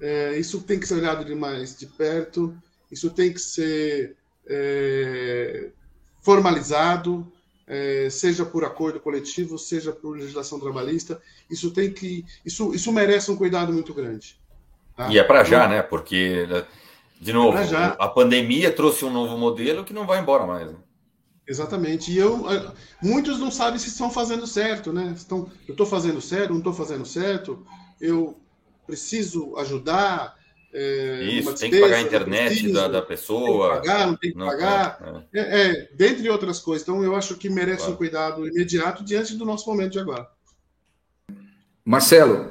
É, 0.00 0.38
isso 0.38 0.60
tem 0.60 0.78
que 0.78 0.86
ser 0.86 0.94
olhado 0.94 1.24
de 1.24 1.34
mais 1.34 1.76
de 1.76 1.86
perto. 1.86 2.56
Isso 2.90 3.10
tem 3.10 3.32
que 3.32 3.40
ser 3.40 4.16
é, 4.46 5.70
formalizado, 6.22 7.30
é, 7.66 8.08
seja 8.10 8.44
por 8.44 8.64
acordo 8.64 9.00
coletivo, 9.00 9.58
seja 9.58 9.92
por 9.92 10.16
legislação 10.16 10.60
trabalhista. 10.60 11.20
Isso 11.50 11.70
tem 11.70 11.92
que, 11.92 12.24
isso, 12.44 12.74
isso 12.74 12.92
merece 12.92 13.30
um 13.30 13.36
cuidado 13.36 13.72
muito 13.72 13.92
grande. 13.92 14.38
Tá? 14.96 15.08
E 15.08 15.18
é 15.18 15.24
para 15.24 15.44
já, 15.44 15.68
né? 15.68 15.82
Porque 15.82 16.46
de 17.20 17.32
novo, 17.32 17.56
a 17.98 18.08
pandemia 18.08 18.70
trouxe 18.70 19.04
um 19.04 19.10
novo 19.10 19.36
modelo 19.38 19.84
que 19.84 19.92
não 19.92 20.06
vai 20.06 20.20
embora 20.20 20.46
mais. 20.46 20.66
Né? 20.68 20.76
Exatamente. 21.46 22.10
E 22.10 22.18
eu, 22.18 22.44
muitos 23.02 23.38
não 23.38 23.50
sabem 23.50 23.78
se 23.78 23.88
estão 23.88 24.10
fazendo 24.10 24.46
certo, 24.46 24.92
né? 24.92 25.12
Estão, 25.16 25.50
eu 25.66 25.72
estou 25.72 25.86
fazendo 25.86 26.20
certo, 26.20 26.50
não 26.50 26.58
estou 26.58 26.72
fazendo 26.72 27.06
certo. 27.06 27.64
Eu 28.00 28.38
preciso 28.86 29.56
ajudar. 29.58 30.36
É, 30.72 31.22
Isso, 31.24 31.54
tem 31.54 31.70
que 31.70 31.80
pagar 31.80 31.96
a 31.96 32.02
internet 32.02 32.50
preciso, 32.50 32.74
da, 32.74 32.88
da 32.88 33.02
pessoa. 33.02 33.74
Tem 33.74 33.80
que 33.80 33.88
pagar, 33.88 34.06
não 34.06 34.16
tem 34.16 34.32
que 34.32 34.38
não 34.38 34.46
pagar. 34.46 35.26
É. 35.32 35.40
É, 35.40 35.60
é, 35.62 35.88
dentre 35.94 36.28
outras 36.28 36.58
coisas. 36.58 36.86
Então, 36.86 37.02
eu 37.02 37.14
acho 37.16 37.36
que 37.36 37.48
merece 37.48 37.78
claro. 37.78 37.92
um 37.92 37.96
cuidado 37.96 38.46
imediato 38.46 39.04
diante 39.04 39.34
do 39.36 39.44
nosso 39.44 39.68
momento 39.68 39.92
de 39.92 39.98
agora. 39.98 40.28
Marcelo, 41.84 42.50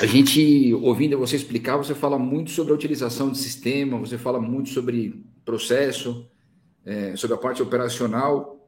a 0.00 0.06
gente, 0.06 0.74
ouvindo 0.74 1.16
você 1.16 1.36
explicar, 1.36 1.76
você 1.76 1.94
fala 1.94 2.18
muito 2.18 2.50
sobre 2.50 2.72
a 2.72 2.74
utilização 2.74 3.30
de 3.30 3.38
sistema, 3.38 3.96
você 3.98 4.18
fala 4.18 4.40
muito 4.40 4.70
sobre 4.70 5.24
processo, 5.44 6.28
é, 6.84 7.14
sobre 7.14 7.36
a 7.36 7.38
parte 7.38 7.62
operacional, 7.62 8.61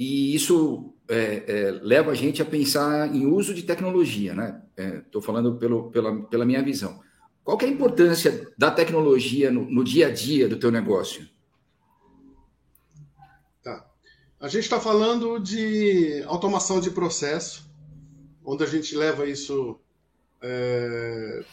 e 0.00 0.34
isso 0.34 0.94
é, 1.06 1.44
é, 1.46 1.70
leva 1.82 2.12
a 2.12 2.14
gente 2.14 2.40
a 2.40 2.44
pensar 2.46 3.14
em 3.14 3.26
uso 3.26 3.52
de 3.52 3.64
tecnologia, 3.64 4.34
né? 4.34 4.62
Estou 5.04 5.20
é, 5.20 5.24
falando 5.24 5.56
pelo, 5.56 5.90
pela, 5.90 6.22
pela 6.22 6.46
minha 6.46 6.62
visão. 6.62 7.02
Qual 7.44 7.58
é 7.60 7.66
a 7.66 7.68
importância 7.68 8.50
da 8.56 8.70
tecnologia 8.70 9.50
no, 9.50 9.70
no 9.70 9.84
dia 9.84 10.06
a 10.06 10.10
dia 10.10 10.48
do 10.48 10.58
teu 10.58 10.70
negócio? 10.70 11.28
Tá. 13.62 13.86
A 14.40 14.48
gente 14.48 14.62
está 14.62 14.80
falando 14.80 15.38
de 15.38 16.24
automação 16.26 16.80
de 16.80 16.90
processo, 16.90 17.70
onde 18.42 18.64
a 18.64 18.66
gente 18.66 18.96
leva 18.96 19.26
isso 19.26 19.78
é, 20.40 21.44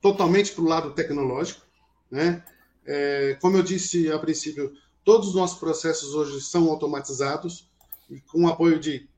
totalmente 0.00 0.52
para 0.52 0.62
o 0.62 0.68
lado 0.68 0.92
tecnológico. 0.92 1.66
Né? 2.08 2.44
É, 2.86 3.36
como 3.40 3.56
eu 3.56 3.64
disse 3.64 4.12
a 4.12 4.18
princípio, 4.20 4.72
todos 5.02 5.30
os 5.30 5.34
nossos 5.34 5.58
processos 5.58 6.14
hoje 6.14 6.40
são 6.40 6.70
automatizados 6.70 7.74
com 8.26 8.48
apoio 8.48 8.78
de 8.78 9.08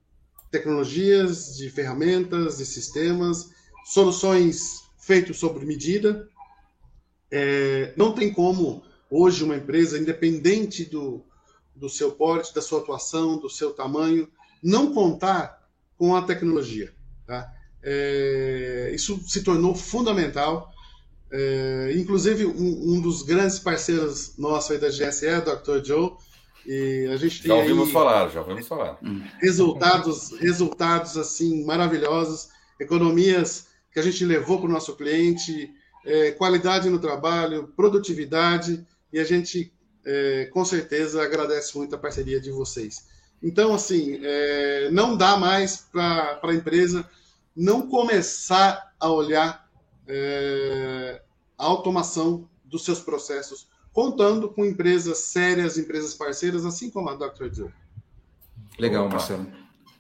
tecnologias, 0.51 1.57
de 1.57 1.71
ferramentas, 1.71 2.59
de 2.59 2.67
sistemas, 2.67 3.51
soluções 3.85 4.83
feitas 4.99 5.37
sob 5.37 5.65
medida. 5.65 6.29
É, 7.31 7.93
não 7.97 8.13
tem 8.13 8.33
como 8.33 8.83
hoje 9.11 9.45
uma 9.45 9.57
empresa, 9.57 9.99
independente 9.99 10.85
do, 10.85 11.25
do 11.75 11.89
seu 11.89 12.13
porte, 12.13 12.55
da 12.55 12.61
sua 12.61 12.81
atuação, 12.81 13.39
do 13.39 13.49
seu 13.49 13.73
tamanho, 13.73 14.29
não 14.63 14.93
contar 14.93 15.67
com 15.97 16.15
a 16.15 16.23
tecnologia. 16.23 16.93
Tá? 17.27 17.53
É, 17.83 18.91
isso 18.95 19.21
se 19.27 19.43
tornou 19.43 19.75
fundamental. 19.75 20.73
É, 21.31 21.93
inclusive, 21.97 22.47
um, 22.47 22.95
um, 22.95 23.01
dos 23.01 23.23
grandes 23.23 23.59
parceiros 23.59 24.37
nossos 24.39 24.71
aí 24.71 24.79
da 24.79 24.89
GSE 24.89 25.27
o 25.27 25.41
Dr. 25.43 25.85
Joe. 25.85 26.13
E 26.71 27.09
a 27.11 27.17
gente 27.17 27.49
já 27.49 27.55
ouvimos 27.55 27.91
falar, 27.91 28.29
já 28.29 28.41
ouvimos 28.41 28.69
falar. 28.69 28.99
Resultados, 29.41 30.39
resultados 30.39 31.17
assim 31.17 31.65
maravilhosos, 31.65 32.51
economias 32.79 33.69
que 33.91 33.99
a 33.99 34.03
gente 34.03 34.23
levou 34.23 34.59
para 34.59 34.69
o 34.69 34.73
nosso 34.73 34.95
cliente, 34.95 35.73
é, 36.05 36.33
qualidade 36.33 36.91
no 36.91 36.99
trabalho, 36.99 37.73
produtividade, 37.75 38.87
e 39.11 39.19
a 39.19 39.25
gente 39.25 39.73
é, 40.05 40.51
com 40.53 40.63
certeza 40.63 41.23
agradece 41.23 41.75
muito 41.79 41.95
a 41.95 41.99
parceria 41.99 42.39
de 42.39 42.51
vocês. 42.51 43.07
Então, 43.43 43.73
assim, 43.73 44.21
é, 44.23 44.91
não 44.91 45.17
dá 45.17 45.39
mais 45.39 45.89
para 45.91 46.39
a 46.43 46.55
empresa 46.55 47.09
não 47.57 47.89
começar 47.89 48.95
a 49.01 49.11
olhar 49.11 49.67
é, 50.07 51.23
a 51.57 51.65
automação 51.65 52.47
dos 52.63 52.85
seus 52.85 53.01
processos, 53.01 53.69
contando 53.99 54.49
com 54.49 54.65
empresas 54.65 55.19
sérias, 55.19 55.77
empresas 55.77 56.15
parceiras, 56.15 56.65
assim 56.65 56.89
como 56.89 57.11
a 57.11 57.17
Dr. 57.17 57.53
Joe. 57.53 57.71
Legal, 58.79 59.07
Opa. 59.07 59.17
Marcelo. 59.17 59.49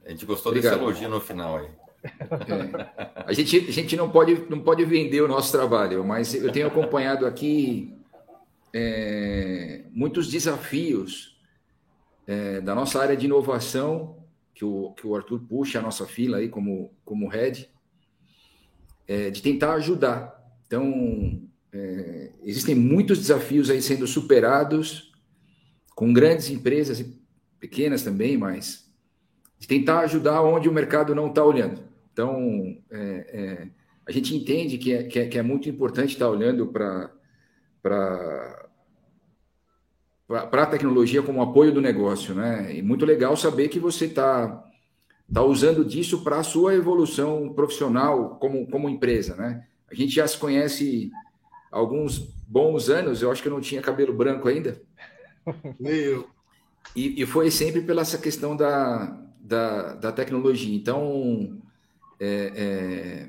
A 0.07 0.11
gente 0.11 0.24
gostou 0.24 0.53
Obrigado. 0.53 0.74
desse 0.74 0.84
elogio 0.84 1.09
no 1.09 1.20
final 1.20 1.57
aí. 1.57 1.68
É. 2.05 3.22
A, 3.26 3.32
gente, 3.32 3.57
a 3.57 3.72
gente 3.72 3.96
não 3.96 4.09
pode, 4.09 4.46
não 4.49 4.61
pode 4.61 4.84
vender 4.84 5.20
o 5.20 5.26
nosso 5.26 5.51
trabalho, 5.51 6.05
mas 6.05 6.32
eu 6.32 6.53
tenho 6.53 6.68
acompanhado 6.68 7.26
aqui 7.26 7.92
é, 8.72 9.82
muitos 9.90 10.28
desafios 10.30 11.36
é, 12.24 12.61
da 12.61 12.76
nossa 12.76 13.03
área 13.03 13.16
de 13.16 13.26
inovação 13.26 14.16
que 14.55 14.64
o, 14.64 14.92
que 14.92 15.09
o 15.09 15.16
Arthur 15.16 15.40
puxa 15.40 15.80
a 15.80 15.82
nossa 15.82 16.07
fila 16.07 16.36
aí 16.38 16.49
como, 16.49 16.92
como 17.05 17.26
head, 17.26 17.68
é, 19.09 19.28
de 19.28 19.42
tentar 19.42 19.72
ajudar. 19.72 20.40
Então, 20.68 21.47
é, 21.72 22.30
existem 22.42 22.74
muitos 22.74 23.18
desafios 23.18 23.70
aí 23.70 23.82
sendo 23.82 24.06
superados 24.06 25.12
com 25.94 26.12
grandes 26.12 26.48
empresas 26.50 27.00
e 27.00 27.18
pequenas 27.58 28.02
também, 28.02 28.36
mas 28.36 28.88
de 29.58 29.66
tentar 29.66 30.00
ajudar 30.00 30.42
onde 30.42 30.68
o 30.68 30.72
mercado 30.72 31.14
não 31.14 31.28
está 31.28 31.44
olhando. 31.44 31.82
Então, 32.12 32.76
é, 32.90 33.26
é, 33.32 33.68
a 34.06 34.12
gente 34.12 34.34
entende 34.34 34.78
que 34.78 34.92
é, 34.92 35.02
que 35.04 35.18
é, 35.18 35.26
que 35.26 35.38
é 35.38 35.42
muito 35.42 35.68
importante 35.68 36.12
estar 36.12 36.26
tá 36.26 36.30
olhando 36.30 36.66
para 36.68 37.10
para 40.28 40.62
a 40.62 40.66
tecnologia 40.66 41.22
como 41.22 41.40
apoio 41.40 41.72
do 41.72 41.80
negócio, 41.80 42.34
né? 42.34 42.76
E 42.76 42.82
muito 42.82 43.06
legal 43.06 43.34
saber 43.34 43.68
que 43.68 43.78
você 43.78 44.04
está 44.04 44.62
tá 45.32 45.42
usando 45.42 45.82
disso 45.84 46.22
para 46.22 46.40
a 46.40 46.42
sua 46.42 46.74
evolução 46.74 47.52
profissional 47.54 48.36
como, 48.38 48.66
como 48.66 48.90
empresa, 48.90 49.34
né? 49.36 49.66
A 49.90 49.94
gente 49.94 50.14
já 50.14 50.28
se 50.28 50.36
conhece 50.36 51.10
alguns 51.70 52.18
bons 52.46 52.88
anos, 52.88 53.22
eu 53.22 53.30
acho 53.30 53.42
que 53.42 53.48
eu 53.48 53.52
não 53.52 53.60
tinha 53.60 53.82
cabelo 53.82 54.12
branco 54.12 54.48
ainda. 54.48 54.80
Meu. 55.78 56.28
E, 56.96 57.22
e 57.22 57.26
foi 57.26 57.50
sempre 57.50 57.82
pela 57.82 58.02
essa 58.02 58.18
questão 58.18 58.56
da, 58.56 59.18
da, 59.40 59.94
da 59.94 60.12
tecnologia. 60.12 60.74
Então, 60.74 61.60
é, 62.18 62.52
é, 62.56 63.28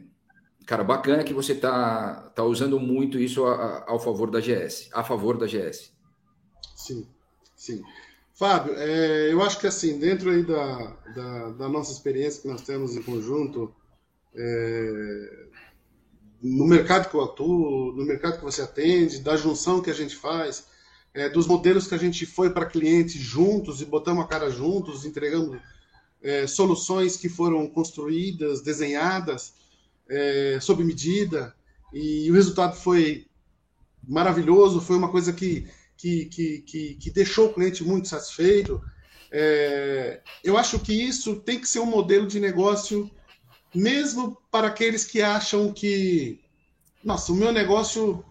cara, 0.65 0.83
bacana 0.83 1.23
que 1.23 1.33
você 1.33 1.53
está 1.53 2.31
tá 2.35 2.43
usando 2.43 2.79
muito 2.79 3.19
isso 3.19 3.45
a, 3.45 3.55
a, 3.55 3.91
ao 3.91 3.99
favor 3.99 4.31
da 4.31 4.39
GS, 4.39 4.89
a 4.93 5.03
favor 5.03 5.37
da 5.37 5.45
GS. 5.45 5.91
Sim, 6.75 7.07
sim. 7.55 7.81
Fábio, 8.33 8.73
é, 8.77 9.33
eu 9.33 9.41
acho 9.41 9.59
que 9.59 9.67
assim, 9.67 9.99
dentro 9.99 10.29
aí 10.29 10.43
da, 10.43 10.95
da, 11.13 11.49
da, 11.49 11.69
nossa 11.69 11.91
experiência 11.91 12.41
que 12.41 12.47
nós 12.47 12.61
temos 12.61 12.95
em 12.95 13.01
conjunto, 13.01 13.75
é, 14.33 15.47
no 16.41 16.65
mercado 16.65 17.09
que 17.09 17.15
eu 17.15 17.23
atuo, 17.23 17.93
no 17.93 18.05
mercado 18.05 18.37
que 18.37 18.43
você 18.43 18.61
atende, 18.61 19.19
da 19.19 19.35
junção 19.35 19.81
que 19.81 19.89
a 19.89 19.93
gente 19.93 20.15
faz, 20.15 20.65
é, 21.13 21.29
dos 21.29 21.47
modelos 21.47 21.87
que 21.87 21.95
a 21.95 21.97
gente 21.97 22.25
foi 22.25 22.49
para 22.51 22.65
clientes 22.65 23.21
juntos 23.21 23.81
e 23.81 23.85
botamos 23.85 24.23
a 24.23 24.27
cara 24.27 24.49
juntos, 24.49 25.05
entregando 25.05 25.59
é, 26.21 26.47
soluções 26.47 27.17
que 27.17 27.27
foram 27.27 27.67
construídas, 27.67 28.61
desenhadas, 28.61 29.53
é, 30.07 30.59
sob 30.61 30.83
medida, 30.83 31.55
e 31.93 32.29
o 32.29 32.33
resultado 32.33 32.75
foi 32.75 33.27
maravilhoso, 34.07 34.81
foi 34.81 34.95
uma 34.95 35.11
coisa 35.11 35.33
que 35.33 35.67
que, 35.99 36.25
que, 36.25 36.59
que, 36.59 36.95
que 36.95 37.11
deixou 37.11 37.47
o 37.47 37.53
cliente 37.53 37.83
muito 37.83 38.07
satisfeito. 38.07 38.81
É, 39.29 40.21
eu 40.41 40.57
acho 40.57 40.79
que 40.79 40.93
isso 40.93 41.35
tem 41.35 41.59
que 41.59 41.67
ser 41.67 41.79
um 41.79 41.85
modelo 41.85 42.25
de 42.25 42.39
negócio, 42.39 43.11
mesmo 43.74 44.38
para 44.51 44.67
aqueles 44.67 45.05
que 45.05 45.22
acham 45.22 45.72
que, 45.72 46.39
nossa, 47.03 47.32
o 47.32 47.36
meu 47.36 47.51
negócio, 47.51 48.24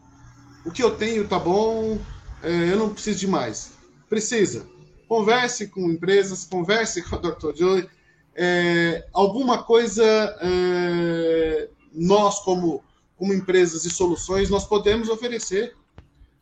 o 0.65 0.71
que 0.71 0.83
eu 0.83 0.97
tenho 0.97 1.29
tá 1.29 1.39
bom, 1.39 1.99
é, 2.43 2.73
eu 2.73 2.77
não 2.77 2.93
preciso 2.93 3.21
de 3.21 3.27
mais. 3.27 3.73
Precisa. 4.09 4.67
Converse 5.09 5.69
com 5.69 5.91
empresas, 5.91 6.45
converse 6.45 7.03
com 7.09 7.17
a 7.17 7.19
Dr. 7.19 7.55
Joy. 7.57 7.89
É, 8.35 9.07
alguma 9.13 9.63
coisa 9.63 10.05
é, 10.41 11.69
nós, 11.93 12.41
como, 12.41 12.85
como 13.17 13.35
empresas 13.35 13.85
e 13.85 13.91
soluções, 13.91 14.49
nós 14.49 14.65
podemos 14.65 15.09
oferecer 15.09 15.75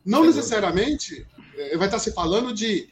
não 0.04 0.24
necessariamente 0.24 1.26
é, 1.56 1.76
vai 1.76 1.88
estar 1.88 1.98
se 1.98 2.12
falando 2.12 2.52
de, 2.52 2.88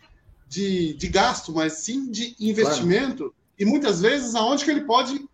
de, 0.48 0.94
de, 0.94 1.08
gasto, 1.08 1.52
mas 1.52 1.74
sim 1.74 2.10
de 2.10 2.34
investimento 2.40 3.16
claro. 3.16 3.34
e 3.58 3.64
muitas 3.64 4.00
vezes 4.00 4.34
aonde 4.34 4.64
que 4.64 4.70
ele 4.70 4.80
pode 4.80 5.24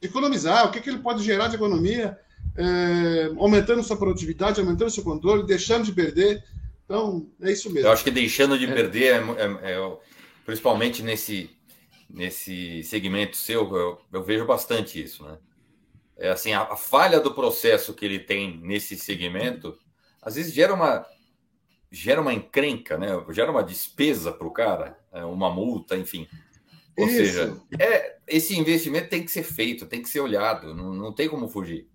Economizar, 0.00 0.66
o 0.66 0.70
que, 0.70 0.80
que 0.80 0.90
ele 0.90 0.98
pode 0.98 1.22
gerar 1.22 1.48
de 1.48 1.56
economia, 1.56 2.18
é, 2.56 3.30
aumentando 3.38 3.82
sua 3.82 3.96
produtividade, 3.96 4.60
aumentando 4.60 4.90
seu 4.90 5.02
controle, 5.02 5.46
deixando 5.46 5.84
de 5.84 5.92
perder. 5.92 6.44
Então, 6.84 7.26
é 7.40 7.52
isso 7.52 7.70
mesmo. 7.70 7.88
Eu 7.88 7.92
acho 7.92 8.04
que 8.04 8.10
deixando 8.10 8.58
de 8.58 8.66
perder, 8.66 9.14
é, 9.14 9.72
é, 9.72 9.72
é 9.72 9.96
principalmente 10.44 11.02
nesse, 11.02 11.50
nesse 12.08 12.82
segmento 12.84 13.36
seu, 13.36 13.74
eu, 13.74 14.00
eu, 14.12 14.22
vejo 14.22 14.46
bastante 14.46 15.02
isso, 15.02 15.24
né? 15.24 15.38
É 16.16 16.30
assim, 16.30 16.52
a, 16.52 16.62
a, 16.62 16.76
falha 16.76 17.20
do 17.20 17.34
processo 17.34 17.92
que 17.92 18.04
ele 18.04 18.18
tem 18.18 18.58
nesse 18.62 18.96
segmento, 18.96 19.76
às 20.22 20.36
vezes 20.36 20.54
gera 20.54 20.72
uma 20.72 21.04
gera 21.90 22.20
uma 22.20 22.32
encrenca, 22.32 22.96
né? 22.96 23.08
Gera 23.30 23.50
uma 23.50 23.62
despesa 23.62 24.32
para 24.32 24.46
o 24.46 24.50
cara, 24.50 24.98
é, 25.12 25.24
uma 25.24 25.50
multa, 25.50 25.96
enfim. 25.96 26.26
Ou 26.96 27.06
isso. 27.06 27.16
seja, 27.16 27.56
é, 27.78 28.16
esse 28.26 28.56
investimento 28.58 29.08
tem 29.08 29.22
que 29.22 29.30
ser 29.30 29.42
feito, 29.42 29.86
tem 29.86 30.02
que 30.02 30.08
ser 30.08 30.20
olhado, 30.20 30.74
não, 30.74 30.94
não 30.94 31.12
tem 31.12 31.28
como 31.28 31.48
fugir. 31.48 31.88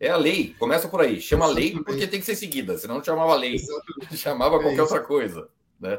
É 0.00 0.10
a 0.10 0.16
lei, 0.16 0.54
começa 0.58 0.88
por 0.88 1.00
aí. 1.00 1.20
Chama 1.20 1.46
Exatamente. 1.46 1.74
lei 1.74 1.84
porque 1.84 2.06
tem 2.06 2.20
que 2.20 2.26
ser 2.26 2.36
seguida, 2.36 2.78
senão 2.78 2.96
não 2.96 3.04
chamava 3.04 3.34
lei, 3.34 3.56
Exatamente. 3.56 4.16
chamava 4.16 4.56
é 4.56 4.62
qualquer 4.62 4.82
outra 4.82 5.00
coisa. 5.00 5.48
Né? 5.78 5.98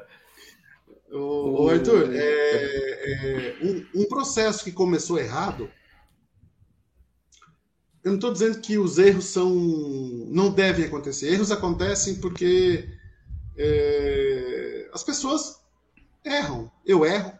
O, 1.11 1.63
o 1.63 1.69
Arthur, 1.69 2.09
é, 2.13 2.21
é, 2.21 3.57
um, 3.61 4.01
um, 4.01 4.05
processo 4.07 4.63
que 4.63 4.71
começou 4.71 5.19
errado. 5.19 5.69
Eu 8.03 8.11
não 8.11 8.15
estou 8.15 8.31
dizendo 8.31 8.61
que 8.61 8.77
os 8.77 8.97
erros 8.97 9.25
são 9.25 9.49
não 10.27 10.51
devem 10.51 10.85
acontecer. 10.85 11.33
Erros 11.33 11.51
acontecem 11.51 12.15
porque 12.15 12.87
é, 13.57 14.89
as 14.93 15.03
pessoas 15.03 15.61
erram. 16.23 16.71
Eu 16.85 17.05
erro, 17.05 17.33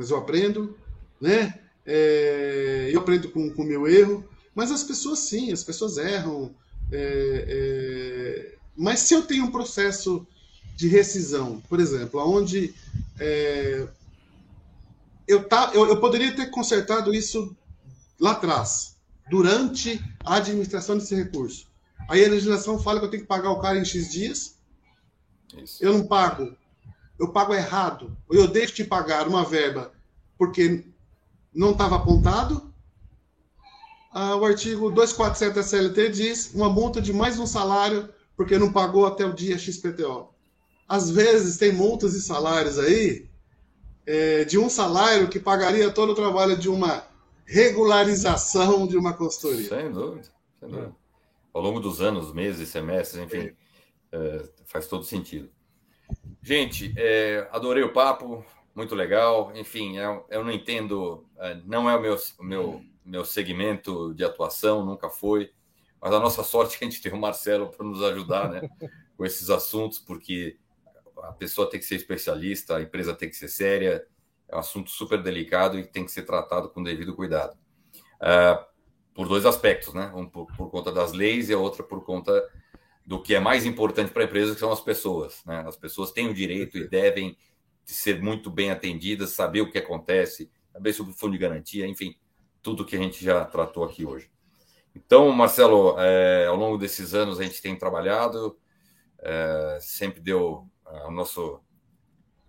mas 0.00 0.08
eu 0.08 0.16
aprendo, 0.16 0.74
né? 1.20 1.60
É, 1.84 2.88
eu 2.90 3.00
aprendo 3.00 3.30
com 3.30 3.48
o 3.48 3.64
meu 3.64 3.86
erro. 3.86 4.26
Mas 4.54 4.70
as 4.70 4.82
pessoas 4.82 5.18
sim, 5.18 5.52
as 5.52 5.62
pessoas 5.62 5.98
erram. 5.98 6.54
É, 6.90 7.44
é, 7.46 8.54
mas 8.74 9.00
se 9.00 9.12
eu 9.12 9.20
tenho 9.26 9.44
um 9.44 9.50
processo 9.50 10.26
de 10.74 10.88
rescisão, 10.88 11.60
por 11.68 11.78
exemplo, 11.78 12.18
onde 12.26 12.74
é, 13.18 13.86
eu, 15.28 15.46
tá, 15.46 15.70
eu, 15.74 15.86
eu 15.86 16.00
poderia 16.00 16.34
ter 16.34 16.46
consertado 16.46 17.12
isso 17.12 17.54
lá 18.18 18.30
atrás, 18.30 18.96
durante 19.28 20.02
a 20.24 20.36
administração 20.36 20.96
desse 20.96 21.14
recurso. 21.14 21.66
Aí 22.08 22.24
a 22.24 22.28
legislação 22.30 22.78
fala 22.78 23.00
que 23.00 23.04
eu 23.04 23.10
tenho 23.10 23.22
que 23.24 23.28
pagar 23.28 23.50
o 23.50 23.60
cara 23.60 23.78
em 23.78 23.84
X 23.84 24.10
dias. 24.10 24.56
Isso. 25.62 25.84
Eu 25.84 25.92
não 25.92 26.06
pago. 26.06 26.56
Eu 27.20 27.28
pago 27.28 27.54
errado. 27.54 28.16
Ou 28.28 28.36
eu 28.36 28.48
deixo 28.48 28.74
de 28.74 28.84
pagar 28.84 29.28
uma 29.28 29.44
verba 29.44 29.92
porque 30.36 30.84
não 31.54 31.72
estava 31.72 31.96
apontado 31.96 32.70
ah, 34.12 34.34
o 34.34 34.44
artigo 34.44 34.90
247 34.90 35.54
da 35.54 35.62
CLT 35.62 36.08
diz 36.08 36.52
uma 36.52 36.68
multa 36.68 37.00
de 37.00 37.12
mais 37.12 37.38
um 37.38 37.46
salário 37.46 38.08
porque 38.36 38.58
não 38.58 38.72
pagou 38.72 39.06
até 39.06 39.24
o 39.24 39.32
dia 39.32 39.56
XPTO. 39.56 40.34
Às 40.88 41.10
vezes 41.10 41.58
tem 41.58 41.72
multas 41.72 42.14
e 42.14 42.22
salários 42.22 42.78
aí 42.78 43.28
é, 44.04 44.44
de 44.44 44.58
um 44.58 44.68
salário 44.68 45.28
que 45.28 45.38
pagaria 45.38 45.92
todo 45.92 46.10
o 46.10 46.14
trabalho 46.14 46.56
de 46.56 46.68
uma 46.68 47.04
regularização 47.44 48.86
de 48.86 48.96
uma 48.96 49.12
consultoria. 49.12 49.68
Sem 49.68 49.92
dúvida. 49.92 50.28
Sem 50.58 50.68
dúvida. 50.68 50.96
Ao 51.54 51.62
longo 51.62 51.78
dos 51.78 52.00
anos, 52.00 52.32
meses, 52.32 52.68
semestres, 52.68 53.22
enfim, 53.22 53.52
é, 54.10 54.48
faz 54.66 54.88
todo 54.88 55.04
sentido. 55.04 55.48
Gente, 56.42 56.92
é, 56.96 57.48
adorei 57.52 57.82
o 57.82 57.92
papo, 57.92 58.44
muito 58.74 58.94
legal. 58.94 59.52
Enfim, 59.54 59.98
eu, 59.98 60.26
eu 60.30 60.44
não 60.44 60.50
entendo, 60.50 61.26
é, 61.38 61.60
não 61.64 61.88
é 61.88 61.96
o 61.96 62.00
meu, 62.00 62.16
meu 62.40 62.82
meu 63.10 63.24
segmento 63.24 64.14
de 64.14 64.24
atuação, 64.24 64.84
nunca 64.84 65.10
foi. 65.10 65.52
Mas 66.00 66.12
a 66.12 66.20
nossa 66.20 66.42
sorte 66.42 66.76
é 66.76 66.78
que 66.78 66.84
a 66.84 66.88
gente 66.88 67.02
tem 67.02 67.12
o 67.12 67.18
Marcelo 67.18 67.68
para 67.68 67.84
nos 67.84 68.02
ajudar 68.02 68.48
né, 68.48 68.68
com 69.16 69.24
esses 69.24 69.50
assuntos, 69.50 69.98
porque 69.98 70.56
a 71.22 71.32
pessoa 71.32 71.68
tem 71.68 71.78
que 71.78 71.86
ser 71.86 71.96
especialista, 71.96 72.76
a 72.76 72.82
empresa 72.82 73.14
tem 73.14 73.28
que 73.28 73.36
ser 73.36 73.48
séria, 73.48 74.06
é 74.48 74.56
um 74.56 74.58
assunto 74.58 74.90
super 74.90 75.22
delicado 75.22 75.78
e 75.78 75.84
tem 75.84 76.04
que 76.04 76.10
ser 76.10 76.22
tratado 76.22 76.70
com 76.70 76.82
devido 76.82 77.14
cuidado. 77.14 77.58
Uh, 78.16 78.64
por 79.12 79.28
dois 79.28 79.44
aspectos, 79.44 79.92
né? 79.92 80.10
Um 80.14 80.26
por, 80.26 80.46
por, 80.56 80.70
conta 80.70 80.90
das 80.90 81.12
leis 81.12 81.50
e 81.50 81.52
a 81.52 81.58
outra 81.58 81.82
por 81.82 82.04
conta 82.04 82.32
do 83.10 83.20
que 83.20 83.34
é 83.34 83.40
mais 83.40 83.66
importante 83.66 84.12
para 84.12 84.22
a 84.22 84.24
empresa, 84.24 84.54
que 84.54 84.60
são 84.60 84.70
as 84.70 84.80
pessoas. 84.80 85.42
Né? 85.44 85.64
As 85.66 85.76
pessoas 85.76 86.12
têm 86.12 86.28
o 86.28 86.32
direito 86.32 86.78
e 86.78 86.86
devem 86.86 87.36
ser 87.84 88.22
muito 88.22 88.48
bem 88.48 88.70
atendidas, 88.70 89.30
saber 89.30 89.62
o 89.62 89.68
que 89.68 89.78
acontece, 89.78 90.48
saber 90.72 90.92
sobre 90.92 91.12
o 91.12 91.16
fundo 91.16 91.32
de 91.32 91.38
garantia, 91.38 91.88
enfim, 91.88 92.16
tudo 92.62 92.84
que 92.84 92.94
a 92.94 93.00
gente 93.00 93.24
já 93.24 93.44
tratou 93.44 93.82
aqui 93.82 94.06
hoje. 94.06 94.30
Então, 94.94 95.28
Marcelo, 95.32 95.96
é, 95.98 96.46
ao 96.46 96.54
longo 96.54 96.78
desses 96.78 97.12
anos 97.12 97.40
a 97.40 97.42
gente 97.42 97.60
tem 97.60 97.74
trabalhado, 97.74 98.56
é, 99.18 99.78
sempre 99.80 100.20
deu 100.20 100.70
a 100.86 101.10
nosso 101.10 101.60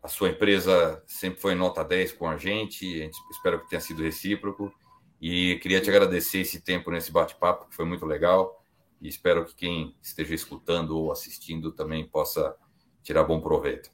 a 0.03 0.07
sua 0.07 0.30
empresa 0.30 1.01
sempre 1.07 1.39
foi 1.39 1.55
nota 1.55 1.84
10 1.84 2.12
com 2.14 2.28
a 2.28 2.38
gente, 2.38 2.86
a 2.86 3.05
gente 3.05 3.18
espero 3.32 3.59
que 3.62 3.70
tenha 3.70 3.82
sido 3.82 4.03
recíproco 4.03 4.72
e 5.20 5.57
queria 5.59 5.82
te 5.82 5.89
agradecer 5.89 6.41
esse 6.41 6.62
tempo 6.62 6.91
nesse 6.91 7.12
bate-papo, 7.12 7.68
que 7.68 7.76
foi 7.76 7.86
muito 7.86 8.05
legal 8.05 8.61
e 9.02 9.08
espero 9.08 9.45
que 9.45 9.56
quem 9.56 9.95
esteja 10.02 10.36
escutando 10.36 10.97
ou 10.97 11.12
assistindo 11.12 11.72
também 11.72 12.08
possa 12.08 12.56
tirar 13.02 13.24
bom 13.24 13.41
proveito. 13.41 13.89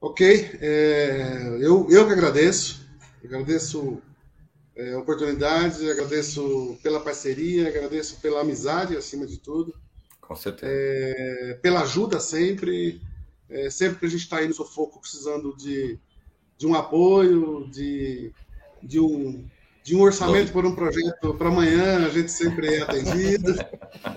Ok, 0.00 0.50
é, 0.60 1.58
eu, 1.60 1.86
eu 1.90 2.06
que 2.06 2.12
agradeço. 2.12 2.88
Agradeço 3.22 4.00
é, 4.74 4.94
a 4.94 4.98
oportunidade, 4.98 5.90
agradeço 5.90 6.78
pela 6.82 7.00
parceria, 7.00 7.68
agradeço 7.68 8.18
pela 8.20 8.40
amizade, 8.40 8.96
acima 8.96 9.26
de 9.26 9.38
tudo. 9.38 9.74
Com 10.20 10.34
certeza. 10.34 10.72
É, 10.72 11.58
pela 11.60 11.82
ajuda 11.82 12.18
sempre. 12.18 13.02
É, 13.48 13.68
sempre 13.68 13.98
que 13.98 14.06
a 14.06 14.08
gente 14.08 14.22
está 14.22 14.38
aí 14.38 14.46
no 14.46 14.54
sufoco 14.54 15.00
precisando 15.00 15.54
de, 15.56 15.98
de 16.56 16.66
um 16.66 16.74
apoio, 16.74 17.68
de, 17.68 18.32
de, 18.80 19.00
um, 19.00 19.44
de 19.90 19.96
um 19.96 20.02
orçamento 20.02 20.52
por 20.52 20.64
um 20.64 20.72
projeto 20.72 21.34
para 21.34 21.48
amanhã, 21.48 22.06
a 22.06 22.08
gente 22.10 22.30
sempre 22.30 22.76
é 22.76 22.82
atendido. 22.82 23.54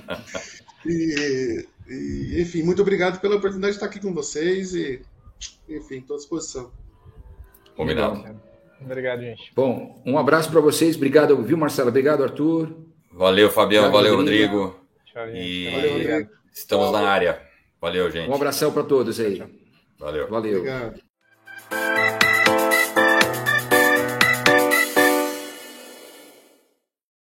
e, 0.86 1.68
e, 1.88 2.42
enfim, 2.42 2.62
muito 2.62 2.84
obrigado 2.84 3.20
pela 3.20 3.38
oportunidade 3.38 3.72
de 3.72 3.78
estar 3.78 3.88
aqui 3.88 4.00
com 4.00 4.14
vocês 4.14 4.76
e, 4.76 5.02
enfim, 5.68 5.98
estou 5.98 6.16
à 6.16 6.20
disposição. 6.20 6.72
Combinado. 7.76 8.40
Obrigado, 8.80 9.22
gente. 9.22 9.52
Bom, 9.56 10.00
um 10.06 10.20
abraço 10.20 10.52
para 10.52 10.62
vocês. 10.62 10.96
Obrigado, 10.96 11.42
viu, 11.42 11.58
Marcelo? 11.58 11.90
Obrigado, 11.90 12.24
Arthur. 12.24 12.72
Valeu, 13.12 13.50
Fabião. 13.50 13.92
Valeu, 13.92 14.16
Rodrigo. 14.16 14.76
Tchau, 15.06 15.28
e 15.30 15.72
valeu, 15.72 16.28
estamos 16.54 16.92
na 16.92 17.00
área. 17.00 17.42
Valeu, 17.82 18.12
gente. 18.12 18.30
Um 18.30 18.36
abração 18.36 18.72
para 18.72 18.84
todos 18.84 19.20
aí. 19.20 19.42
Valeu. 19.98 20.30
Valeu. 20.30 20.60
Obrigado. 20.60 21.02